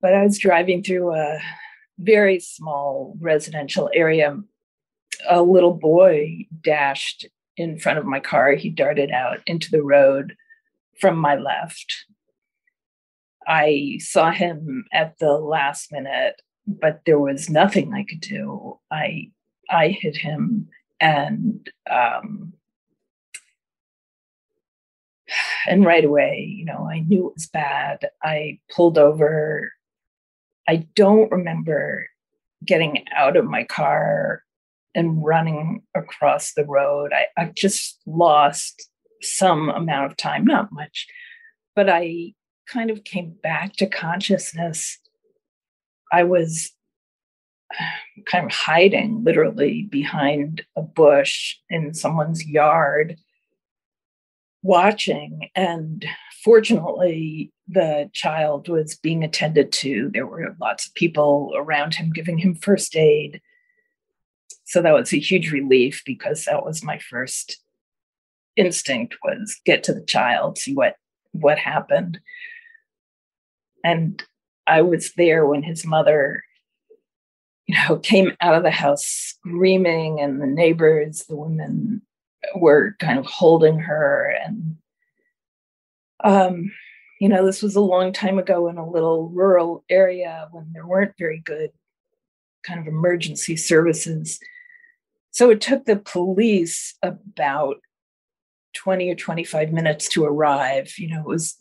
But 0.00 0.14
I 0.14 0.22
was 0.22 0.38
driving 0.38 0.82
through 0.82 1.14
a 1.14 1.38
very 1.98 2.38
small 2.40 3.16
residential 3.20 3.90
area. 3.94 4.38
A 5.28 5.42
little 5.42 5.72
boy 5.72 6.46
dashed 6.62 7.26
in 7.56 7.78
front 7.78 7.98
of 7.98 8.04
my 8.04 8.20
car. 8.20 8.52
He 8.52 8.70
darted 8.70 9.10
out 9.10 9.38
into 9.46 9.70
the 9.70 9.82
road 9.82 10.36
from 11.00 11.18
my 11.18 11.36
left. 11.36 12.06
I 13.46 13.98
saw 14.00 14.30
him 14.30 14.86
at 14.92 15.18
the 15.18 15.32
last 15.32 15.92
minute, 15.92 16.42
but 16.66 17.02
there 17.06 17.18
was 17.18 17.48
nothing 17.48 17.94
I 17.94 18.04
could 18.04 18.20
do. 18.20 18.78
I 18.90 19.30
I 19.70 19.88
hit 19.88 20.16
him 20.16 20.68
and 21.00 21.68
um, 21.90 22.52
and 25.66 25.84
right 25.84 26.04
away, 26.04 26.54
you 26.56 26.64
know, 26.64 26.88
I 26.90 27.00
knew 27.00 27.28
it 27.28 27.34
was 27.34 27.46
bad. 27.46 28.08
I 28.22 28.58
pulled 28.74 28.98
over. 28.98 29.72
I 30.68 30.86
don't 30.94 31.30
remember 31.30 32.06
getting 32.64 33.04
out 33.14 33.36
of 33.36 33.44
my 33.44 33.64
car 33.64 34.42
and 34.96 35.24
running 35.24 35.82
across 35.94 36.54
the 36.54 36.64
road. 36.64 37.12
I, 37.12 37.26
I 37.40 37.52
just 37.54 38.00
lost 38.06 38.88
some 39.22 39.68
amount 39.68 40.10
of 40.10 40.16
time, 40.16 40.44
not 40.44 40.72
much, 40.72 41.06
but 41.76 41.88
I 41.88 42.32
kind 42.66 42.90
of 42.90 43.04
came 43.04 43.36
back 43.42 43.76
to 43.76 43.86
consciousness. 43.86 44.98
I 46.12 46.24
was 46.24 46.72
kind 48.26 48.46
of 48.46 48.52
hiding 48.52 49.22
literally 49.22 49.82
behind 49.82 50.64
a 50.76 50.82
bush 50.82 51.56
in 51.68 51.94
someone's 51.94 52.44
yard 52.44 53.16
watching. 54.62 55.50
And 55.54 56.04
fortunately, 56.42 57.52
the 57.68 58.10
child 58.14 58.68
was 58.68 58.96
being 58.96 59.22
attended 59.22 59.72
to. 59.72 60.10
There 60.12 60.26
were 60.26 60.56
lots 60.60 60.86
of 60.86 60.94
people 60.94 61.52
around 61.54 61.94
him 61.94 62.10
giving 62.12 62.38
him 62.38 62.54
first 62.54 62.96
aid. 62.96 63.42
So 64.66 64.82
that 64.82 64.92
was 64.92 65.12
a 65.12 65.18
huge 65.18 65.52
relief 65.52 66.02
because 66.04 66.44
that 66.44 66.64
was 66.64 66.82
my 66.84 66.98
first 66.98 67.58
instinct 68.56 69.16
was 69.24 69.60
get 69.64 69.84
to 69.84 69.94
the 69.94 70.04
child, 70.04 70.58
see 70.58 70.74
what 70.74 70.96
what 71.32 71.58
happened. 71.58 72.18
And 73.84 74.22
I 74.66 74.82
was 74.82 75.12
there 75.12 75.46
when 75.46 75.62
his 75.62 75.86
mother, 75.86 76.42
you 77.66 77.76
know, 77.76 77.98
came 77.98 78.32
out 78.40 78.56
of 78.56 78.64
the 78.64 78.70
house 78.70 79.04
screaming, 79.04 80.20
and 80.20 80.42
the 80.42 80.46
neighbors, 80.46 81.24
the 81.28 81.36
women 81.36 82.02
were 82.56 82.96
kind 82.98 83.18
of 83.18 83.26
holding 83.26 83.78
her. 83.78 84.34
And, 84.44 84.76
um, 86.24 86.72
you 87.20 87.28
know, 87.28 87.46
this 87.46 87.62
was 87.62 87.76
a 87.76 87.80
long 87.80 88.12
time 88.12 88.38
ago 88.38 88.68
in 88.68 88.78
a 88.78 88.88
little 88.88 89.28
rural 89.28 89.84
area 89.88 90.48
when 90.50 90.72
there 90.72 90.86
weren't 90.86 91.14
very 91.18 91.38
good 91.38 91.70
kind 92.64 92.80
of 92.80 92.86
emergency 92.88 93.56
services. 93.56 94.40
So 95.36 95.50
it 95.50 95.60
took 95.60 95.84
the 95.84 95.96
police 95.96 96.94
about 97.02 97.76
20 98.72 99.10
or 99.10 99.14
25 99.14 99.70
minutes 99.70 100.08
to 100.08 100.24
arrive. 100.24 100.94
You 100.96 101.10
know, 101.10 101.20
it 101.20 101.26
was 101.26 101.58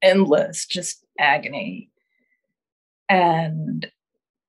endless, 0.00 0.64
just 0.64 1.04
agony. 1.18 1.90
And 3.10 3.86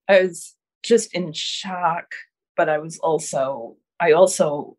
I 0.08 0.22
was 0.22 0.56
just 0.84 1.14
in 1.14 1.34
shock, 1.34 2.16
but 2.56 2.70
I 2.70 2.78
was 2.78 2.98
also, 3.00 3.76
I 4.00 4.14
also 4.14 4.78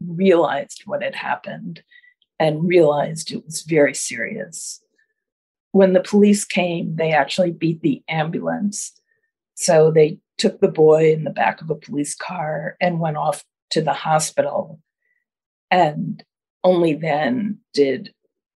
realized 0.00 0.82
what 0.84 1.02
had 1.02 1.16
happened 1.16 1.82
and 2.38 2.68
realized 2.68 3.32
it 3.32 3.44
was 3.44 3.62
very 3.62 3.92
serious. 3.92 4.80
When 5.72 5.94
the 5.94 6.00
police 6.00 6.44
came, 6.44 6.94
they 6.94 7.10
actually 7.10 7.50
beat 7.50 7.82
the 7.82 8.04
ambulance. 8.08 8.92
So 9.54 9.90
they 9.90 10.20
took 10.42 10.60
the 10.60 10.66
boy 10.66 11.12
in 11.12 11.22
the 11.22 11.30
back 11.30 11.62
of 11.62 11.70
a 11.70 11.76
police 11.76 12.16
car 12.16 12.76
and 12.80 12.98
went 12.98 13.16
off 13.16 13.44
to 13.70 13.80
the 13.80 13.92
hospital. 13.92 14.80
And 15.70 16.20
only 16.64 16.94
then 16.94 17.60
did 17.72 18.12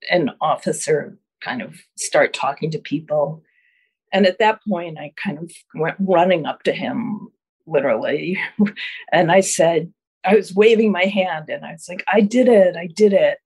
an 0.10 0.32
officer 0.42 1.20
kind 1.44 1.62
of 1.62 1.80
start 1.96 2.34
talking 2.34 2.72
to 2.72 2.80
people. 2.80 3.44
And 4.12 4.26
at 4.26 4.40
that 4.40 4.62
point, 4.68 4.98
I 4.98 5.14
kind 5.16 5.38
of 5.38 5.52
went 5.76 5.98
running 6.00 6.48
up 6.48 6.64
to 6.64 6.72
him, 6.72 7.28
literally. 7.68 8.40
and 9.12 9.32
I 9.32 9.42
said, 9.42 9.94
I 10.24 10.34
was 10.34 10.56
waving 10.56 10.92
my 10.92 11.04
hand 11.04 11.50
and 11.50 11.64
I 11.64 11.74
was 11.74 11.86
like, 11.88 12.04
I 12.12 12.22
did 12.22 12.48
it, 12.48 12.76
I 12.76 12.88
did 12.88 13.14
it. 13.14 13.38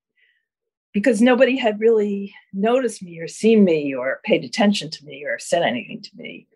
Because 0.93 1.21
nobody 1.21 1.57
had 1.57 1.81
really 1.81 2.33
noticed 2.53 3.03
me 3.03 3.19
or 3.19 3.27
seen 3.27 3.65
me 3.65 3.93
or 3.93 4.21
paid 4.23 4.45
attention 4.45 4.89
to 4.91 5.05
me 5.05 5.25
or 5.25 5.37
said 5.39 5.61
anything 5.61 6.01
to 6.01 6.09
me. 6.15 6.47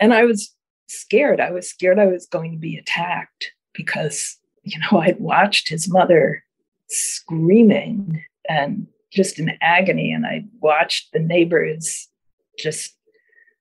And 0.00 0.14
I 0.14 0.24
was 0.24 0.56
scared. 0.86 1.40
I 1.40 1.50
was 1.50 1.68
scared 1.68 1.98
I 1.98 2.06
was 2.06 2.26
going 2.26 2.52
to 2.52 2.58
be 2.58 2.76
attacked 2.76 3.52
because, 3.72 4.38
you 4.62 4.78
know, 4.78 4.98
I'd 5.00 5.20
watched 5.20 5.68
his 5.68 5.90
mother 5.90 6.42
screaming 6.88 8.22
and 8.48 8.86
just 9.12 9.38
in 9.38 9.52
agony. 9.60 10.12
And 10.12 10.26
I 10.26 10.44
watched 10.60 11.12
the 11.12 11.18
neighbors 11.18 12.08
just 12.58 12.94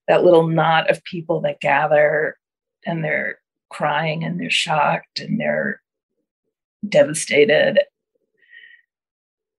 that 0.08 0.24
little 0.24 0.48
knot 0.48 0.90
of 0.90 1.04
people 1.04 1.42
that 1.42 1.60
gather 1.60 2.38
and 2.86 3.04
they're 3.04 3.40
crying 3.70 4.24
and 4.24 4.40
they're 4.40 4.50
shocked 4.50 5.20
and 5.20 5.40
they're 5.40 5.82
devastated. 6.88 7.80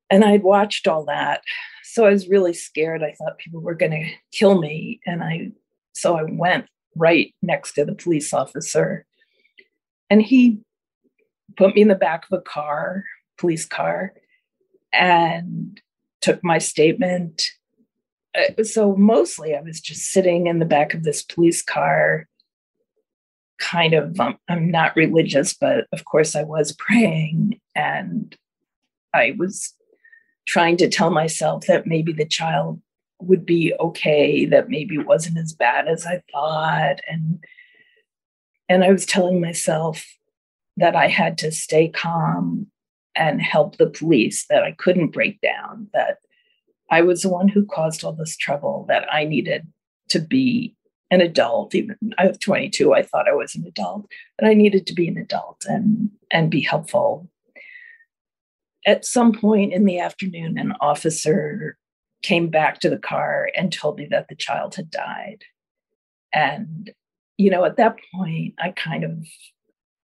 And 0.08 0.24
I'd 0.24 0.44
watched 0.44 0.86
all 0.86 1.04
that. 1.06 1.42
So 1.82 2.04
I 2.04 2.10
was 2.10 2.28
really 2.28 2.52
scared. 2.52 3.02
I 3.02 3.14
thought 3.18 3.38
people 3.38 3.60
were 3.60 3.74
going 3.74 3.92
to 3.92 4.10
kill 4.30 4.60
me. 4.60 5.00
And 5.06 5.22
I, 5.22 5.50
so 5.94 6.16
I 6.16 6.22
went 6.22 6.66
right 6.96 7.34
next 7.42 7.72
to 7.74 7.84
the 7.84 7.94
police 7.94 8.32
officer. 8.32 9.04
And 10.10 10.22
he 10.22 10.58
put 11.56 11.74
me 11.74 11.82
in 11.82 11.88
the 11.88 11.94
back 11.94 12.26
of 12.30 12.38
a 12.38 12.42
car, 12.42 13.04
police 13.38 13.66
car, 13.66 14.12
and 14.92 15.80
took 16.20 16.42
my 16.42 16.58
statement. 16.58 17.42
Uh, 18.36 18.62
so 18.62 18.96
mostly 18.96 19.54
I 19.54 19.60
was 19.60 19.80
just 19.80 20.10
sitting 20.10 20.46
in 20.46 20.58
the 20.58 20.64
back 20.64 20.94
of 20.94 21.02
this 21.02 21.22
police 21.22 21.62
car, 21.62 22.26
kind 23.58 23.94
of, 23.94 24.18
um, 24.20 24.38
I'm 24.48 24.70
not 24.70 24.96
religious, 24.96 25.54
but 25.54 25.86
of 25.92 26.04
course 26.04 26.36
I 26.36 26.42
was 26.42 26.72
praying 26.78 27.60
and 27.74 28.36
I 29.14 29.34
was 29.38 29.72
trying 30.46 30.76
to 30.78 30.88
tell 30.88 31.10
myself 31.10 31.66
that 31.66 31.86
maybe 31.86 32.12
the 32.12 32.26
child 32.26 32.80
would 33.20 33.46
be 33.46 33.74
okay, 33.80 34.44
that 34.46 34.68
maybe 34.68 34.98
wasn't 34.98 35.38
as 35.38 35.52
bad 35.52 35.88
as 35.88 36.06
I 36.06 36.22
thought. 36.32 37.00
And 37.08 37.42
and 38.68 38.84
I 38.84 38.90
was 38.90 39.06
telling 39.06 39.40
myself 39.40 40.04
that 40.76 40.96
I 40.96 41.08
had 41.08 41.38
to 41.38 41.52
stay 41.52 41.88
calm 41.88 42.66
and 43.14 43.40
help 43.40 43.76
the 43.76 43.88
police, 43.88 44.46
that 44.50 44.62
I 44.62 44.72
couldn't 44.72 45.12
break 45.12 45.40
down, 45.40 45.88
that 45.94 46.18
I 46.90 47.02
was 47.02 47.22
the 47.22 47.30
one 47.30 47.48
who 47.48 47.64
caused 47.64 48.04
all 48.04 48.12
this 48.12 48.36
trouble, 48.36 48.84
that 48.88 49.06
I 49.12 49.24
needed 49.24 49.66
to 50.10 50.18
be 50.18 50.74
an 51.10 51.20
adult. 51.20 51.74
Even 51.74 51.96
I 52.18 52.26
was 52.26 52.38
22, 52.38 52.92
I 52.92 53.02
thought 53.02 53.28
I 53.28 53.34
was 53.34 53.54
an 53.54 53.64
adult, 53.66 54.06
but 54.38 54.48
I 54.48 54.54
needed 54.54 54.86
to 54.86 54.94
be 54.94 55.08
an 55.08 55.16
adult 55.16 55.64
and 55.66 56.10
and 56.30 56.50
be 56.50 56.60
helpful. 56.60 57.28
At 58.84 59.04
some 59.04 59.32
point 59.32 59.72
in 59.72 59.84
the 59.84 59.98
afternoon, 59.98 60.58
an 60.58 60.74
officer 60.80 61.76
came 62.26 62.48
back 62.48 62.80
to 62.80 62.90
the 62.90 62.98
car 62.98 63.48
and 63.56 63.72
told 63.72 63.98
me 63.98 64.06
that 64.10 64.26
the 64.28 64.34
child 64.34 64.74
had 64.74 64.90
died. 64.90 65.44
And, 66.32 66.90
you 67.38 67.50
know, 67.50 67.64
at 67.64 67.76
that 67.76 67.96
point, 68.12 68.54
I 68.58 68.70
kind 68.72 69.04
of 69.04 69.24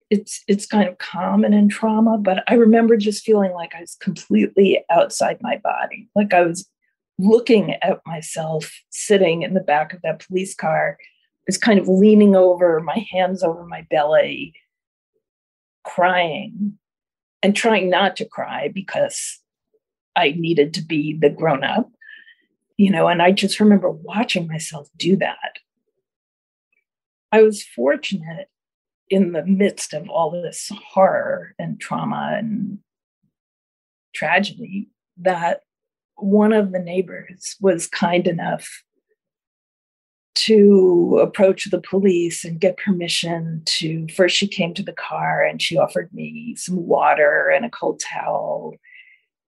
it's 0.09 0.43
it's 0.47 0.65
kind 0.65 0.87
of 0.87 0.97
common 0.99 1.53
in 1.53 1.67
trauma, 1.67 2.17
but 2.17 2.43
I 2.47 2.53
remember 2.53 2.95
just 2.95 3.25
feeling 3.25 3.51
like 3.51 3.73
I 3.75 3.81
was 3.81 3.97
completely 3.99 4.83
outside 4.89 5.39
my 5.41 5.57
body. 5.57 6.07
Like 6.15 6.33
I 6.33 6.41
was 6.41 6.69
looking 7.19 7.73
at 7.81 7.99
myself 8.05 8.71
sitting 8.91 9.41
in 9.41 9.53
the 9.53 9.59
back 9.59 9.91
of 9.91 10.01
that 10.03 10.25
police 10.25 10.55
car, 10.55 10.97
was 11.47 11.57
kind 11.57 11.79
of 11.79 11.89
leaning 11.89 12.35
over, 12.35 12.79
my 12.79 13.05
hands 13.11 13.43
over 13.43 13.65
my 13.65 13.85
belly, 13.89 14.53
crying 15.83 16.77
and 17.43 17.55
trying 17.55 17.89
not 17.89 18.15
to 18.17 18.25
cry 18.25 18.69
because 18.73 19.39
I 20.15 20.33
needed 20.37 20.73
to 20.75 20.81
be 20.81 21.17
the 21.17 21.29
grown 21.29 21.63
up, 21.63 21.89
you 22.77 22.91
know, 22.91 23.07
and 23.07 23.21
I 23.21 23.31
just 23.31 23.59
remember 23.59 23.89
watching 23.89 24.47
myself 24.47 24.89
do 24.97 25.15
that. 25.17 25.59
I 27.31 27.41
was 27.41 27.63
fortunate 27.63 28.47
in 29.09 29.31
the 29.31 29.45
midst 29.45 29.93
of 29.93 30.09
all 30.09 30.31
this 30.31 30.71
horror 30.93 31.53
and 31.59 31.79
trauma 31.79 32.35
and 32.37 32.79
tragedy 34.13 34.89
that 35.17 35.61
one 36.15 36.53
of 36.53 36.71
the 36.71 36.79
neighbors 36.79 37.55
was 37.59 37.87
kind 37.87 38.27
enough 38.27 38.83
to 40.33 41.19
approach 41.21 41.69
the 41.69 41.81
police 41.81 42.43
and 42.43 42.59
get 42.59 42.77
permission 42.77 43.61
to 43.65 44.05
first 44.13 44.35
she 44.35 44.47
came 44.47 44.73
to 44.73 44.83
the 44.83 44.93
car 44.93 45.43
and 45.43 45.61
she 45.61 45.77
offered 45.77 46.13
me 46.13 46.53
some 46.57 46.85
water 46.85 47.49
and 47.49 47.63
a 47.65 47.69
cold 47.69 48.01
towel 48.01 48.75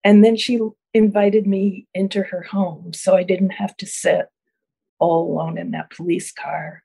and 0.03 0.25
then 0.25 0.35
she 0.35 0.59
invited 0.93 1.47
me 1.47 1.87
into 1.93 2.21
her 2.21 2.43
home 2.43 2.93
so 2.93 3.15
i 3.15 3.23
didn't 3.23 3.51
have 3.51 3.75
to 3.77 3.85
sit 3.85 4.27
all 4.99 5.31
alone 5.31 5.57
in 5.57 5.71
that 5.71 5.89
police 5.89 6.31
car 6.31 6.83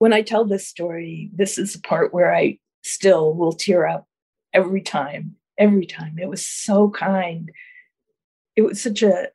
when 0.00 0.14
I 0.14 0.22
tell 0.22 0.46
this 0.46 0.66
story, 0.66 1.30
this 1.34 1.58
is 1.58 1.74
the 1.74 1.78
part 1.78 2.14
where 2.14 2.34
I 2.34 2.58
still 2.82 3.34
will 3.34 3.52
tear 3.52 3.86
up 3.86 4.06
every 4.50 4.80
time, 4.80 5.36
every 5.58 5.84
time. 5.84 6.16
It 6.18 6.28
was 6.28 6.44
so 6.44 6.88
kind. 6.88 7.52
It 8.56 8.62
was 8.62 8.82
such 8.82 9.02
a, 9.02 9.28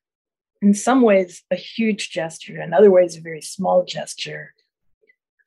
in 0.63 0.73
some 0.73 1.03
ways, 1.03 1.43
a 1.51 1.55
huge 1.55 2.10
gesture, 2.10 2.60
in 2.60 2.73
other 2.73 2.89
ways, 2.89 3.15
a 3.15 3.21
very 3.21 3.41
small 3.41 3.86
gesture. 3.86 4.55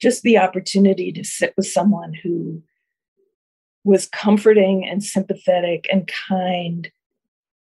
Just 0.00 0.22
the 0.22 0.38
opportunity 0.38 1.10
to 1.10 1.24
sit 1.24 1.52
with 1.56 1.66
someone 1.66 2.14
who 2.14 2.62
was 3.82 4.06
comforting 4.06 4.86
and 4.86 5.02
sympathetic 5.02 5.88
and 5.90 6.08
kind 6.28 6.92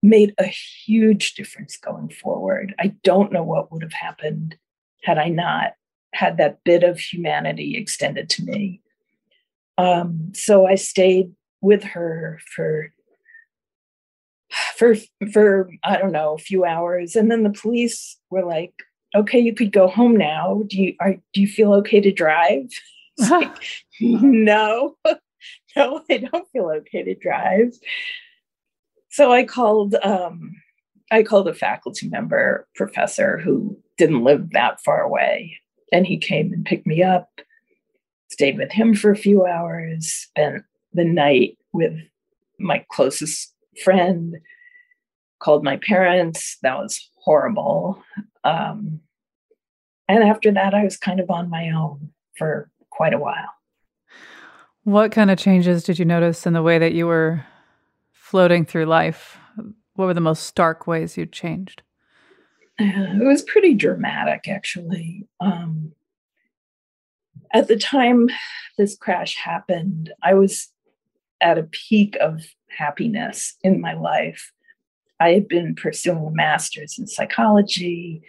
made 0.02 0.34
a 0.38 0.46
huge 0.46 1.34
difference 1.34 1.78
going 1.78 2.10
forward. 2.10 2.74
I 2.80 2.96
don't 3.04 3.32
know 3.32 3.44
what 3.44 3.72
would 3.72 3.84
have 3.84 3.94
happened 3.94 4.58
had 5.04 5.18
I 5.18 5.30
not 5.30 5.74
had 6.14 6.38
that 6.38 6.64
bit 6.64 6.84
of 6.84 7.00
humanity 7.00 7.78
extended 7.78 8.30
to 8.30 8.44
me. 8.44 8.82
Um, 9.78 10.32
so 10.34 10.66
I 10.66 10.76
stayed 10.76 11.34
with 11.62 11.84
her 11.84 12.40
for 12.54 12.94
for 14.76 14.96
for 15.32 15.70
I 15.84 15.98
don't 15.98 16.12
know 16.12 16.34
a 16.34 16.40
few 16.40 16.66
hours, 16.66 17.16
and 17.16 17.30
then 17.30 17.44
the 17.44 17.50
police 17.52 18.18
were 18.30 18.44
like, 18.44 18.74
"Okay, 19.16 19.40
you 19.40 19.54
could 19.54 19.72
go 19.72 19.88
home 19.88 20.18
now. 20.18 20.64
Do 20.68 20.82
you 20.82 20.96
are 21.00 21.16
do 21.34 21.42
you 21.42 21.48
feel 21.48 21.74
okay 21.76 22.02
to 22.02 22.12
drive?" 22.12 22.70
like, 23.30 23.56
no, 24.02 24.96
no, 25.76 26.04
I 26.10 26.18
don't 26.18 26.48
feel 26.52 26.72
okay 26.78 27.04
to 27.04 27.16
drive. 27.16 27.74
So 29.20 29.34
I 29.34 29.44
called 29.44 29.96
um, 29.96 30.56
I 31.12 31.24
called 31.24 31.50
a 31.50 31.54
faculty 31.54 32.08
member 32.08 32.66
professor 32.74 33.38
who 33.38 33.78
didn't 33.98 34.24
live 34.24 34.52
that 34.52 34.82
far 34.82 35.02
away 35.02 35.58
and 35.92 36.08
he 36.08 36.18
came 36.18 36.54
and 36.54 36.64
picked 36.64 36.88
me 36.88 37.04
up 37.04 37.28
stayed 38.30 38.58
with 38.58 38.72
him 38.72 38.96
for 38.96 39.12
a 39.12 39.18
few 39.18 39.46
hours, 39.46 40.08
spent 40.08 40.64
the 40.94 41.04
night 41.04 41.58
with 41.74 41.94
my 42.60 42.86
closest 42.90 43.54
friend, 43.84 44.38
called 45.40 45.66
my 45.66 45.76
parents. 45.78 46.58
That 46.62 46.78
was 46.78 47.10
horrible. 47.22 48.02
Um, 48.46 49.02
and 50.08 50.24
after 50.24 50.54
that, 50.54 50.74
I 50.74 50.86
was 50.86 50.96
kind 50.96 51.20
of 51.20 51.30
on 51.30 51.50
my 51.50 51.72
own 51.72 52.12
for 52.38 52.72
quite 52.90 53.14
a 53.14 53.20
while. 53.20 53.50
What 54.84 55.12
kind 55.12 55.30
of 55.30 55.38
changes 55.38 55.84
did 55.84 56.00
you 56.00 56.06
notice 56.06 56.48
in 56.48 56.54
the 56.54 56.64
way 56.64 56.80
that 56.80 56.94
you 56.94 57.06
were 57.06 57.44
floating 58.30 58.64
through 58.64 58.86
life? 58.86 59.40
What 59.96 60.06
were 60.06 60.14
the 60.14 60.22
most 60.22 60.44
stark 60.44 60.86
ways 60.86 61.18
you 61.18 61.26
changed? 61.26 61.82
it 62.80 63.26
was 63.26 63.42
pretty 63.42 63.74
dramatic, 63.74 64.48
actually. 64.48 65.28
Um, 65.40 65.94
at 67.52 67.68
the 67.68 67.76
time 67.76 68.30
this 68.78 68.96
crash 68.96 69.36
happened, 69.36 70.14
I 70.22 70.36
was 70.36 70.70
at 71.42 71.58
a 71.58 71.64
peak 71.64 72.18
of 72.22 72.44
happiness 72.70 73.56
in 73.64 73.82
my 73.82 73.94
life. 73.94 74.52
I 75.20 75.32
had 75.32 75.48
been 75.48 75.74
pursuing 75.74 76.28
a 76.28 76.32
master's 76.32 77.00
in 77.00 77.08
psychology, 77.08 78.22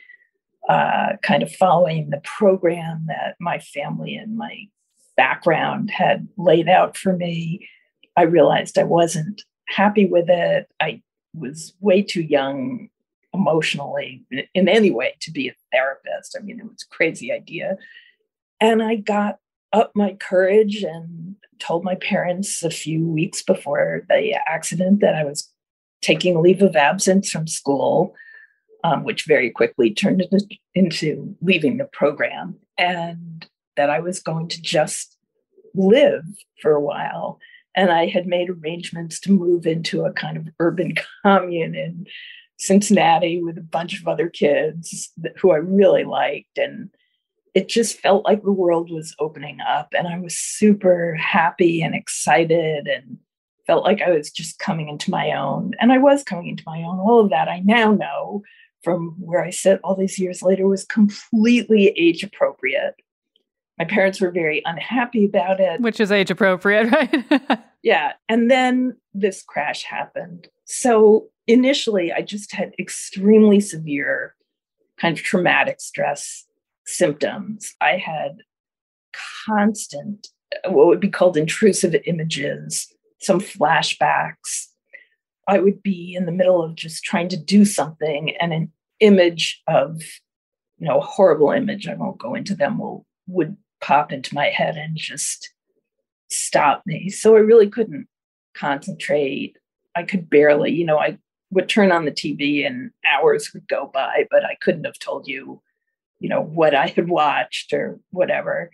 uh, 0.69 1.17
kind 1.23 1.43
of 1.43 1.53
following 1.53 2.09
the 2.09 2.23
program 2.25 3.05
that 3.09 3.37
my 3.39 3.59
family 3.59 4.17
and 4.17 4.39
my 4.39 4.67
background 5.17 5.91
had 5.91 6.27
laid 6.39 6.71
out 6.71 6.97
for 6.97 7.13
me. 7.13 7.69
I 8.17 8.23
realized 8.23 8.79
I 8.79 8.85
wasn't 8.85 9.43
happy 9.71 10.07
with 10.07 10.29
it. 10.29 10.69
I 10.81 11.03
was 11.35 11.75
way 11.81 12.03
too 12.03 12.23
young 12.23 12.89
emotionally 13.33 14.25
in 14.55 14.69
any 14.69 14.91
way 14.91 15.15
to 15.21 15.31
be 15.31 15.49
a 15.49 15.55
therapist. 15.73 16.37
I 16.37 16.43
mean, 16.43 16.59
it 16.59 16.65
was 16.65 16.85
a 16.91 16.95
crazy 16.95 17.33
idea. 17.33 17.77
And 18.61 18.83
I 18.83 18.97
got 18.97 19.39
up 19.73 19.93
my 19.95 20.15
courage 20.15 20.83
and 20.83 21.37
told 21.61 21.85
my 21.85 21.95
parents 21.95 22.63
a 22.63 22.71
few 22.71 23.07
weeks 23.07 23.43
before 23.43 24.05
the 24.09 24.39
accident 24.49 25.01
that 25.01 25.15
I 25.15 25.25
was 25.25 25.49
taking 26.03 26.43
leave 26.43 26.63
of 26.63 26.75
absence 26.75 27.31
from 27.31 27.47
school, 27.47 28.15
um, 28.83 29.05
which 29.05 29.27
very 29.27 29.51
quickly 29.51 29.93
turned 29.93 30.23
into, 30.23 30.47
into 30.75 31.37
leaving 31.41 31.77
the 31.77 31.85
program, 31.85 32.57
and 32.79 33.47
that 33.77 33.91
I 33.91 34.01
was 34.01 34.21
going 34.21 34.49
to 34.49 34.61
just 34.61 35.17
live 35.75 36.25
for 36.61 36.73
a 36.73 36.81
while. 36.81 37.39
And 37.77 37.91
I 37.91 38.07
had 38.07 38.27
made 38.27 38.51
arrangements 38.51 39.21
to 39.21 39.33
move 39.33 39.67
into 39.67 40.05
a 40.05 40.13
kind 40.13 40.37
of 40.37 40.49
urban 40.59 40.95
commune 41.23 41.75
in 41.75 42.07
Cincinnati 42.59 43.43
with 43.43 43.57
a 43.59 43.63
bunch 43.63 44.01
of 44.01 44.07
other 44.07 44.29
kids 44.29 45.11
who 45.39 45.53
I 45.53 45.57
really 45.57 46.05
liked. 46.05 46.59
And 46.59 46.91
it 47.55 47.69
just 47.69 47.99
felt 47.99 48.25
like 48.25 48.43
the 48.43 48.53
world 48.53 48.91
was 48.91 49.15
opening 49.19 49.59
up. 49.61 49.89
And 49.97 50.07
I 50.07 50.19
was 50.19 50.37
super 50.37 51.15
happy 51.15 51.83
and 51.83 51.95
excited 51.95 52.87
and 52.87 53.19
felt 53.67 53.85
like 53.85 54.03
I 54.03 54.11
was 54.11 54.31
just 54.31 54.59
coming 54.59 54.89
into 54.89 55.11
my 55.11 55.33
own. 55.33 55.73
And 55.81 55.93
I 55.93 55.99
was 55.99 56.23
coming 56.23 56.49
into 56.49 56.65
my 56.67 56.79
own. 56.79 56.99
All 56.99 57.21
of 57.21 57.31
that 57.31 57.49
I 57.49 57.61
now 57.61 57.93
know 57.93 58.43
from 58.83 59.15
where 59.19 59.45
I 59.45 59.51
sit 59.51 59.81
all 59.85 59.95
these 59.95 60.19
years 60.19 60.43
later 60.43 60.67
was 60.67 60.85
completely 60.85 61.89
age 61.97 62.23
appropriate. 62.23 62.95
My 63.81 63.87
parents 63.87 64.21
were 64.21 64.31
very 64.31 64.61
unhappy 64.67 65.25
about 65.25 65.59
it. 65.59 65.81
Which 65.81 66.01
is 66.01 66.13
age 66.13 66.31
appropriate, 66.31 66.91
right? 66.93 67.59
yeah. 67.83 68.13
And 68.29 68.51
then 68.51 68.95
this 69.15 69.43
crash 69.43 69.85
happened. 69.85 70.49
So 70.67 71.29
initially, 71.47 72.13
I 72.13 72.21
just 72.21 72.53
had 72.53 72.75
extremely 72.79 73.59
severe 73.59 74.37
kind 74.99 75.17
of 75.17 75.25
traumatic 75.25 75.81
stress 75.81 76.45
symptoms. 76.85 77.75
I 77.81 77.97
had 77.97 78.43
constant, 79.47 80.29
what 80.69 80.87
would 80.87 81.01
be 81.01 81.09
called 81.09 81.39
intrusive 81.39 81.97
images, 82.05 82.87
some 83.23 83.41
flashbacks. 83.41 84.67
I 85.49 85.59
would 85.59 85.83
be 85.83 86.15
in 86.15 86.27
the 86.27 86.33
middle 86.33 86.63
of 86.63 86.75
just 86.75 87.03
trying 87.03 87.31
to 87.31 87.39
do 87.39 87.65
something, 87.65 88.37
and 88.41 88.53
an 88.53 88.73
image 89.01 89.63
of, 89.67 90.03
you 90.77 90.87
know, 90.87 90.99
a 90.99 91.05
horrible 91.05 91.51
image, 91.51 91.89
I 91.89 91.95
won't 91.95 92.19
go 92.19 92.35
into 92.35 92.55
them, 92.55 92.79
will 92.79 93.07
would 93.27 93.57
pop 93.81 94.13
into 94.13 94.35
my 94.35 94.47
head 94.47 94.77
and 94.77 94.97
just 94.97 95.51
stop 96.31 96.83
me. 96.87 97.09
So 97.09 97.37
I 97.37 97.41
really 97.41 97.69
couldn't 97.69 98.07
concentrate. 98.55 99.57
I 99.97 100.03
could 100.05 100.31
barely, 100.31 100.73
you 100.73 100.85
know, 100.85 100.99
I 100.99 101.19
would 101.51 101.69
turn 101.69 101.91
on 101.91 102.05
the 102.05 102.13
TV 102.13 102.67
and 102.67 102.91
hours 103.09 103.53
would 103.53 103.67
go 103.69 103.91
by, 103.93 104.27
but 104.31 104.45
I 104.45 104.57
couldn't 104.61 104.85
have 104.85 104.99
told 104.99 105.27
you, 105.27 105.61
you 106.21 106.29
know, 106.29 106.41
what 106.41 106.75
I 106.75 106.87
had 106.87 107.09
watched 107.09 107.73
or 107.73 107.99
whatever. 108.11 108.71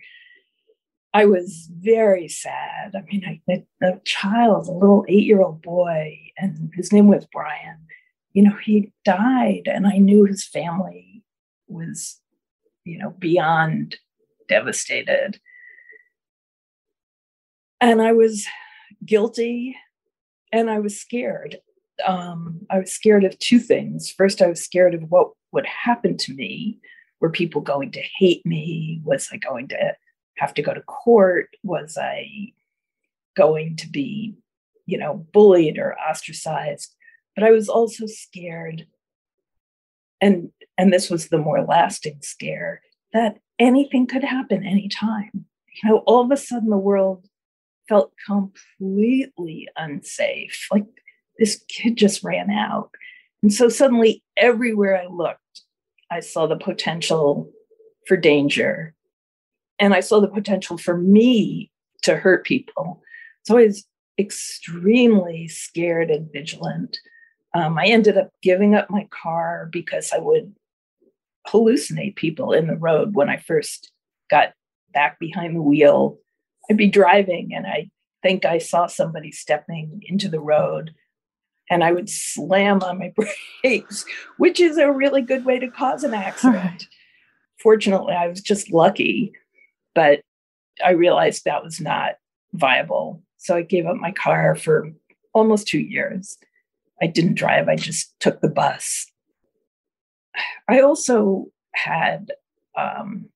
I 1.13 1.25
was 1.25 1.67
very 1.71 2.27
sad. 2.27 2.93
I 2.95 3.01
mean, 3.11 3.41
I, 3.49 3.63
a 3.83 3.99
child, 4.05 4.67
a 4.67 4.71
little 4.71 5.05
eight 5.07 5.23
year 5.23 5.41
old 5.41 5.61
boy, 5.61 6.19
and 6.37 6.71
his 6.75 6.93
name 6.93 7.07
was 7.07 7.25
Brian, 7.31 7.77
you 8.33 8.43
know, 8.43 8.55
he 8.63 8.91
died, 9.03 9.63
and 9.65 9.87
I 9.87 9.97
knew 9.97 10.25
his 10.25 10.45
family 10.45 11.23
was, 11.67 12.19
you 12.83 12.99
know, 12.99 13.15
beyond 13.17 13.97
devastated. 14.47 15.39
And 17.79 18.01
I 18.01 18.13
was 18.13 18.45
guilty 19.05 19.77
and 20.51 20.69
I 20.69 20.79
was 20.79 20.99
scared 20.99 21.57
um, 22.05 22.65
I 22.69 22.79
was 22.79 22.91
scared 22.91 23.23
of 23.23 23.37
two 23.39 23.59
things. 23.59 24.11
First, 24.11 24.41
I 24.41 24.47
was 24.47 24.63
scared 24.63 24.93
of 24.93 25.09
what 25.09 25.31
would 25.51 25.65
happen 25.65 26.17
to 26.17 26.33
me. 26.33 26.79
Were 27.19 27.31
people 27.31 27.61
going 27.61 27.91
to 27.91 28.03
hate 28.17 28.45
me? 28.45 29.01
Was 29.03 29.29
I 29.31 29.37
going 29.37 29.69
to 29.69 29.95
have 30.37 30.53
to 30.55 30.61
go 30.61 30.73
to 30.73 30.81
court? 30.81 31.49
Was 31.63 31.97
I 31.99 32.53
going 33.35 33.75
to 33.77 33.89
be, 33.89 34.35
you 34.85 34.97
know, 34.97 35.25
bullied 35.33 35.79
or 35.79 35.97
ostracized? 35.99 36.95
But 37.35 37.43
I 37.43 37.51
was 37.51 37.69
also 37.69 38.05
scared, 38.05 38.87
and 40.21 40.51
and 40.77 40.93
this 40.93 41.09
was 41.09 41.29
the 41.29 41.37
more 41.37 41.63
lasting 41.63 42.19
scare 42.21 42.81
that 43.13 43.39
anything 43.59 44.07
could 44.07 44.23
happen 44.23 44.65
anytime. 44.65 45.45
You 45.83 45.89
know, 45.89 45.97
all 46.05 46.23
of 46.23 46.31
a 46.31 46.37
sudden 46.37 46.69
the 46.69 46.77
world 46.77 47.27
felt 47.87 48.11
completely 48.25 49.67
unsafe. 49.75 50.67
Like 50.71 50.85
this 51.37 51.63
kid 51.67 51.95
just 51.95 52.23
ran 52.23 52.49
out. 52.49 52.91
And 53.43 53.53
so 53.53 53.69
suddenly, 53.69 54.23
everywhere 54.35 54.99
I 54.99 55.05
looked, 55.07 55.61
I 56.09 56.21
saw 56.21 56.47
the 56.47 56.57
potential 56.57 57.51
for 58.07 58.17
danger. 58.17 58.93
And 59.79 59.93
I 59.93 59.99
saw 59.99 60.19
the 60.19 60.27
potential 60.27 60.77
for 60.77 60.97
me 60.97 61.71
to 62.03 62.15
hurt 62.15 62.45
people. 62.45 63.01
So 63.43 63.57
I 63.57 63.65
was 63.65 63.85
extremely 64.17 65.47
scared 65.47 66.09
and 66.09 66.31
vigilant. 66.31 66.97
Um, 67.53 67.77
I 67.77 67.85
ended 67.85 68.17
up 68.17 68.31
giving 68.41 68.73
up 68.75 68.89
my 68.89 69.07
car 69.11 69.69
because 69.71 70.11
I 70.11 70.17
would 70.17 70.55
hallucinate 71.47 72.15
people 72.15 72.51
in 72.51 72.67
the 72.67 72.75
road 72.75 73.15
when 73.15 73.29
I 73.29 73.37
first 73.37 73.91
got 74.29 74.53
back 74.93 75.19
behind 75.19 75.55
the 75.55 75.61
wheel. 75.61 76.17
I'd 76.69 76.77
be 76.77 76.89
driving 76.89 77.53
and 77.53 77.65
I 77.65 77.89
think 78.23 78.45
I 78.45 78.57
saw 78.57 78.87
somebody 78.87 79.31
stepping 79.31 80.01
into 80.07 80.27
the 80.27 80.39
road 80.39 80.93
and 81.69 81.83
I 81.83 81.91
would 81.91 82.09
slam 82.09 82.81
on 82.83 82.99
my 82.99 83.13
brakes, 83.63 84.05
which 84.37 84.59
is 84.59 84.77
a 84.77 84.91
really 84.91 85.21
good 85.21 85.45
way 85.45 85.59
to 85.59 85.69
cause 85.69 86.03
an 86.03 86.13
accident. 86.13 86.63
Right. 86.63 86.87
Fortunately, 87.61 88.13
I 88.13 88.27
was 88.27 88.41
just 88.41 88.71
lucky, 88.71 89.33
but 89.95 90.21
I 90.83 90.91
realized 90.91 91.45
that 91.45 91.63
was 91.63 91.81
not 91.81 92.13
viable. 92.53 93.23
So 93.37 93.55
I 93.55 93.61
gave 93.63 93.85
up 93.85 93.97
my 93.97 94.11
car 94.11 94.55
for 94.55 94.89
almost 95.33 95.67
two 95.67 95.79
years. 95.79 96.37
I 97.01 97.07
didn't 97.07 97.35
drive, 97.35 97.67
I 97.67 97.75
just 97.75 98.19
took 98.19 98.41
the 98.41 98.49
bus. 98.49 99.05
I 100.67 100.81
also 100.81 101.47
had, 101.73 102.31
um, 102.75 103.29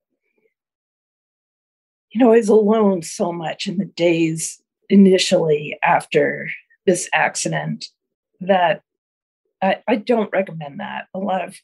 you 2.11 2.19
know, 2.19 2.33
I 2.33 2.37
was 2.37 2.49
alone 2.49 3.01
so 3.01 3.31
much 3.31 3.67
in 3.67 3.77
the 3.77 3.85
days 3.85 4.61
initially 4.89 5.77
after 5.83 6.49
this 6.85 7.09
accident 7.13 7.87
that 8.41 8.81
I, 9.61 9.77
I 9.87 9.95
don't 9.95 10.31
recommend 10.33 10.79
that. 10.79 11.07
A 11.13 11.19
lot 11.19 11.43
of 11.47 11.55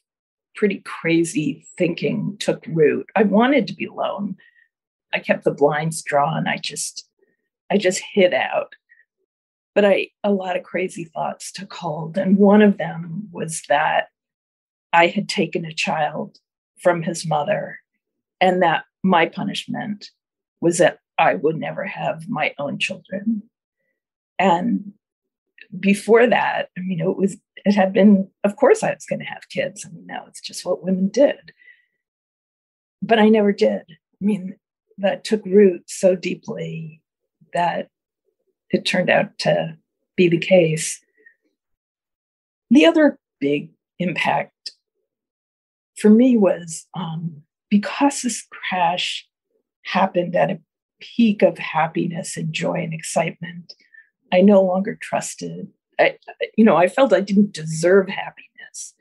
pretty 0.54 0.80
crazy 0.84 1.66
thinking 1.76 2.36
took 2.38 2.64
root. 2.66 3.06
I 3.14 3.24
wanted 3.24 3.66
to 3.68 3.74
be 3.74 3.86
alone. 3.86 4.36
I 5.12 5.18
kept 5.18 5.44
the 5.44 5.52
blinds 5.52 6.02
drawn. 6.02 6.46
I 6.48 6.56
just, 6.56 7.06
I 7.70 7.78
just 7.78 8.02
hid 8.12 8.32
out. 8.34 8.74
But 9.74 9.84
I, 9.84 10.08
a 10.24 10.32
lot 10.32 10.56
of 10.56 10.64
crazy 10.64 11.04
thoughts 11.04 11.52
took 11.52 11.72
hold. 11.72 12.18
And 12.18 12.38
one 12.38 12.62
of 12.62 12.78
them 12.78 13.28
was 13.30 13.62
that 13.68 14.08
I 14.92 15.08
had 15.08 15.28
taken 15.28 15.64
a 15.64 15.72
child 15.72 16.38
from 16.80 17.02
his 17.02 17.26
mother 17.26 17.78
and 18.40 18.62
that 18.62 18.84
my 19.02 19.26
punishment 19.26 20.10
was 20.60 20.78
that 20.78 20.98
I 21.18 21.34
would 21.34 21.56
never 21.56 21.84
have 21.84 22.28
my 22.28 22.54
own 22.58 22.78
children. 22.78 23.42
And 24.38 24.92
before 25.78 26.26
that, 26.26 26.68
I 26.76 26.80
mean, 26.80 27.00
it 27.00 27.16
was, 27.16 27.36
it 27.64 27.74
had 27.74 27.92
been, 27.92 28.28
of 28.44 28.56
course, 28.56 28.82
I 28.82 28.94
was 28.94 29.06
going 29.06 29.18
to 29.18 29.24
have 29.24 29.48
kids. 29.50 29.84
I 29.84 29.90
mean, 29.90 30.06
now 30.06 30.24
it's 30.28 30.40
just 30.40 30.64
what 30.64 30.82
women 30.82 31.08
did. 31.08 31.52
But 33.02 33.18
I 33.18 33.28
never 33.28 33.52
did. 33.52 33.82
I 33.90 34.24
mean, 34.24 34.56
that 34.98 35.24
took 35.24 35.44
root 35.44 35.84
so 35.86 36.16
deeply 36.16 37.02
that 37.52 37.88
it 38.70 38.84
turned 38.84 39.10
out 39.10 39.38
to 39.40 39.76
be 40.16 40.28
the 40.28 40.38
case. 40.38 41.00
The 42.70 42.86
other 42.86 43.18
big 43.40 43.70
impact 43.98 44.72
for 46.00 46.10
me 46.10 46.36
was 46.36 46.86
um, 46.94 47.42
because 47.70 48.22
this 48.22 48.46
crash 48.50 49.26
happened 49.84 50.36
at 50.36 50.50
a 50.50 50.60
peak 51.00 51.42
of 51.42 51.58
happiness 51.58 52.36
and 52.36 52.52
joy 52.52 52.74
and 52.74 52.94
excitement, 52.94 53.74
I 54.32 54.40
no 54.40 54.62
longer 54.62 54.98
trusted. 55.00 55.68
I, 55.98 56.16
you 56.56 56.64
know, 56.64 56.76
I 56.76 56.88
felt 56.88 57.12
I 57.12 57.20
didn't 57.20 57.52
deserve 57.52 58.08
happiness 58.08 58.94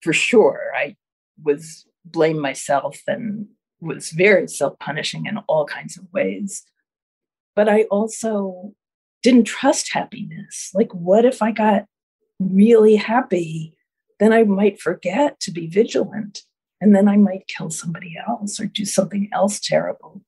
for 0.00 0.12
sure. 0.12 0.72
I 0.76 0.96
was 1.42 1.86
blame 2.04 2.38
myself 2.38 3.00
and 3.06 3.46
was 3.80 4.10
very 4.10 4.46
self-punishing 4.46 5.26
in 5.26 5.38
all 5.48 5.66
kinds 5.66 5.96
of 5.96 6.06
ways. 6.12 6.62
But 7.56 7.68
I 7.68 7.82
also 7.84 8.72
didn't 9.22 9.44
trust 9.44 9.92
happiness. 9.92 10.70
Like, 10.74 10.92
what 10.92 11.24
if 11.24 11.40
I 11.42 11.50
got 11.50 11.84
really 12.38 12.96
happy? 12.96 13.74
Then 14.20 14.32
I 14.32 14.44
might 14.44 14.80
forget 14.80 15.40
to 15.40 15.50
be 15.50 15.66
vigilant 15.66 16.42
and 16.80 16.94
then 16.94 17.08
I 17.08 17.16
might 17.16 17.48
kill 17.48 17.70
somebody 17.70 18.14
else 18.28 18.60
or 18.60 18.66
do 18.66 18.84
something 18.84 19.28
else 19.32 19.60
terrible. 19.60 20.22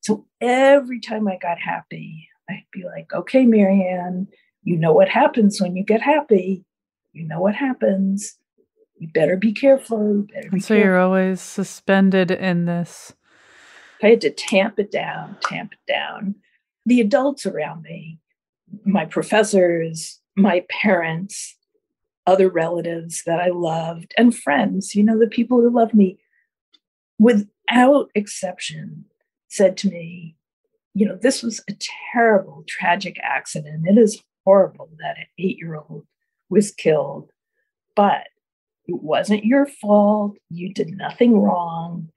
So 0.00 0.26
every 0.40 1.00
time 1.00 1.28
I 1.28 1.36
got 1.36 1.58
happy, 1.58 2.28
I'd 2.48 2.64
be 2.72 2.84
like, 2.84 3.12
okay, 3.12 3.44
Maryann, 3.44 4.28
you 4.62 4.76
know 4.76 4.92
what 4.92 5.08
happens 5.08 5.60
when 5.60 5.76
you 5.76 5.84
get 5.84 6.00
happy. 6.00 6.64
You 7.12 7.26
know 7.26 7.40
what 7.40 7.54
happens. 7.54 8.36
You 8.96 9.08
better 9.08 9.36
be 9.36 9.52
careful. 9.52 9.98
You 9.98 10.28
better 10.32 10.50
be 10.50 10.56
and 10.56 10.62
so 10.62 10.68
careful. 10.68 10.84
you're 10.84 10.98
always 10.98 11.40
suspended 11.40 12.30
in 12.30 12.66
this. 12.66 13.12
I 14.02 14.10
had 14.10 14.20
to 14.22 14.30
tamp 14.30 14.78
it 14.78 14.92
down, 14.92 15.36
tamp 15.42 15.72
it 15.72 15.92
down. 15.92 16.36
The 16.86 17.00
adults 17.00 17.44
around 17.44 17.82
me, 17.82 18.20
my 18.84 19.04
professors, 19.04 20.20
my 20.36 20.64
parents, 20.70 21.56
other 22.28 22.50
relatives 22.50 23.22
that 23.24 23.40
I 23.40 23.48
loved, 23.48 24.14
and 24.18 24.36
friends, 24.36 24.94
you 24.94 25.02
know, 25.02 25.18
the 25.18 25.26
people 25.26 25.62
who 25.62 25.70
love 25.70 25.94
me, 25.94 26.18
without 27.18 28.10
exception, 28.14 29.06
said 29.48 29.78
to 29.78 29.88
me, 29.88 30.36
you 30.92 31.06
know, 31.06 31.16
this 31.16 31.42
was 31.42 31.64
a 31.70 31.72
terrible, 32.12 32.64
tragic 32.68 33.18
accident. 33.22 33.86
It 33.88 33.96
is 33.96 34.22
horrible 34.44 34.90
that 34.98 35.16
an 35.16 35.24
eight 35.38 35.56
year 35.56 35.76
old 35.76 36.04
was 36.50 36.70
killed, 36.70 37.30
but 37.96 38.26
it 38.86 39.02
wasn't 39.02 39.46
your 39.46 39.64
fault. 39.64 40.36
You 40.50 40.74
did 40.74 40.90
nothing 40.90 41.40
wrong. 41.40 42.10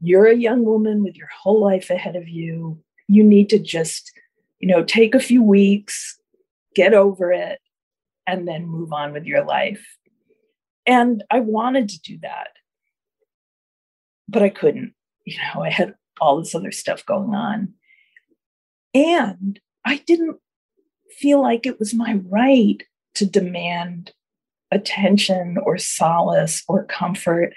You're 0.00 0.26
a 0.26 0.36
young 0.36 0.64
woman 0.64 1.02
with 1.02 1.16
your 1.16 1.30
whole 1.36 1.60
life 1.60 1.90
ahead 1.90 2.14
of 2.14 2.28
you. 2.28 2.78
You 3.08 3.24
need 3.24 3.48
to 3.48 3.58
just, 3.58 4.12
you 4.60 4.68
know, 4.68 4.84
take 4.84 5.16
a 5.16 5.20
few 5.20 5.42
weeks, 5.42 6.16
get 6.76 6.94
over 6.94 7.32
it, 7.32 7.58
and 8.28 8.46
then 8.46 8.66
move 8.66 8.92
on 8.92 9.12
with 9.12 9.24
your 9.24 9.42
life. 9.42 9.84
And 10.86 11.24
I 11.30 11.40
wanted 11.40 11.88
to 11.88 12.00
do 12.00 12.18
that, 12.22 12.50
but 14.28 14.42
I 14.42 14.50
couldn't. 14.50 14.94
You 15.24 15.36
know, 15.38 15.62
I 15.62 15.70
had 15.70 15.94
all 16.20 16.38
this 16.38 16.54
other 16.54 16.70
stuff 16.70 17.04
going 17.04 17.34
on. 17.34 17.72
And 18.94 19.58
I 19.84 20.02
didn't 20.06 20.36
feel 21.18 21.42
like 21.42 21.66
it 21.66 21.78
was 21.78 21.94
my 21.94 22.20
right 22.28 22.82
to 23.14 23.26
demand 23.26 24.12
attention 24.70 25.56
or 25.64 25.78
solace 25.78 26.62
or 26.68 26.84
comfort. 26.84 27.54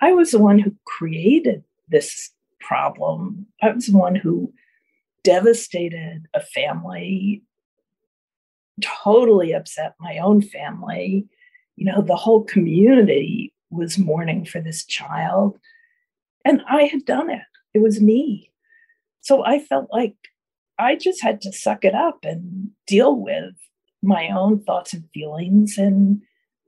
I 0.00 0.12
was 0.12 0.30
the 0.30 0.38
one 0.38 0.58
who 0.58 0.74
created 0.84 1.64
this 1.88 2.30
problem. 2.60 3.46
I 3.62 3.70
was 3.70 3.86
the 3.86 3.98
one 3.98 4.14
who 4.14 4.52
devastated 5.24 6.26
a 6.34 6.40
family, 6.40 7.42
totally 8.82 9.52
upset 9.52 9.94
my 10.00 10.18
own 10.18 10.42
family. 10.42 11.26
You 11.76 11.86
know, 11.86 12.02
the 12.02 12.16
whole 12.16 12.44
community 12.44 13.52
was 13.70 13.98
mourning 13.98 14.44
for 14.44 14.60
this 14.60 14.84
child. 14.84 15.58
And 16.44 16.62
I 16.68 16.84
had 16.84 17.04
done 17.04 17.30
it, 17.30 17.42
it 17.72 17.80
was 17.80 18.00
me. 18.00 18.50
So 19.20 19.44
I 19.44 19.58
felt 19.58 19.88
like 19.90 20.14
I 20.78 20.96
just 20.96 21.22
had 21.22 21.40
to 21.42 21.52
suck 21.52 21.84
it 21.84 21.94
up 21.94 22.24
and 22.24 22.70
deal 22.86 23.16
with 23.16 23.54
my 24.02 24.28
own 24.28 24.62
thoughts 24.62 24.92
and 24.92 25.08
feelings 25.14 25.78
and 25.78 26.20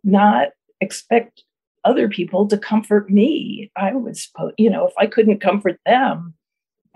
not 0.02 0.48
expect 0.80 1.42
other 1.84 2.08
people 2.08 2.48
to 2.48 2.56
comfort 2.56 3.10
me. 3.10 3.70
I 3.76 3.94
was, 3.94 4.28
you 4.56 4.70
know, 4.70 4.86
if 4.86 4.94
I 4.98 5.06
couldn't 5.06 5.40
comfort 5.40 5.78
them, 5.84 6.34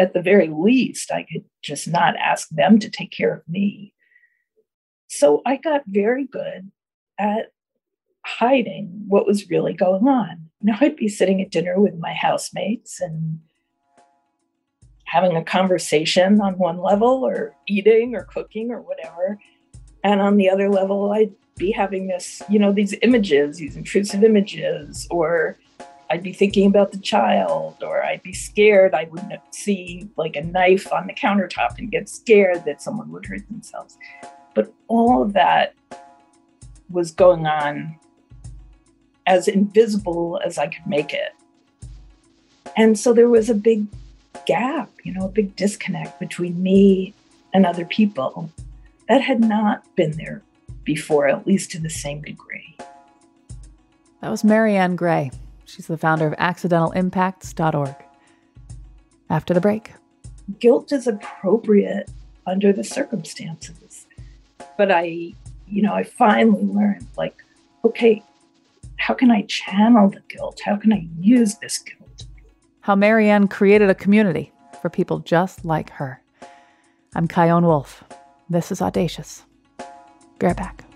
at 0.00 0.14
the 0.14 0.22
very 0.22 0.48
least, 0.48 1.12
I 1.12 1.26
could 1.30 1.44
just 1.62 1.86
not 1.86 2.16
ask 2.16 2.48
them 2.48 2.78
to 2.78 2.88
take 2.88 3.10
care 3.10 3.34
of 3.34 3.46
me. 3.46 3.92
So 5.10 5.42
I 5.44 5.56
got 5.56 5.82
very 5.88 6.24
good 6.24 6.70
at 7.18 7.50
hiding 8.24 9.04
what 9.08 9.26
was 9.26 9.50
really 9.50 9.74
going 9.74 10.06
on. 10.06 10.48
You 10.62 10.70
know, 10.70 10.78
I'd 10.80 10.94
be 10.94 11.08
sitting 11.08 11.42
at 11.42 11.50
dinner 11.50 11.80
with 11.80 11.98
my 11.98 12.12
housemates 12.12 13.00
and 13.00 13.40
having 15.06 15.36
a 15.36 15.42
conversation 15.42 16.40
on 16.40 16.58
one 16.58 16.78
level 16.78 17.26
or 17.26 17.56
eating 17.66 18.14
or 18.14 18.22
cooking 18.22 18.70
or 18.70 18.82
whatever. 18.82 19.36
And 20.04 20.20
on 20.20 20.36
the 20.36 20.48
other 20.48 20.68
level, 20.68 21.10
I'd 21.10 21.34
be 21.56 21.72
having 21.72 22.06
this, 22.06 22.40
you 22.48 22.60
know, 22.60 22.72
these 22.72 22.94
images, 23.02 23.56
these 23.56 23.74
intrusive 23.74 24.22
images, 24.22 25.08
or 25.10 25.58
I'd 26.08 26.22
be 26.22 26.32
thinking 26.32 26.66
about 26.66 26.92
the 26.92 26.98
child, 26.98 27.82
or 27.82 28.04
I'd 28.04 28.22
be 28.22 28.32
scared 28.32 28.94
I 28.94 29.08
would 29.10 29.40
see 29.50 30.08
like 30.16 30.36
a 30.36 30.42
knife 30.42 30.92
on 30.92 31.08
the 31.08 31.14
countertop 31.14 31.78
and 31.78 31.90
get 31.90 32.08
scared 32.08 32.64
that 32.64 32.80
someone 32.80 33.10
would 33.10 33.26
hurt 33.26 33.46
themselves. 33.48 33.98
But 34.54 34.72
all 34.88 35.22
of 35.22 35.32
that 35.34 35.74
was 36.88 37.12
going 37.12 37.46
on 37.46 37.96
as 39.26 39.46
invisible 39.48 40.40
as 40.44 40.58
I 40.58 40.66
could 40.66 40.86
make 40.86 41.12
it. 41.12 41.32
And 42.76 42.98
so 42.98 43.12
there 43.12 43.28
was 43.28 43.48
a 43.50 43.54
big 43.54 43.86
gap, 44.46 44.90
you 45.04 45.12
know, 45.12 45.26
a 45.26 45.28
big 45.28 45.54
disconnect 45.56 46.18
between 46.18 46.62
me 46.62 47.14
and 47.52 47.66
other 47.66 47.84
people 47.84 48.50
that 49.08 49.20
had 49.20 49.40
not 49.40 49.84
been 49.96 50.12
there 50.12 50.42
before, 50.84 51.28
at 51.28 51.46
least 51.46 51.70
to 51.72 51.80
the 51.80 51.90
same 51.90 52.22
degree. 52.22 52.76
That 54.20 54.30
was 54.30 54.42
Maryann 54.42 54.96
Gray. 54.96 55.30
She's 55.64 55.86
the 55.86 55.96
founder 55.96 56.26
of 56.26 56.34
accidentalimpacts.org. 56.38 57.94
After 59.28 59.54
the 59.54 59.60
break, 59.60 59.92
guilt 60.58 60.90
is 60.90 61.06
appropriate 61.06 62.10
under 62.46 62.72
the 62.72 62.82
circumstances. 62.82 63.89
But 64.80 64.90
I, 64.90 65.34
you 65.68 65.82
know, 65.82 65.92
I 65.92 66.04
finally 66.04 66.62
learned 66.62 67.06
like, 67.14 67.44
okay, 67.84 68.22
how 68.96 69.12
can 69.12 69.30
I 69.30 69.42
channel 69.42 70.08
the 70.08 70.22
guilt? 70.34 70.58
How 70.64 70.76
can 70.76 70.90
I 70.90 71.06
use 71.18 71.56
this 71.56 71.76
guilt? 71.76 72.24
How 72.80 72.94
Maryann 72.94 73.50
created 73.50 73.90
a 73.90 73.94
community 73.94 74.54
for 74.80 74.88
people 74.88 75.18
just 75.18 75.66
like 75.66 75.90
her. 75.90 76.22
I'm 77.14 77.28
Chion 77.28 77.66
Wolf. 77.66 78.02
This 78.48 78.72
is 78.72 78.80
Audacious. 78.80 79.44
Be 80.38 80.46
right 80.46 80.56
back. 80.56 80.89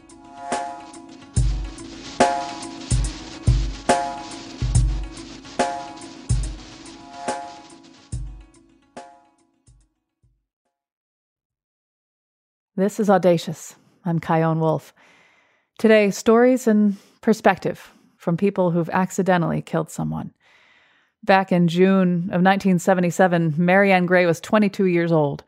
This 12.77 12.99
is 12.99 13.09
Audacious. 13.09 13.77
I'm 14.05 14.19
Chion 14.19 14.59
Wolf. 14.59 14.93
Today, 15.79 16.11
stories 16.11 16.67
and 16.67 16.97
perspective 17.21 17.93
from 18.17 18.37
people 18.37 18.73
who've 18.73 18.91
accidentally 18.91 19.63
killed 19.63 19.93
someone. 19.93 20.33
Back 21.23 21.53
in 21.53 21.69
June 21.69 22.25
of 22.33 22.43
1977, 22.43 23.53
Maryann 23.53 24.07
Gray 24.07 24.27
was 24.27 24.41
22 24.41 24.87
years 24.87 25.13
old. 25.13 25.45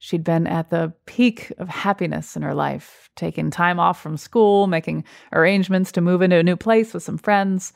She'd 0.00 0.24
been 0.24 0.48
at 0.48 0.70
the 0.70 0.92
peak 1.06 1.52
of 1.58 1.68
happiness 1.68 2.34
in 2.34 2.42
her 2.42 2.52
life, 2.54 3.10
taking 3.14 3.52
time 3.52 3.78
off 3.78 4.02
from 4.02 4.16
school, 4.16 4.66
making 4.66 5.04
arrangements 5.32 5.92
to 5.92 6.00
move 6.00 6.20
into 6.20 6.38
a 6.38 6.42
new 6.42 6.56
place 6.56 6.92
with 6.92 7.04
some 7.04 7.16
friends. 7.16 7.72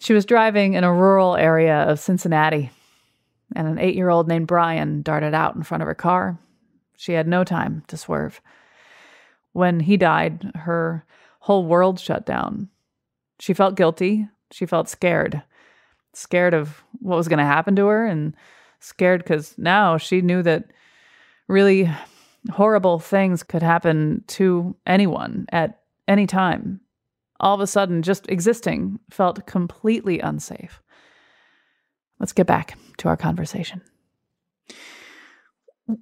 She 0.00 0.14
was 0.14 0.24
driving 0.24 0.72
in 0.72 0.84
a 0.84 0.94
rural 0.94 1.36
area 1.36 1.82
of 1.82 2.00
Cincinnati, 2.00 2.70
and 3.54 3.68
an 3.68 3.78
eight 3.78 3.96
year 3.96 4.08
old 4.08 4.28
named 4.28 4.46
Brian 4.46 5.02
darted 5.02 5.34
out 5.34 5.56
in 5.56 5.62
front 5.62 5.82
of 5.82 5.86
her 5.88 5.94
car 5.94 6.38
she 7.02 7.14
had 7.14 7.26
no 7.26 7.42
time 7.42 7.82
to 7.88 7.96
swerve. 7.96 8.40
When 9.54 9.80
he 9.80 9.96
died, 9.96 10.52
her 10.54 11.04
whole 11.40 11.66
world 11.66 11.98
shut 11.98 12.24
down. 12.24 12.68
She 13.40 13.54
felt 13.54 13.74
guilty. 13.74 14.28
She 14.52 14.66
felt 14.66 14.88
scared. 14.88 15.42
Scared 16.14 16.54
of 16.54 16.84
what 17.00 17.16
was 17.16 17.26
going 17.26 17.40
to 17.40 17.44
happen 17.44 17.74
to 17.74 17.86
her, 17.86 18.06
and 18.06 18.36
scared 18.78 19.24
because 19.24 19.58
now 19.58 19.96
she 19.96 20.20
knew 20.20 20.44
that 20.44 20.66
really 21.48 21.90
horrible 22.52 23.00
things 23.00 23.42
could 23.42 23.64
happen 23.64 24.22
to 24.28 24.76
anyone 24.86 25.46
at 25.50 25.80
any 26.06 26.28
time. 26.28 26.80
All 27.40 27.56
of 27.56 27.60
a 27.60 27.66
sudden, 27.66 28.02
just 28.02 28.28
existing 28.28 29.00
felt 29.10 29.44
completely 29.46 30.20
unsafe. 30.20 30.80
Let's 32.20 32.32
get 32.32 32.46
back 32.46 32.78
to 32.98 33.08
our 33.08 33.16
conversation. 33.16 33.82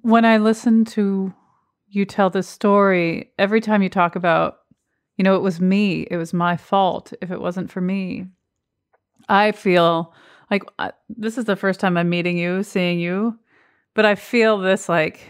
When 0.01 0.25
I 0.25 0.37
listen 0.37 0.85
to 0.85 1.33
you 1.87 2.05
tell 2.05 2.29
this 2.29 2.47
story, 2.47 3.31
every 3.37 3.59
time 3.59 3.83
you 3.83 3.89
talk 3.89 4.15
about, 4.15 4.59
you 5.17 5.23
know, 5.23 5.35
it 5.35 5.41
was 5.41 5.59
me, 5.59 6.07
it 6.09 6.17
was 6.17 6.33
my 6.33 6.55
fault 6.55 7.13
if 7.21 7.31
it 7.31 7.41
wasn't 7.41 7.69
for 7.69 7.81
me, 7.81 8.27
I 9.27 9.51
feel 9.51 10.13
like 10.49 10.63
uh, 10.79 10.91
this 11.09 11.37
is 11.37 11.45
the 11.45 11.55
first 11.55 11.79
time 11.79 11.97
I'm 11.97 12.09
meeting 12.09 12.37
you, 12.37 12.63
seeing 12.63 12.99
you, 12.99 13.37
but 13.93 14.05
I 14.05 14.15
feel 14.15 14.57
this 14.57 14.89
like 14.89 15.29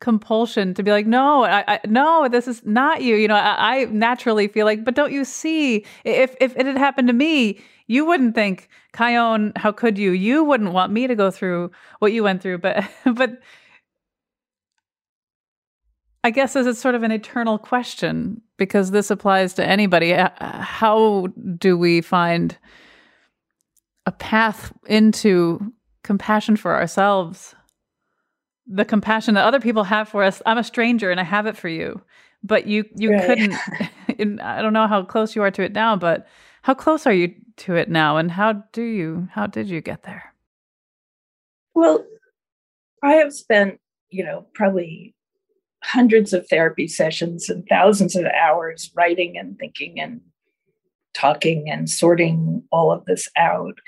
compulsion 0.00 0.74
to 0.74 0.82
be 0.82 0.90
like, 0.90 1.06
no, 1.06 1.44
I, 1.44 1.64
I 1.74 1.80
no, 1.86 2.28
this 2.28 2.46
is 2.46 2.64
not 2.64 3.02
you. 3.02 3.16
You 3.16 3.28
know, 3.28 3.36
I, 3.36 3.80
I, 3.80 3.84
naturally 3.86 4.48
feel 4.48 4.66
like, 4.66 4.84
but 4.84 4.94
don't 4.94 5.12
you 5.12 5.24
see? 5.24 5.84
If 6.04 6.36
if 6.40 6.56
it 6.56 6.66
had 6.66 6.76
happened 6.76 7.08
to 7.08 7.14
me, 7.14 7.60
you 7.86 8.04
wouldn't 8.04 8.34
think, 8.34 8.68
Chion, 8.96 9.52
how 9.56 9.72
could 9.72 9.98
you? 9.98 10.12
You 10.12 10.44
wouldn't 10.44 10.72
want 10.72 10.92
me 10.92 11.06
to 11.06 11.14
go 11.14 11.30
through 11.30 11.70
what 12.00 12.12
you 12.12 12.22
went 12.22 12.42
through, 12.42 12.58
but 12.58 12.84
but. 13.04 13.40
I 16.24 16.30
guess 16.30 16.54
this 16.54 16.66
is 16.66 16.78
sort 16.78 16.94
of 16.94 17.02
an 17.02 17.12
eternal 17.12 17.58
question 17.58 18.40
because 18.56 18.90
this 18.90 19.10
applies 19.10 19.54
to 19.54 19.64
anybody. 19.64 20.14
Uh, 20.14 20.30
how 20.40 21.28
do 21.58 21.78
we 21.78 22.00
find 22.00 22.56
a 24.06 24.12
path 24.12 24.72
into 24.86 25.72
compassion 26.02 26.56
for 26.56 26.74
ourselves 26.74 27.54
the 28.66 28.84
compassion 28.84 29.34
that 29.34 29.44
other 29.44 29.60
people 29.60 29.82
have 29.84 30.08
for 30.08 30.22
us 30.22 30.40
i'm 30.46 30.56
a 30.56 30.64
stranger 30.64 31.10
and 31.10 31.18
i 31.18 31.24
have 31.24 31.46
it 31.46 31.56
for 31.56 31.68
you 31.68 32.00
but 32.44 32.66
you 32.66 32.84
you 32.94 33.10
right. 33.10 33.26
couldn't 33.26 34.40
i 34.40 34.62
don't 34.62 34.72
know 34.72 34.86
how 34.86 35.02
close 35.02 35.34
you 35.34 35.42
are 35.42 35.50
to 35.50 35.62
it 35.62 35.72
now 35.72 35.96
but 35.96 36.26
how 36.62 36.72
close 36.72 37.06
are 37.06 37.12
you 37.12 37.34
to 37.56 37.74
it 37.74 37.88
now 37.88 38.16
and 38.16 38.30
how 38.30 38.52
do 38.72 38.82
you 38.82 39.28
how 39.32 39.46
did 39.46 39.68
you 39.68 39.80
get 39.80 40.04
there 40.04 40.32
well 41.74 42.04
i 43.02 43.14
have 43.14 43.32
spent 43.32 43.80
you 44.10 44.24
know 44.24 44.46
probably 44.54 45.15
hundreds 45.82 46.32
of 46.32 46.48
therapy 46.48 46.88
sessions 46.88 47.48
and 47.48 47.66
thousands 47.68 48.16
of 48.16 48.24
hours 48.26 48.90
writing 48.96 49.36
and 49.38 49.58
thinking 49.58 50.00
and 50.00 50.20
talking 51.14 51.70
and 51.70 51.88
sorting 51.88 52.62
all 52.70 52.90
of 52.90 53.04
this 53.04 53.28
out. 53.36 53.78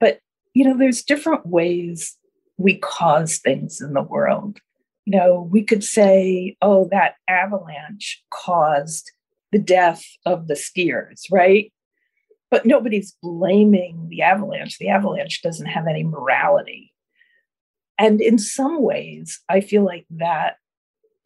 But, 0.00 0.20
you 0.54 0.64
know, 0.64 0.76
there's 0.76 1.02
different 1.02 1.46
ways 1.46 2.16
we 2.56 2.78
cause 2.78 3.38
things 3.38 3.80
in 3.80 3.92
the 3.94 4.02
world. 4.02 4.58
You 5.04 5.18
know, 5.18 5.48
we 5.50 5.62
could 5.62 5.84
say, 5.84 6.56
oh, 6.62 6.88
that 6.90 7.16
avalanche 7.28 8.22
caused 8.30 9.10
the 9.52 9.58
death 9.58 10.04
of 10.24 10.48
the 10.48 10.54
skiers, 10.54 11.22
right? 11.30 11.72
But 12.50 12.64
nobody's 12.64 13.16
blaming 13.22 14.06
the 14.08 14.22
avalanche. 14.22 14.78
The 14.78 14.88
avalanche 14.88 15.42
doesn't 15.42 15.66
have 15.66 15.86
any 15.86 16.04
morality. 16.04 16.93
And 17.98 18.20
in 18.20 18.38
some 18.38 18.82
ways, 18.82 19.40
I 19.48 19.60
feel 19.60 19.84
like 19.84 20.06
that 20.10 20.56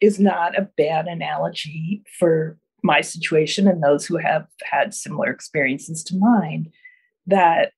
is 0.01 0.19
not 0.19 0.57
a 0.57 0.69
bad 0.77 1.07
analogy 1.07 2.03
for 2.17 2.57
my 2.83 3.01
situation 3.01 3.67
and 3.67 3.83
those 3.83 4.05
who 4.05 4.17
have 4.17 4.45
had 4.63 4.93
similar 4.93 5.29
experiences 5.29 6.03
to 6.05 6.17
mine 6.17 6.71
that 7.27 7.73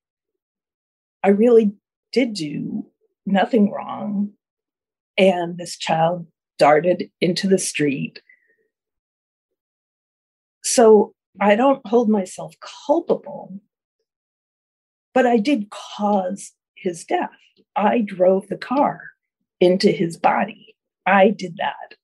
I 1.23 1.29
really 1.29 1.71
did 2.11 2.33
do 2.33 2.85
nothing 3.25 3.71
wrong. 3.71 4.31
And 5.17 5.57
this 5.57 5.77
child 5.77 6.27
darted 6.57 7.09
into 7.19 7.47
the 7.47 7.57
street. 7.57 8.21
So 10.63 11.13
I 11.39 11.55
don't 11.55 11.85
hold 11.87 12.09
myself 12.09 12.55
culpable, 12.85 13.59
but 15.13 15.25
I 15.25 15.37
did 15.37 15.69
cause 15.69 16.51
his 16.75 17.03
death. 17.03 17.29
I 17.75 18.01
drove 18.01 18.47
the 18.47 18.57
car 18.57 19.01
into 19.59 19.91
his 19.91 20.17
body. 20.17 20.75
I 21.05 21.29
did 21.29 21.57
that. 21.57 21.95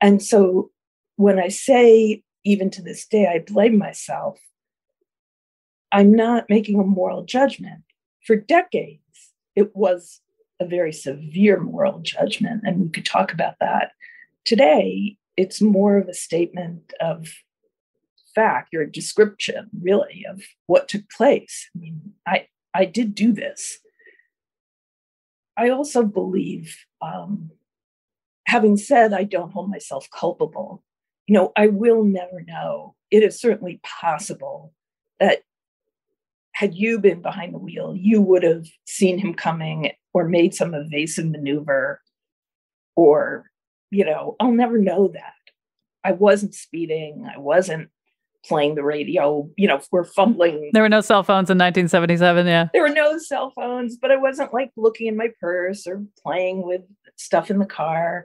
And 0.00 0.22
so 0.22 0.70
when 1.16 1.38
I 1.38 1.48
say, 1.48 2.22
even 2.44 2.70
to 2.70 2.82
this 2.82 3.06
day, 3.06 3.26
I 3.26 3.38
blame 3.38 3.78
myself, 3.78 4.38
I'm 5.92 6.12
not 6.12 6.50
making 6.50 6.78
a 6.78 6.84
moral 6.84 7.24
judgment. 7.24 7.82
For 8.24 8.36
decades, 8.36 9.00
it 9.54 9.74
was 9.74 10.20
a 10.60 10.66
very 10.66 10.92
severe 10.92 11.60
moral 11.60 12.00
judgment, 12.00 12.62
and 12.64 12.80
we 12.80 12.88
could 12.88 13.06
talk 13.06 13.32
about 13.32 13.54
that. 13.60 13.92
Today, 14.44 15.16
it's 15.36 15.60
more 15.60 15.96
of 15.96 16.08
a 16.08 16.14
statement 16.14 16.92
of 17.00 17.28
fact 18.34 18.74
a 18.74 18.86
description, 18.86 19.70
really, 19.80 20.24
of 20.28 20.42
what 20.66 20.88
took 20.88 21.08
place. 21.10 21.70
I 21.74 21.78
mean, 21.78 22.12
I, 22.26 22.48
I 22.74 22.84
did 22.84 23.14
do 23.14 23.32
this. 23.32 23.78
I 25.56 25.70
also 25.70 26.02
believe, 26.02 26.76
um, 27.00 27.50
having 28.46 28.76
said 28.76 29.12
I 29.12 29.24
don't 29.24 29.52
hold 29.52 29.70
myself 29.70 30.08
culpable, 30.10 30.82
you 31.26 31.34
know, 31.34 31.52
I 31.56 31.68
will 31.68 32.04
never 32.04 32.42
know. 32.46 32.94
It 33.10 33.22
is 33.22 33.40
certainly 33.40 33.80
possible 33.82 34.72
that 35.18 35.40
had 36.52 36.74
you 36.74 36.98
been 36.98 37.20
behind 37.20 37.54
the 37.54 37.58
wheel, 37.58 37.94
you 37.94 38.22
would 38.22 38.42
have 38.42 38.66
seen 38.86 39.18
him 39.18 39.34
coming 39.34 39.92
or 40.14 40.28
made 40.28 40.54
some 40.54 40.74
evasive 40.74 41.26
maneuver, 41.26 42.00
or, 42.94 43.50
you 43.90 44.04
know, 44.04 44.36
I'll 44.40 44.52
never 44.52 44.78
know 44.78 45.08
that. 45.08 45.32
I 46.02 46.12
wasn't 46.12 46.54
speeding, 46.54 47.28
I 47.30 47.38
wasn't 47.38 47.90
playing 48.46 48.74
the 48.74 48.84
radio, 48.84 49.48
you 49.56 49.66
know, 49.66 49.80
we're 49.90 50.04
fumbling. 50.04 50.70
There 50.72 50.82
were 50.82 50.88
no 50.88 51.00
cell 51.00 51.22
phones 51.22 51.50
in 51.50 51.58
1977, 51.58 52.46
yeah. 52.46 52.68
There 52.72 52.82
were 52.82 52.88
no 52.88 53.18
cell 53.18 53.50
phones, 53.50 53.96
but 53.96 54.10
I 54.10 54.16
wasn't 54.16 54.54
like 54.54 54.70
looking 54.76 55.06
in 55.06 55.16
my 55.16 55.28
purse 55.40 55.86
or 55.86 56.04
playing 56.22 56.66
with 56.66 56.82
stuff 57.16 57.50
in 57.50 57.58
the 57.58 57.66
car. 57.66 58.24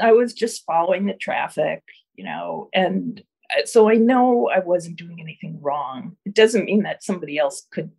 I 0.00 0.12
was 0.12 0.32
just 0.32 0.64
following 0.64 1.06
the 1.06 1.14
traffic, 1.14 1.82
you 2.14 2.24
know, 2.24 2.68
and 2.72 3.22
uh, 3.56 3.66
so 3.66 3.88
I 3.88 3.94
know 3.94 4.48
I 4.48 4.60
wasn't 4.60 4.98
doing 4.98 5.20
anything 5.20 5.60
wrong. 5.60 6.16
It 6.24 6.34
doesn't 6.34 6.64
mean 6.64 6.82
that 6.82 7.04
somebody 7.04 7.38
else 7.38 7.66
could 7.70 7.90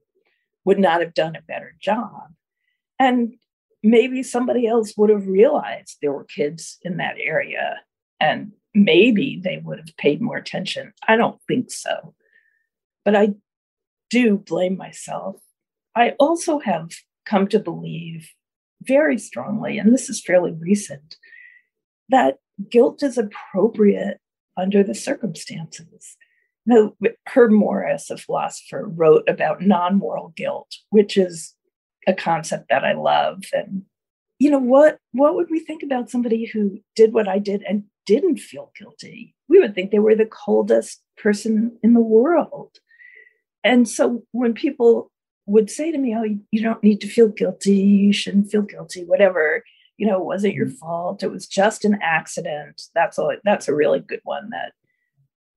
would 0.66 0.80
not 0.80 1.02
have 1.02 1.14
done 1.14 1.36
a 1.36 1.42
better 1.42 1.76
job. 1.80 2.34
And 3.00 3.36
maybe 3.84 4.24
somebody 4.24 4.66
else 4.66 4.94
would 4.96 5.10
have 5.10 5.28
realized 5.28 5.98
there 6.02 6.14
were 6.14 6.24
kids 6.24 6.78
in 6.84 6.98
that 6.98 7.16
area 7.20 7.82
and 8.20 8.54
maybe 8.74 9.40
they 9.44 9.62
would 9.64 9.80
have 9.80 9.96
paid 9.98 10.22
more 10.22 10.38
attention. 10.38 10.94
I 11.08 11.16
don't 11.16 11.40
think 11.48 11.72
so. 11.72 12.14
But 13.06 13.16
I 13.16 13.34
do 14.10 14.38
blame 14.38 14.78
myself. 14.78 15.38
I 15.96 16.12
also 16.20 16.60
have 16.60 16.92
come 17.26 17.48
to 17.50 17.60
believe 17.60 18.30
very 18.82 19.18
strongly, 19.18 19.78
and 19.78 19.94
this 19.94 20.10
is 20.10 20.22
fairly 20.22 20.52
recent, 20.52 21.18
that 22.10 22.38
guilt 22.70 23.02
is 23.04 23.18
appropriate 23.18 24.20
under 24.58 24.84
the 24.84 24.96
circumstances. 24.96 26.18
Now, 26.66 26.94
Herb 27.28 27.52
Morris, 27.52 28.10
a 28.10 28.18
philosopher, 28.18 28.88
wrote 28.88 29.28
about 29.28 29.62
non 29.62 29.98
moral 29.98 30.34
guilt, 30.36 30.76
which 30.90 31.18
is 31.18 31.54
a 32.08 32.14
concept 32.14 32.70
that 32.70 32.86
I 32.86 32.94
love. 32.94 33.44
And, 33.54 33.84
you 34.40 34.50
know, 34.50 34.60
what, 34.60 34.98
what 35.12 35.36
would 35.36 35.50
we 35.50 35.60
think 35.60 35.84
about 35.84 36.10
somebody 36.10 36.46
who 36.46 36.80
did 36.96 37.14
what 37.14 37.28
I 37.28 37.40
did 37.40 37.64
and 37.68 37.84
didn't 38.06 38.38
feel 38.38 38.72
guilty? 38.78 39.36
We 39.50 39.60
would 39.60 39.76
think 39.76 39.92
they 39.92 40.00
were 40.00 40.16
the 40.16 40.26
coldest 40.26 41.02
person 41.18 41.78
in 41.84 41.94
the 41.94 42.02
world. 42.02 42.78
And 43.64 43.88
so 43.88 44.24
when 44.32 44.54
people 44.54 45.12
would 45.46 45.70
say 45.70 45.92
to 45.92 45.98
me, 45.98 46.16
Oh, 46.16 46.24
you 46.52 46.62
don't 46.62 46.84
need 46.84 47.02
to 47.02 47.08
feel 47.08 47.28
guilty, 47.28 47.76
you 47.76 48.14
shouldn't 48.14 48.52
feel 48.52 48.62
guilty, 48.62 49.04
whatever, 49.04 49.64
you 49.98 50.08
know, 50.08 50.20
it 50.20 50.26
wasn't 50.26 50.56
your 50.56 50.68
mm-hmm. 50.68 50.76
fault. 50.76 51.24
It 51.24 51.32
was 51.32 51.48
just 51.48 51.86
an 51.86 52.00
accident. 52.02 52.84
That's 52.96 53.20
all. 53.20 53.34
That's 53.44 53.68
a 53.68 53.76
really 53.76 54.00
good 54.00 54.22
one 54.24 54.50
that 54.50 54.74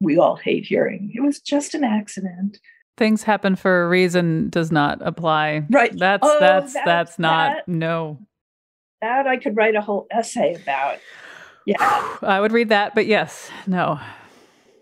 we 0.01 0.19
all 0.19 0.37
hate 0.37 0.67
hearing. 0.67 1.13
It 1.15 1.21
was 1.21 1.41
just 1.41 1.75
an 1.75 1.85
accident. 1.85 2.59
Things 2.97 3.23
happen 3.23 3.57
for 3.57 3.85
a 3.85 3.89
reason 3.89 4.49
does 4.51 4.73
not 4.73 5.01
apply. 5.07 5.67
Right. 5.71 5.97
That's 5.97 6.27
oh, 6.27 6.39
that's 6.41 6.75
that's, 6.75 6.87
that's 6.87 7.19
not 7.19 7.57
that, 7.57 7.69
no. 7.69 8.19
That 9.03 9.27
I 9.27 9.37
could 9.37 9.57
write 9.57 9.75
a 9.75 9.83
whole 9.83 10.07
essay 10.11 10.55
about. 10.55 10.99
Yeah. 11.67 12.17
I 12.23 12.41
would 12.41 12.53
read 12.53 12.71
that, 12.71 12.95
but 12.95 13.07
yes, 13.07 13.51
no. 13.67 14.01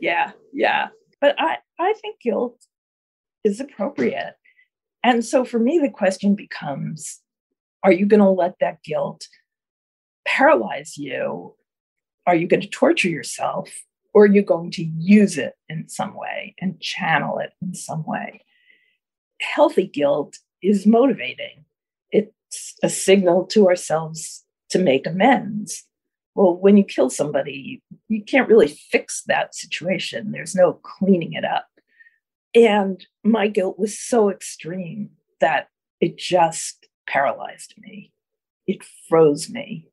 Yeah, 0.00 0.32
yeah. 0.52 0.88
But 1.20 1.34
I 1.38 1.56
I 1.78 1.94
think 1.94 2.20
guilt 2.20 2.58
is 3.42 3.58
appropriate. 3.58 4.34
And 5.02 5.24
so 5.24 5.44
for 5.44 5.58
me 5.58 5.78
the 5.78 5.90
question 5.90 6.34
becomes 6.36 7.20
are 7.82 7.92
you 7.92 8.06
going 8.06 8.20
to 8.20 8.30
let 8.30 8.58
that 8.60 8.82
guilt 8.82 9.28
paralyze 10.24 10.96
you, 10.96 11.54
are 12.26 12.34
you 12.34 12.46
going 12.48 12.62
to 12.62 12.68
torture 12.68 13.10
yourself 13.10 13.70
or 14.14 14.24
are 14.24 14.32
you 14.32 14.42
going 14.42 14.70
to 14.72 14.84
use 14.84 15.36
it 15.36 15.54
in 15.68 15.88
some 15.88 16.16
way 16.16 16.54
and 16.60 16.80
channel 16.80 17.38
it 17.38 17.50
in 17.60 17.74
some 17.74 18.04
way? 18.06 18.40
Healthy 19.40 19.88
guilt 19.88 20.38
is 20.62 20.86
motivating. 20.86 21.66
It's 22.10 22.74
a 22.82 22.88
signal 22.88 23.44
to 23.48 23.68
ourselves 23.68 24.44
to 24.70 24.78
make 24.78 25.06
amends. 25.06 25.84
Well, 26.34 26.56
when 26.56 26.76
you 26.76 26.84
kill 26.84 27.10
somebody, 27.10 27.82
you 28.08 28.22
can't 28.24 28.48
really 28.48 28.68
fix 28.68 29.22
that 29.26 29.54
situation. 29.54 30.32
There's 30.32 30.54
no 30.54 30.74
cleaning 30.74 31.34
it 31.34 31.44
up. 31.44 31.66
And 32.54 33.04
my 33.22 33.48
guilt 33.48 33.78
was 33.78 33.98
so 33.98 34.30
extreme 34.30 35.10
that 35.40 35.68
it 36.00 36.16
just 36.16 36.86
paralyzed 37.06 37.74
me. 37.78 38.12
it 38.66 38.82
froze 39.08 39.50
me. 39.50 39.88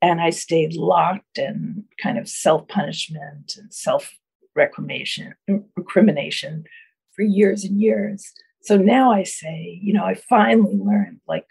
And 0.00 0.20
I 0.20 0.30
stayed 0.30 0.74
locked 0.74 1.38
in 1.38 1.84
kind 2.02 2.18
of 2.18 2.28
self 2.28 2.66
punishment 2.68 3.56
and 3.56 3.72
self 3.72 4.12
recrimination, 4.54 5.34
recrimination 5.76 6.64
for 7.12 7.22
years 7.22 7.64
and 7.64 7.80
years. 7.80 8.32
So 8.62 8.76
now 8.76 9.12
I 9.12 9.22
say, 9.22 9.78
you 9.82 9.92
know, 9.92 10.04
I 10.04 10.14
finally 10.14 10.76
learned 10.76 11.20
like, 11.26 11.46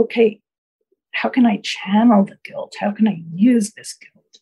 okay, 0.00 0.40
how 1.16 1.30
can 1.30 1.46
I 1.46 1.60
channel 1.62 2.24
the 2.24 2.36
guilt? 2.44 2.76
How 2.78 2.92
can 2.92 3.08
I 3.08 3.22
use 3.32 3.72
this 3.72 3.94
guilt? 3.94 4.38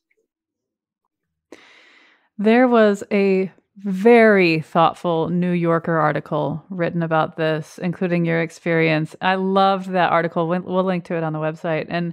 There 2.36 2.66
was 2.66 3.04
a 3.12 3.52
very 3.76 4.60
thoughtful 4.60 5.28
New 5.28 5.52
Yorker 5.52 5.96
article 5.96 6.64
written 6.70 7.02
about 7.02 7.36
this, 7.36 7.78
including 7.78 8.24
your 8.24 8.40
experience. 8.40 9.14
I 9.20 9.36
loved 9.36 9.90
that 9.90 10.10
article. 10.10 10.48
We'll 10.48 10.84
link 10.84 11.04
to 11.04 11.16
it 11.16 11.22
on 11.22 11.32
the 11.32 11.38
website. 11.38 11.86
And 11.88 12.12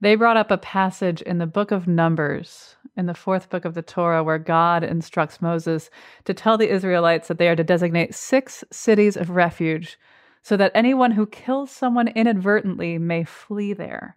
they 0.00 0.14
brought 0.14 0.36
up 0.36 0.50
a 0.50 0.58
passage 0.58 1.20
in 1.22 1.38
the 1.38 1.46
book 1.46 1.72
of 1.72 1.88
Numbers, 1.88 2.76
in 2.96 3.06
the 3.06 3.14
fourth 3.14 3.50
book 3.50 3.64
of 3.64 3.74
the 3.74 3.82
Torah, 3.82 4.22
where 4.22 4.38
God 4.38 4.84
instructs 4.84 5.42
Moses 5.42 5.90
to 6.26 6.34
tell 6.34 6.56
the 6.56 6.70
Israelites 6.70 7.26
that 7.28 7.38
they 7.38 7.48
are 7.48 7.56
to 7.56 7.64
designate 7.64 8.14
six 8.14 8.62
cities 8.70 9.16
of 9.16 9.30
refuge 9.30 9.98
so 10.46 10.56
that 10.56 10.70
anyone 10.76 11.10
who 11.10 11.26
kills 11.26 11.72
someone 11.72 12.06
inadvertently 12.06 12.98
may 12.98 13.24
flee 13.24 13.72
there. 13.72 14.16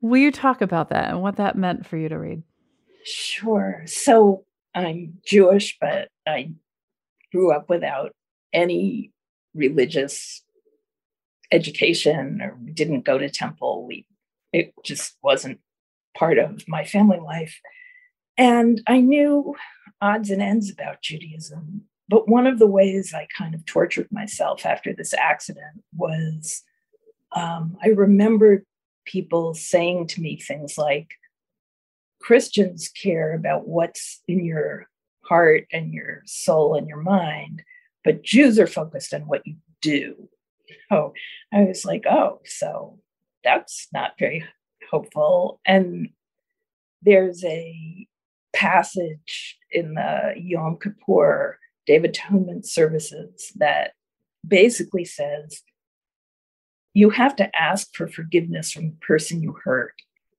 Will 0.00 0.18
you 0.18 0.32
talk 0.32 0.60
about 0.60 0.88
that 0.88 1.10
and 1.10 1.22
what 1.22 1.36
that 1.36 1.54
meant 1.54 1.86
for 1.86 1.96
you 1.96 2.08
to 2.08 2.18
read? 2.18 2.42
Sure. 3.04 3.84
So 3.86 4.44
I'm 4.74 5.18
Jewish, 5.24 5.78
but 5.80 6.08
I 6.26 6.50
grew 7.30 7.52
up 7.52 7.68
without 7.68 8.10
any 8.52 9.12
religious 9.54 10.42
education 11.52 12.40
or 12.42 12.58
didn't 12.74 13.04
go 13.04 13.16
to 13.16 13.30
temple. 13.30 13.86
We 13.86 14.04
it 14.52 14.72
just 14.84 15.16
wasn't 15.22 15.60
part 16.18 16.38
of 16.38 16.64
my 16.66 16.84
family 16.84 17.20
life. 17.20 17.60
And 18.36 18.82
I 18.88 18.98
knew 18.98 19.54
odds 20.00 20.30
and 20.30 20.42
ends 20.42 20.72
about 20.72 21.02
Judaism. 21.02 21.82
But 22.08 22.28
one 22.28 22.46
of 22.46 22.58
the 22.58 22.66
ways 22.66 23.12
I 23.14 23.26
kind 23.36 23.54
of 23.54 23.64
tortured 23.66 24.08
myself 24.10 24.64
after 24.64 24.92
this 24.92 25.12
accident 25.12 25.82
was 25.96 26.62
um, 27.32 27.76
I 27.82 27.88
remembered 27.88 28.64
people 29.04 29.54
saying 29.54 30.08
to 30.08 30.20
me 30.20 30.36
things 30.38 30.78
like, 30.78 31.10
Christians 32.20 32.88
care 32.88 33.34
about 33.34 33.68
what's 33.68 34.22
in 34.26 34.44
your 34.44 34.88
heart 35.22 35.66
and 35.72 35.92
your 35.92 36.22
soul 36.24 36.74
and 36.74 36.88
your 36.88 37.02
mind, 37.02 37.62
but 38.04 38.22
Jews 38.22 38.58
are 38.58 38.66
focused 38.66 39.12
on 39.14 39.22
what 39.22 39.46
you 39.46 39.56
do. 39.80 40.28
So 40.88 41.14
I 41.52 41.64
was 41.64 41.84
like, 41.84 42.04
oh, 42.06 42.40
so 42.44 42.98
that's 43.44 43.88
not 43.92 44.18
very 44.18 44.44
hopeful. 44.90 45.60
And 45.64 46.10
there's 47.02 47.44
a 47.44 48.06
passage 48.52 49.58
in 49.70 49.94
the 49.94 50.34
Yom 50.36 50.78
Kippur 50.82 51.58
Day 51.86 51.96
of 51.96 52.04
Atonement 52.04 52.66
services 52.66 53.52
that 53.56 53.92
basically 54.46 55.04
says 55.04 55.62
you 56.94 57.10
have 57.10 57.36
to 57.36 57.54
ask 57.54 57.94
for 57.94 58.08
forgiveness 58.08 58.72
from 58.72 58.90
the 58.90 58.96
person 59.06 59.42
you 59.42 59.56
hurt, 59.64 59.94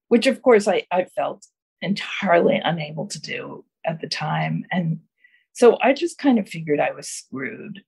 which 0.07 0.27
of 0.27 0.41
course 0.41 0.67
I, 0.67 0.85
I 0.91 1.05
felt 1.05 1.45
entirely 1.81 2.59
unable 2.63 3.07
to 3.07 3.21
do 3.21 3.63
at 3.85 4.01
the 4.01 4.07
time. 4.07 4.65
And 4.71 4.99
so 5.53 5.77
I 5.81 5.93
just 5.93 6.17
kind 6.17 6.39
of 6.39 6.49
figured 6.49 6.79
I 6.79 6.91
was 6.91 7.07
screwed 7.07 7.83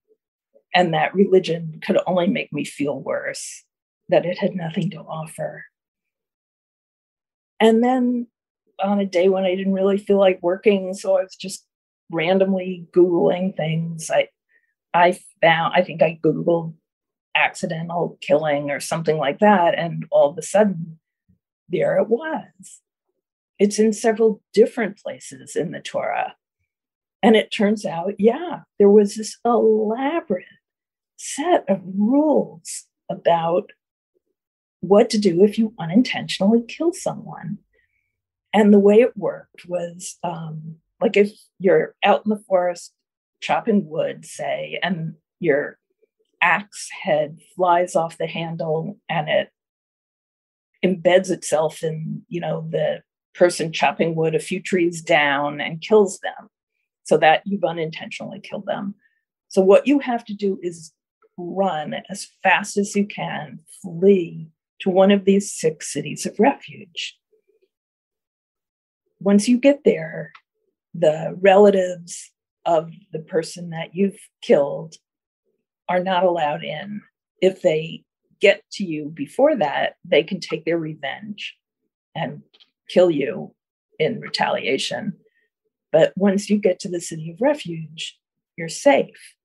and 0.73 0.93
that 0.93 1.15
religion 1.15 1.81
could 1.83 1.97
only 2.05 2.27
make 2.27 2.53
me 2.53 2.63
feel 2.63 2.99
worse, 2.99 3.63
that 4.09 4.25
it 4.25 4.37
had 4.37 4.55
nothing 4.55 4.91
to 4.91 4.99
offer. 4.99 5.65
And 7.59 7.83
then 7.83 8.27
on 8.81 8.99
a 8.99 9.05
day 9.05 9.29
when 9.29 9.43
I 9.43 9.55
didn't 9.55 9.73
really 9.73 9.97
feel 9.97 10.19
like 10.19 10.39
working, 10.41 10.93
so 10.93 11.17
I 11.17 11.23
was 11.23 11.35
just 11.35 11.65
randomly 12.11 12.87
Googling 12.91 13.55
things. 13.55 14.09
I 14.11 14.29
I 14.93 15.19
found 15.41 15.73
I 15.75 15.81
think 15.81 16.01
I 16.01 16.19
Googled 16.23 16.73
accidental 17.35 18.17
killing 18.21 18.71
or 18.71 18.79
something 18.79 19.17
like 19.17 19.39
that, 19.39 19.77
and 19.77 20.05
all 20.11 20.29
of 20.29 20.37
a 20.37 20.41
sudden 20.41 20.99
there 21.69 21.97
it 21.97 22.09
was. 22.09 22.81
It's 23.57 23.79
in 23.79 23.93
several 23.93 24.41
different 24.53 24.97
places 24.97 25.55
in 25.55 25.71
the 25.71 25.81
Torah. 25.81 26.35
And 27.21 27.35
it 27.35 27.51
turns 27.51 27.85
out, 27.85 28.13
yeah, 28.17 28.61
there 28.77 28.89
was 28.89 29.15
this 29.15 29.37
elaborate 29.43 30.45
set 31.17 31.65
of 31.67 31.81
rules 31.83 32.85
about 33.09 33.71
what 34.79 35.09
to 35.09 35.17
do 35.17 35.43
if 35.43 35.57
you 35.57 35.73
unintentionally 35.77 36.63
kill 36.65 36.93
someone. 36.93 37.57
And 38.53 38.73
the 38.73 38.79
way 38.79 39.01
it 39.01 39.17
worked 39.17 39.67
was 39.67 40.17
um, 40.23 40.77
like 41.01 41.17
if 41.17 41.31
you're 41.59 41.95
out 42.03 42.23
in 42.25 42.29
the 42.29 42.43
forest 42.47 42.93
chopping 43.41 43.87
wood, 43.87 44.25
say, 44.25 44.79
and 44.83 45.15
your 45.39 45.77
axe 46.41 46.89
head 47.03 47.39
flies 47.55 47.95
off 47.95 48.17
the 48.17 48.27
handle 48.27 48.97
and 49.09 49.29
it 49.29 49.49
embeds 50.83 51.29
itself 51.29 51.83
in, 51.83 52.23
you 52.27 52.39
know, 52.41 52.67
the 52.69 53.01
person 53.33 53.71
chopping 53.71 54.15
wood 54.15 54.35
a 54.35 54.39
few 54.39 54.61
trees 54.61 55.01
down 55.01 55.61
and 55.61 55.81
kills 55.81 56.19
them 56.19 56.49
so 57.03 57.17
that 57.17 57.41
you've 57.45 57.63
unintentionally 57.63 58.39
killed 58.39 58.65
them. 58.65 58.95
So, 59.47 59.61
what 59.61 59.87
you 59.87 59.99
have 59.99 60.23
to 60.25 60.33
do 60.33 60.59
is 60.61 60.93
run 61.37 61.95
as 62.09 62.27
fast 62.43 62.77
as 62.77 62.95
you 62.95 63.05
can, 63.05 63.59
flee 63.81 64.49
to 64.81 64.89
one 64.89 65.11
of 65.11 65.25
these 65.25 65.51
six 65.51 65.91
cities 65.91 66.25
of 66.25 66.39
refuge. 66.39 67.17
Once 69.19 69.49
you 69.49 69.57
get 69.57 69.83
there, 69.83 70.31
the 70.93 71.37
relatives 71.41 72.31
of 72.65 72.91
the 73.11 73.19
person 73.19 73.69
that 73.71 73.95
you've 73.95 74.19
killed 74.41 74.95
are 75.87 76.03
not 76.03 76.23
allowed 76.23 76.63
in. 76.63 77.01
If 77.41 77.61
they 77.61 78.03
get 78.39 78.63
to 78.73 78.83
you 78.83 79.09
before 79.09 79.55
that, 79.57 79.95
they 80.05 80.23
can 80.23 80.39
take 80.39 80.65
their 80.65 80.77
revenge 80.77 81.55
and 82.15 82.41
kill 82.89 83.09
you 83.11 83.53
in 83.97 84.19
retaliation. 84.19 85.13
But 85.91 86.13
once 86.15 86.49
you 86.49 86.57
get 86.57 86.79
to 86.79 86.89
the 86.89 87.01
city 87.01 87.31
of 87.31 87.41
refuge, 87.41 88.17
you're 88.57 88.69
safe. 88.69 89.35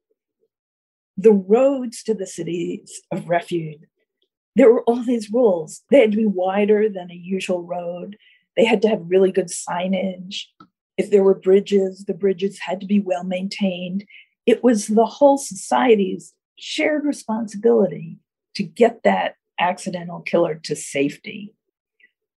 The 1.16 1.32
roads 1.32 2.02
to 2.04 2.14
the 2.14 2.26
cities 2.26 3.00
of 3.12 3.28
refuge, 3.28 3.80
there 4.56 4.72
were 4.72 4.82
all 4.82 5.02
these 5.02 5.30
rules. 5.30 5.82
They 5.90 6.00
had 6.00 6.12
to 6.12 6.16
be 6.16 6.26
wider 6.26 6.88
than 6.88 7.10
a 7.10 7.14
usual 7.14 7.62
road. 7.62 8.16
They 8.56 8.64
had 8.64 8.82
to 8.82 8.88
have 8.88 9.00
really 9.04 9.32
good 9.32 9.48
signage. 9.48 10.42
If 10.96 11.10
there 11.10 11.24
were 11.24 11.34
bridges, 11.34 12.04
the 12.04 12.14
bridges 12.14 12.60
had 12.60 12.80
to 12.80 12.86
be 12.86 13.00
well 13.00 13.24
maintained. 13.24 14.04
It 14.46 14.62
was 14.62 14.86
the 14.86 15.06
whole 15.06 15.38
society's 15.38 16.34
shared 16.56 17.04
responsibility 17.04 18.18
to 18.54 18.62
get 18.62 19.02
that 19.02 19.34
accidental 19.58 20.20
killer 20.20 20.54
to 20.54 20.76
safety. 20.76 21.54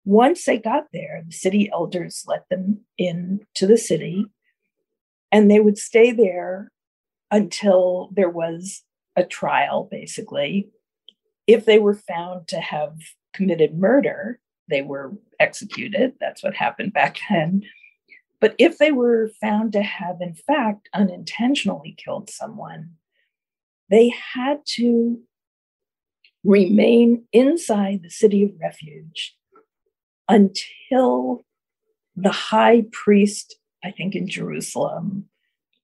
Once 0.04 0.44
they 0.44 0.58
got 0.58 0.86
there, 0.92 1.22
the 1.26 1.32
city 1.32 1.68
elders 1.72 2.24
let 2.26 2.48
them 2.48 2.80
into 2.96 3.66
the 3.66 3.76
city, 3.76 4.26
and 5.32 5.50
they 5.50 5.60
would 5.60 5.76
stay 5.76 6.12
there 6.12 6.70
until 7.30 8.10
there 8.14 8.30
was 8.30 8.82
a 9.16 9.24
trial, 9.24 9.88
basically. 9.90 10.68
If 11.46 11.64
they 11.64 11.78
were 11.78 11.94
found 11.94 12.48
to 12.48 12.60
have 12.60 12.96
committed 13.34 13.76
murder, 13.76 14.38
they 14.68 14.82
were 14.82 15.12
executed. 15.40 16.14
That's 16.20 16.42
what 16.42 16.54
happened 16.54 16.92
back 16.92 17.18
then. 17.28 17.62
But 18.40 18.54
if 18.58 18.78
they 18.78 18.92
were 18.92 19.30
found 19.40 19.72
to 19.72 19.82
have, 19.82 20.20
in 20.20 20.34
fact, 20.34 20.88
unintentionally 20.92 21.94
killed 21.96 22.28
someone, 22.30 22.92
they 23.88 24.12
had 24.34 24.60
to 24.66 25.20
remain 26.44 27.24
inside 27.32 28.02
the 28.02 28.10
city 28.10 28.44
of 28.44 28.60
refuge 28.60 29.36
until 30.28 31.44
the 32.14 32.30
high 32.30 32.84
priest, 32.92 33.56
I 33.84 33.90
think 33.90 34.14
in 34.14 34.28
Jerusalem, 34.28 35.28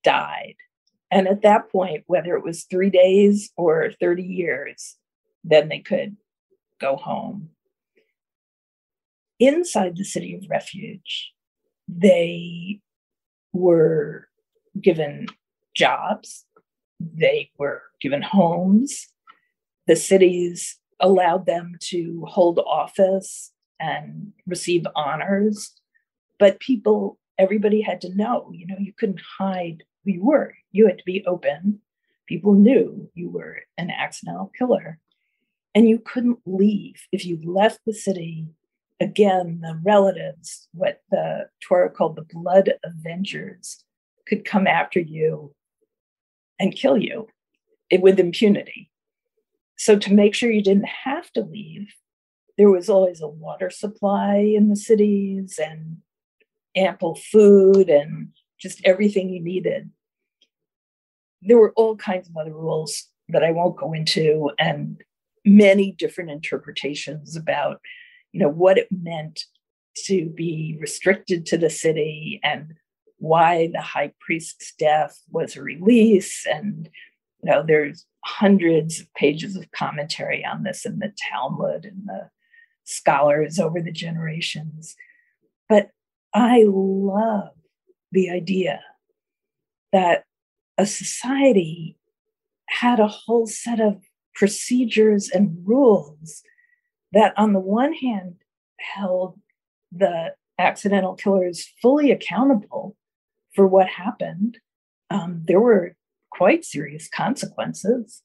died. 0.05 0.57
And 1.11 1.29
at 1.29 1.43
that 1.43 1.71
point, 1.71 2.05
whether 2.07 2.37
it 2.37 2.45
was 2.45 2.65
three 2.65 2.91
days 2.91 3.51
or 3.57 3.93
30 4.01 4.23
years, 4.23 4.97
then 5.45 5.69
they 5.69 5.81
could 5.81 6.17
go 6.81 6.97
home. 6.97 7.51
Inside 9.39 9.97
the 9.97 10.05
city 10.05 10.35
of 10.35 10.49
refuge, 10.49 11.33
they 11.99 12.81
were 13.53 14.29
given 14.81 15.27
jobs, 15.75 16.47
they 17.01 17.51
were 17.59 17.83
given 18.01 18.23
homes. 18.23 19.09
The 19.87 19.97
cities 19.97 20.79
allowed 21.01 21.47
them 21.47 21.77
to 21.81 22.25
hold 22.29 22.59
office 22.61 23.53
and 23.81 24.33
receive 24.47 24.87
honors. 24.95 25.73
But 26.39 26.61
people, 26.61 27.19
everybody 27.39 27.81
had 27.81 28.01
to 28.03 28.15
know, 28.15 28.51
you 28.55 28.67
know, 28.67 28.77
you 28.79 28.93
couldn't 28.97 29.21
hide 29.39 29.83
who 30.05 30.13
you 30.13 30.25
were. 30.25 30.55
You 30.71 30.87
had 30.87 30.99
to 30.99 31.05
be 31.05 31.25
open. 31.27 31.81
People 32.27 32.55
knew 32.55 33.11
you 33.15 33.31
were 33.31 33.59
an 33.77 33.91
accidental 33.91 34.51
killer. 34.59 34.99
and 35.75 35.89
you 35.89 35.99
couldn't 35.99 36.39
leave. 36.47 37.07
If 37.13 37.25
you 37.27 37.41
left 37.45 37.81
the 37.87 37.95
city, 37.95 38.47
again, 39.03 39.61
the 39.63 39.79
relatives, 39.83 40.69
what 40.73 41.03
the 41.11 41.49
Torah 41.61 41.91
called 41.91 42.17
the 42.17 42.27
blood 42.33 42.75
avengers, 42.85 43.85
could 44.27 44.45
come 44.45 44.67
after 44.67 45.01
you 45.01 45.55
and 46.59 46.75
kill 46.75 46.97
you 46.97 47.29
with 48.01 48.21
impunity. 48.21 48.91
So, 49.77 49.99
to 49.99 50.13
make 50.13 50.35
sure 50.35 50.51
you 50.51 50.63
didn't 50.63 50.89
have 51.05 51.31
to 51.33 51.43
leave, 51.43 51.93
there 52.57 52.71
was 52.71 52.89
always 52.89 53.21
a 53.21 53.29
water 53.29 53.71
supply 53.71 54.37
in 54.37 54.69
the 54.69 54.77
cities 54.77 55.59
and 55.63 55.99
ample 56.77 57.17
food 57.17 57.89
and 57.89 58.29
just 58.61 58.81
everything 58.85 59.29
you 59.29 59.43
needed. 59.43 59.91
There 61.41 61.59
were 61.59 61.73
all 61.73 61.97
kinds 61.97 62.29
of 62.29 62.37
other 62.37 62.55
rules 62.55 63.09
that 63.29 63.43
I 63.43 63.51
won't 63.51 63.77
go 63.77 63.93
into, 63.93 64.51
and 64.59 65.03
many 65.45 65.93
different 65.93 66.31
interpretations 66.31 67.37
about 67.37 67.81
you 68.33 68.41
know 68.41 68.49
what 68.49 68.79
it 68.79 68.89
meant 68.91 69.45
to 69.95 70.31
be 70.31 70.77
restricted 70.81 71.45
to 71.47 71.59
the 71.59 71.71
city 71.71 72.41
and 72.43 72.75
why 73.19 73.71
the 73.73 73.81
high 73.81 74.13
priest's 74.21 74.75
death 74.79 75.21
was 75.31 75.55
a 75.55 75.63
release. 75.63 76.47
And 76.47 76.89
you 77.43 77.51
know 77.51 77.63
there's 77.67 78.07
hundreds 78.25 79.01
of 79.01 79.13
pages 79.15 79.57
of 79.57 79.71
commentary 79.73 80.45
on 80.45 80.63
this 80.63 80.85
in 80.87 80.99
the 80.99 81.13
talmud 81.31 81.85
and 81.85 82.03
the 82.07 82.31
scholars 82.85 83.59
over 83.59 83.81
the 83.81 83.93
generations. 83.93 84.97
But 85.69 85.91
i 86.35 86.65
love 86.67 87.51
the 88.11 88.31
idea 88.31 88.81
that 89.93 90.25
a 90.79 90.87
society 90.87 91.99
had 92.69 92.99
a 92.99 93.07
whole 93.07 93.47
set 93.47 93.81
of 93.81 94.03
procedures 94.35 95.29
and 95.29 95.57
rules 95.65 96.43
that, 97.13 97.35
on 97.37 97.53
the 97.53 97.61
one 97.61 97.93
hand, 97.93 98.37
held 98.79 99.39
the 99.91 100.35
accidental 100.59 101.15
killers 101.15 101.73
fully 101.81 102.11
accountable 102.11 102.97
for 103.55 103.67
what 103.67 103.89
happened. 103.89 104.59
Um, 105.11 105.43
there 105.47 105.61
were 105.61 105.97
quite 106.31 106.65
serious 106.65 107.09
consequences. 107.09 108.23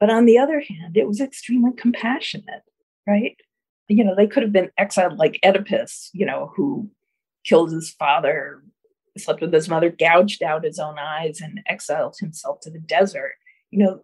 But 0.00 0.10
on 0.10 0.26
the 0.26 0.38
other 0.38 0.60
hand, 0.60 0.96
it 0.96 1.06
was 1.06 1.20
extremely 1.20 1.72
compassionate, 1.76 2.62
right? 3.06 3.36
You 3.88 4.04
know, 4.04 4.16
they 4.16 4.26
could 4.26 4.42
have 4.42 4.52
been 4.52 4.70
exiled 4.76 5.18
like 5.18 5.38
Oedipus, 5.44 6.10
you 6.12 6.26
know, 6.26 6.52
who 6.56 6.90
killed 7.44 7.70
his 7.72 7.90
father, 7.90 8.64
slept 9.16 9.40
with 9.40 9.52
his 9.52 9.68
mother, 9.68 9.90
gouged 9.90 10.42
out 10.42 10.64
his 10.64 10.78
own 10.78 10.98
eyes, 10.98 11.40
and 11.40 11.60
exiled 11.68 12.16
himself 12.18 12.60
to 12.62 12.70
the 12.70 12.80
desert. 12.80 13.34
You 13.70 13.84
know, 13.84 14.00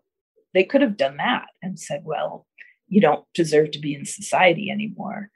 they 0.55 0.65
could 0.65 0.83
have 0.83 0.97
done 0.97 1.17
that 1.17 1.47
and 1.63 1.81
said, 1.81 2.03
well, 2.05 2.47
you 2.89 3.01
don't 3.01 3.25
deserve 3.35 3.71
to 3.73 3.79
be 3.79 3.95
in 3.95 4.05
society 4.05 4.71
anymore. 4.71 5.31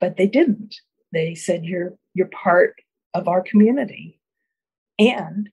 But 0.00 0.16
they 0.16 0.26
didn't. 0.26 0.76
They 1.12 1.34
said, 1.34 1.64
you're, 1.64 1.94
you're 2.14 2.28
part 2.28 2.76
of 3.14 3.28
our 3.28 3.42
community. 3.42 4.20
And 4.98 5.50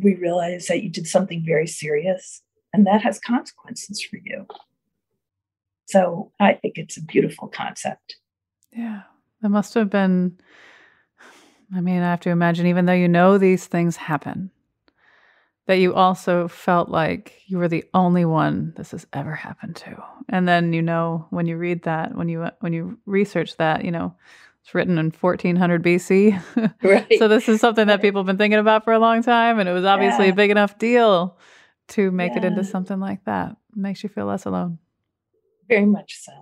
we 0.00 0.14
realize 0.14 0.66
that 0.66 0.82
you 0.82 0.90
did 0.90 1.06
something 1.06 1.42
very 1.44 1.66
serious 1.66 2.42
and 2.72 2.86
that 2.86 3.02
has 3.02 3.18
consequences 3.18 4.02
for 4.02 4.18
you. 4.22 4.46
So 5.86 6.32
I 6.40 6.54
think 6.54 6.78
it's 6.78 6.96
a 6.96 7.02
beautiful 7.02 7.48
concept. 7.48 8.16
Yeah. 8.72 9.02
That 9.42 9.48
must 9.50 9.74
have 9.74 9.90
been, 9.90 10.38
I 11.74 11.80
mean, 11.80 12.02
I 12.02 12.10
have 12.10 12.20
to 12.20 12.30
imagine, 12.30 12.66
even 12.66 12.86
though 12.86 12.92
you 12.92 13.08
know 13.08 13.38
these 13.38 13.66
things 13.66 13.96
happen, 13.96 14.50
that 15.66 15.78
you 15.78 15.94
also 15.94 16.48
felt 16.48 16.88
like 16.88 17.42
you 17.46 17.58
were 17.58 17.68
the 17.68 17.84
only 17.92 18.24
one 18.24 18.72
this 18.76 18.92
has 18.92 19.06
ever 19.12 19.34
happened 19.34 19.76
to. 19.76 20.02
And 20.28 20.48
then 20.48 20.72
you 20.72 20.82
know 20.82 21.26
when 21.30 21.46
you 21.46 21.56
read 21.56 21.82
that, 21.82 22.16
when 22.16 22.28
you 22.28 22.48
when 22.60 22.72
you 22.72 22.98
research 23.04 23.56
that, 23.56 23.84
you 23.84 23.90
know, 23.90 24.14
it's 24.62 24.74
written 24.74 24.98
in 24.98 25.10
1400 25.10 25.82
BC. 25.82 26.72
Right. 26.82 27.18
so 27.18 27.28
this 27.28 27.48
is 27.48 27.60
something 27.60 27.88
that 27.88 28.00
people 28.00 28.20
have 28.20 28.26
been 28.26 28.38
thinking 28.38 28.58
about 28.58 28.84
for 28.84 28.92
a 28.92 28.98
long 28.98 29.22
time 29.22 29.58
and 29.58 29.68
it 29.68 29.72
was 29.72 29.84
obviously 29.84 30.26
yeah. 30.26 30.32
a 30.32 30.36
big 30.36 30.50
enough 30.50 30.78
deal 30.78 31.36
to 31.88 32.10
make 32.10 32.32
yeah. 32.32 32.38
it 32.38 32.44
into 32.44 32.64
something 32.64 33.00
like 33.00 33.24
that. 33.24 33.50
It 33.50 33.76
makes 33.76 34.02
you 34.02 34.08
feel 34.08 34.26
less 34.26 34.44
alone. 34.44 34.78
Very 35.68 35.86
much 35.86 36.18
so. 36.20 36.32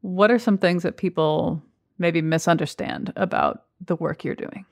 What 0.00 0.30
are 0.30 0.38
some 0.38 0.58
things 0.58 0.84
that 0.84 0.96
people 0.96 1.62
maybe 1.98 2.22
misunderstand 2.22 3.12
about 3.16 3.64
the 3.84 3.96
work 3.96 4.24
you're 4.24 4.36
doing? 4.36 4.66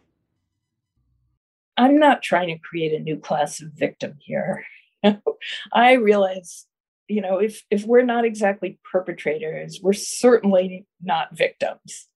I'm 1.77 1.99
not 1.99 2.22
trying 2.22 2.49
to 2.49 2.59
create 2.59 2.93
a 2.93 3.03
new 3.03 3.16
class 3.16 3.61
of 3.61 3.72
victim 3.72 4.16
here. 4.20 4.64
I 5.72 5.95
realize, 5.95 6.66
you 7.09 7.20
know, 7.20 7.39
if 7.39 7.62
if 7.70 7.85
we're 7.85 8.03
not 8.03 8.25
exactly 8.25 8.79
perpetrators, 8.91 9.81
we're 9.83 9.93
certainly 9.93 10.87
not 11.03 11.37
victims. 11.37 12.09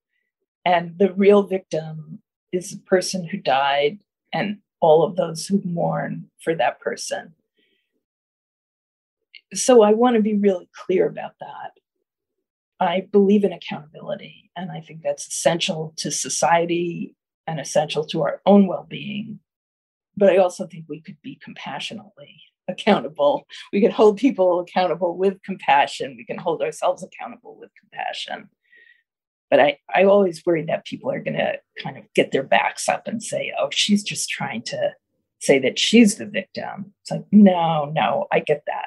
And 0.65 0.99
the 0.99 1.13
real 1.13 1.43
victim 1.43 2.21
is 2.53 2.71
the 2.71 2.79
person 2.79 3.25
who 3.25 3.39
died 3.39 3.99
and 4.33 4.59
all 4.81 5.03
of 5.03 5.17
those 5.17 5.47
who 5.47 5.61
mourn 5.65 6.31
for 6.41 6.55
that 6.55 6.81
person. 6.81 7.35
So 9.55 9.83
I 9.83 9.93
want 9.93 10.17
to 10.17 10.23
be 10.23 10.35
really 10.35 10.69
clear 10.75 11.09
about 11.09 11.33
that. 11.41 11.73
I 12.81 13.09
believe 13.11 13.43
in 13.43 13.53
accountability, 13.53 14.51
and 14.55 14.71
I 14.71 14.81
think 14.81 15.03
that's 15.03 15.27
essential 15.27 15.95
to 15.97 16.13
society 16.13 17.17
and 17.47 17.59
essential 17.59 18.05
to 18.07 18.23
our 18.23 18.41
own 18.47 18.69
well 18.69 18.87
being 18.89 19.41
but 20.19 20.31
I 20.31 20.39
also 20.39 20.67
think 20.67 20.87
we 20.89 21.01
could 21.01 21.21
be 21.23 21.39
compassionately 21.43 22.43
accountable. 22.67 23.47
We 23.73 23.81
could 23.81 23.93
hold 23.93 24.19
people 24.19 24.61
accountable 24.61 25.17
with 25.17 25.43
compassion. 25.43 26.17
We 26.17 26.25
can 26.25 26.39
hold 26.39 26.61
ourselves 26.61 27.03
accountable 27.03 27.57
with 27.59 27.71
compassion. 27.81 28.51
But 29.51 29.61
I, 29.61 29.79
I 29.95 30.05
always 30.05 30.45
worry 30.45 30.65
that 30.65 30.85
people 30.85 31.11
are 31.11 31.21
going 31.21 31.39
to 31.39 31.55
kind 31.83 31.97
of 31.97 32.05
get 32.15 32.33
their 32.33 32.43
backs 32.43 32.89
up 32.89 33.07
and 33.07 33.23
say, 33.23 33.53
oh, 33.59 33.69
she's 33.71 34.03
just 34.03 34.29
trying 34.29 34.63
to 34.63 34.93
say 35.41 35.59
that 35.61 35.79
she's 35.79 36.17
the 36.17 36.27
victim. 36.27 36.93
It's 37.03 37.11
like, 37.13 37.25
no, 37.33 37.91
no, 37.95 38.27
I 38.31 38.41
get 38.41 38.65
that. 38.67 38.87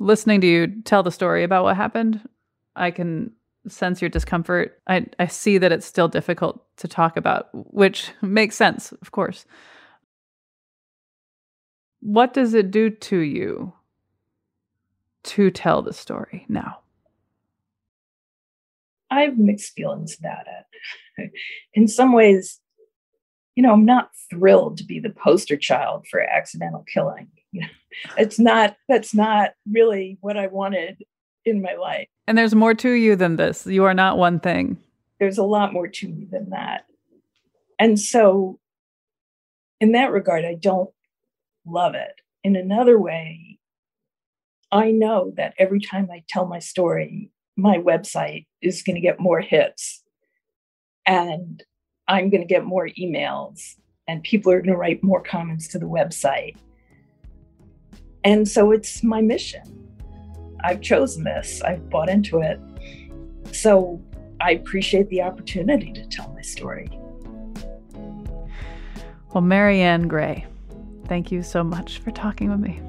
Listening 0.00 0.40
to 0.40 0.46
you 0.46 0.82
tell 0.82 1.02
the 1.02 1.12
story 1.12 1.44
about 1.44 1.64
what 1.64 1.76
happened, 1.76 2.26
I 2.74 2.90
can 2.90 3.32
sense 3.70 4.00
your 4.00 4.08
discomfort. 4.08 4.80
I, 4.86 5.06
I 5.18 5.26
see 5.26 5.58
that 5.58 5.72
it's 5.72 5.86
still 5.86 6.08
difficult 6.08 6.64
to 6.78 6.88
talk 6.88 7.16
about, 7.16 7.48
which 7.52 8.12
makes 8.22 8.56
sense, 8.56 8.92
of 8.92 9.12
course. 9.12 9.44
What 12.00 12.32
does 12.32 12.54
it 12.54 12.70
do 12.70 12.90
to 12.90 13.18
you 13.18 13.72
to 15.24 15.50
tell 15.50 15.82
the 15.82 15.92
story 15.92 16.46
now? 16.48 16.78
I 19.10 19.22
have 19.22 19.38
mixed 19.38 19.72
feelings 19.74 20.16
about 20.18 20.46
it. 21.18 21.32
In 21.74 21.88
some 21.88 22.12
ways, 22.12 22.60
you 23.56 23.62
know, 23.62 23.72
I'm 23.72 23.84
not 23.84 24.10
thrilled 24.30 24.78
to 24.78 24.84
be 24.84 25.00
the 25.00 25.10
poster 25.10 25.56
child 25.56 26.06
for 26.08 26.20
accidental 26.20 26.84
killing. 26.92 27.28
You 27.50 27.60
know, 27.62 27.68
it's 28.16 28.38
not, 28.38 28.76
that's 28.88 29.14
not 29.14 29.50
really 29.70 30.18
what 30.20 30.36
I 30.36 30.46
wanted 30.46 31.02
in 31.44 31.62
my 31.62 31.74
life. 31.74 32.08
And 32.26 32.36
there's 32.36 32.54
more 32.54 32.74
to 32.74 32.90
you 32.90 33.16
than 33.16 33.36
this. 33.36 33.66
You 33.66 33.84
are 33.84 33.94
not 33.94 34.18
one 34.18 34.40
thing. 34.40 34.78
There's 35.18 35.38
a 35.38 35.44
lot 35.44 35.72
more 35.72 35.88
to 35.88 36.08
me 36.08 36.26
than 36.30 36.50
that. 36.50 36.84
And 37.78 37.98
so, 37.98 38.58
in 39.80 39.92
that 39.92 40.12
regard, 40.12 40.44
I 40.44 40.54
don't 40.54 40.90
love 41.66 41.94
it. 41.94 42.20
In 42.44 42.56
another 42.56 42.98
way, 42.98 43.58
I 44.70 44.90
know 44.90 45.32
that 45.36 45.54
every 45.58 45.80
time 45.80 46.08
I 46.12 46.22
tell 46.28 46.46
my 46.46 46.58
story, 46.58 47.30
my 47.56 47.78
website 47.78 48.46
is 48.60 48.82
going 48.82 48.94
to 48.94 49.00
get 49.00 49.20
more 49.20 49.40
hits 49.40 50.02
and 51.06 51.62
I'm 52.06 52.30
going 52.30 52.42
to 52.42 52.46
get 52.46 52.64
more 52.64 52.88
emails 52.98 53.76
and 54.06 54.22
people 54.22 54.52
are 54.52 54.60
going 54.60 54.72
to 54.72 54.76
write 54.76 55.02
more 55.02 55.22
comments 55.22 55.68
to 55.68 55.78
the 55.78 55.86
website. 55.86 56.56
And 58.24 58.46
so 58.48 58.72
it's 58.72 59.02
my 59.02 59.20
mission. 59.20 59.87
I've 60.64 60.80
chosen 60.80 61.24
this, 61.24 61.62
I've 61.62 61.88
bought 61.90 62.08
into 62.08 62.40
it. 62.40 62.60
So 63.52 64.02
I 64.40 64.52
appreciate 64.52 65.08
the 65.08 65.22
opportunity 65.22 65.92
to 65.92 66.06
tell 66.06 66.32
my 66.32 66.42
story. 66.42 66.88
Well, 69.34 69.42
Maryann 69.42 70.08
Gray, 70.08 70.46
thank 71.06 71.30
you 71.30 71.42
so 71.42 71.62
much 71.62 71.98
for 71.98 72.10
talking 72.10 72.50
with 72.50 72.60
me. 72.60 72.80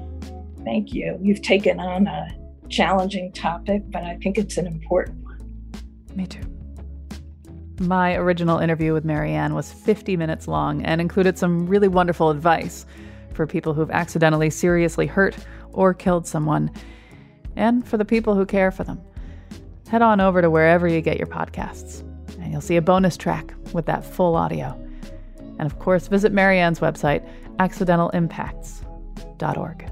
Thank 0.64 0.92
you. 0.92 1.18
You've 1.20 1.42
taken 1.42 1.80
on 1.80 2.06
a 2.06 2.28
challenging 2.68 3.32
topic, 3.32 3.82
but 3.90 4.04
I 4.04 4.16
think 4.22 4.38
it's 4.38 4.56
an 4.56 4.66
important 4.66 5.22
one. 5.24 5.38
Me 6.14 6.26
too. 6.26 6.40
My 7.80 8.14
original 8.14 8.58
interview 8.58 8.92
with 8.92 9.04
Maryann 9.04 9.54
was 9.54 9.72
50 9.72 10.16
minutes 10.16 10.46
long 10.46 10.84
and 10.84 11.00
included 11.00 11.38
some 11.38 11.66
really 11.66 11.88
wonderful 11.88 12.30
advice 12.30 12.84
for 13.32 13.46
people 13.46 13.72
who've 13.72 13.90
accidentally 13.90 14.50
seriously 14.50 15.06
hurt 15.06 15.36
or 15.72 15.94
killed 15.94 16.26
someone 16.26 16.70
and 17.60 17.86
for 17.86 17.98
the 17.98 18.04
people 18.04 18.34
who 18.34 18.44
care 18.46 18.72
for 18.72 18.84
them. 18.84 19.00
Head 19.88 20.02
on 20.02 20.20
over 20.20 20.42
to 20.42 20.50
wherever 20.50 20.88
you 20.88 21.00
get 21.00 21.18
your 21.18 21.26
podcasts, 21.26 22.00
and 22.38 22.50
you'll 22.50 22.60
see 22.60 22.76
a 22.76 22.82
bonus 22.82 23.16
track 23.16 23.54
with 23.72 23.86
that 23.86 24.04
full 24.04 24.34
audio. 24.34 24.76
And 25.58 25.62
of 25.62 25.78
course, 25.78 26.08
visit 26.08 26.32
Maryann's 26.32 26.80
website, 26.80 27.24
accidentalimpacts.org. 27.58 29.90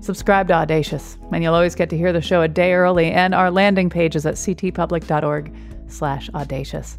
Subscribe 0.00 0.48
to 0.48 0.54
Audacious, 0.54 1.18
and 1.32 1.42
you'll 1.42 1.54
always 1.54 1.74
get 1.74 1.88
to 1.90 1.96
hear 1.96 2.12
the 2.12 2.20
show 2.20 2.42
a 2.42 2.48
day 2.48 2.74
early, 2.74 3.10
and 3.10 3.34
our 3.34 3.50
landing 3.50 3.90
page 3.90 4.14
is 4.14 4.24
at 4.26 4.34
ctpublic.org 4.34 5.52
slash 5.88 6.30
audacious. 6.34 6.98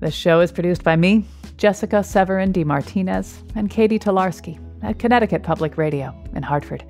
This 0.00 0.14
show 0.14 0.40
is 0.40 0.52
produced 0.52 0.82
by 0.82 0.96
me, 0.96 1.24
Jessica 1.56 2.02
Severin 2.02 2.52
DeMartinez, 2.52 3.38
and 3.54 3.70
Katie 3.70 4.00
Tolarski 4.00 4.58
at 4.82 4.98
Connecticut 4.98 5.42
Public 5.42 5.78
Radio 5.78 6.14
in 6.34 6.42
Hartford. 6.42 6.84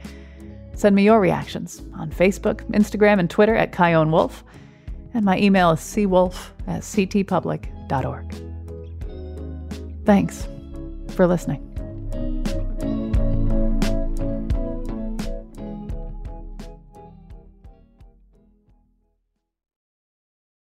Send 0.74 0.96
me 0.96 1.04
your 1.04 1.20
reactions 1.20 1.82
on 1.94 2.10
Facebook, 2.10 2.64
Instagram, 2.70 3.20
and 3.20 3.30
Twitter 3.30 3.54
at 3.54 3.72
Chion 3.72 4.10
Wolf, 4.10 4.44
and 5.14 5.24
my 5.24 5.38
email 5.38 5.70
is 5.70 5.80
cwolf 5.80 6.50
at 6.66 6.82
ctpublic.org. 6.82 8.34
Thanks 10.04 10.48
for 11.14 11.26
listening. 11.26 11.70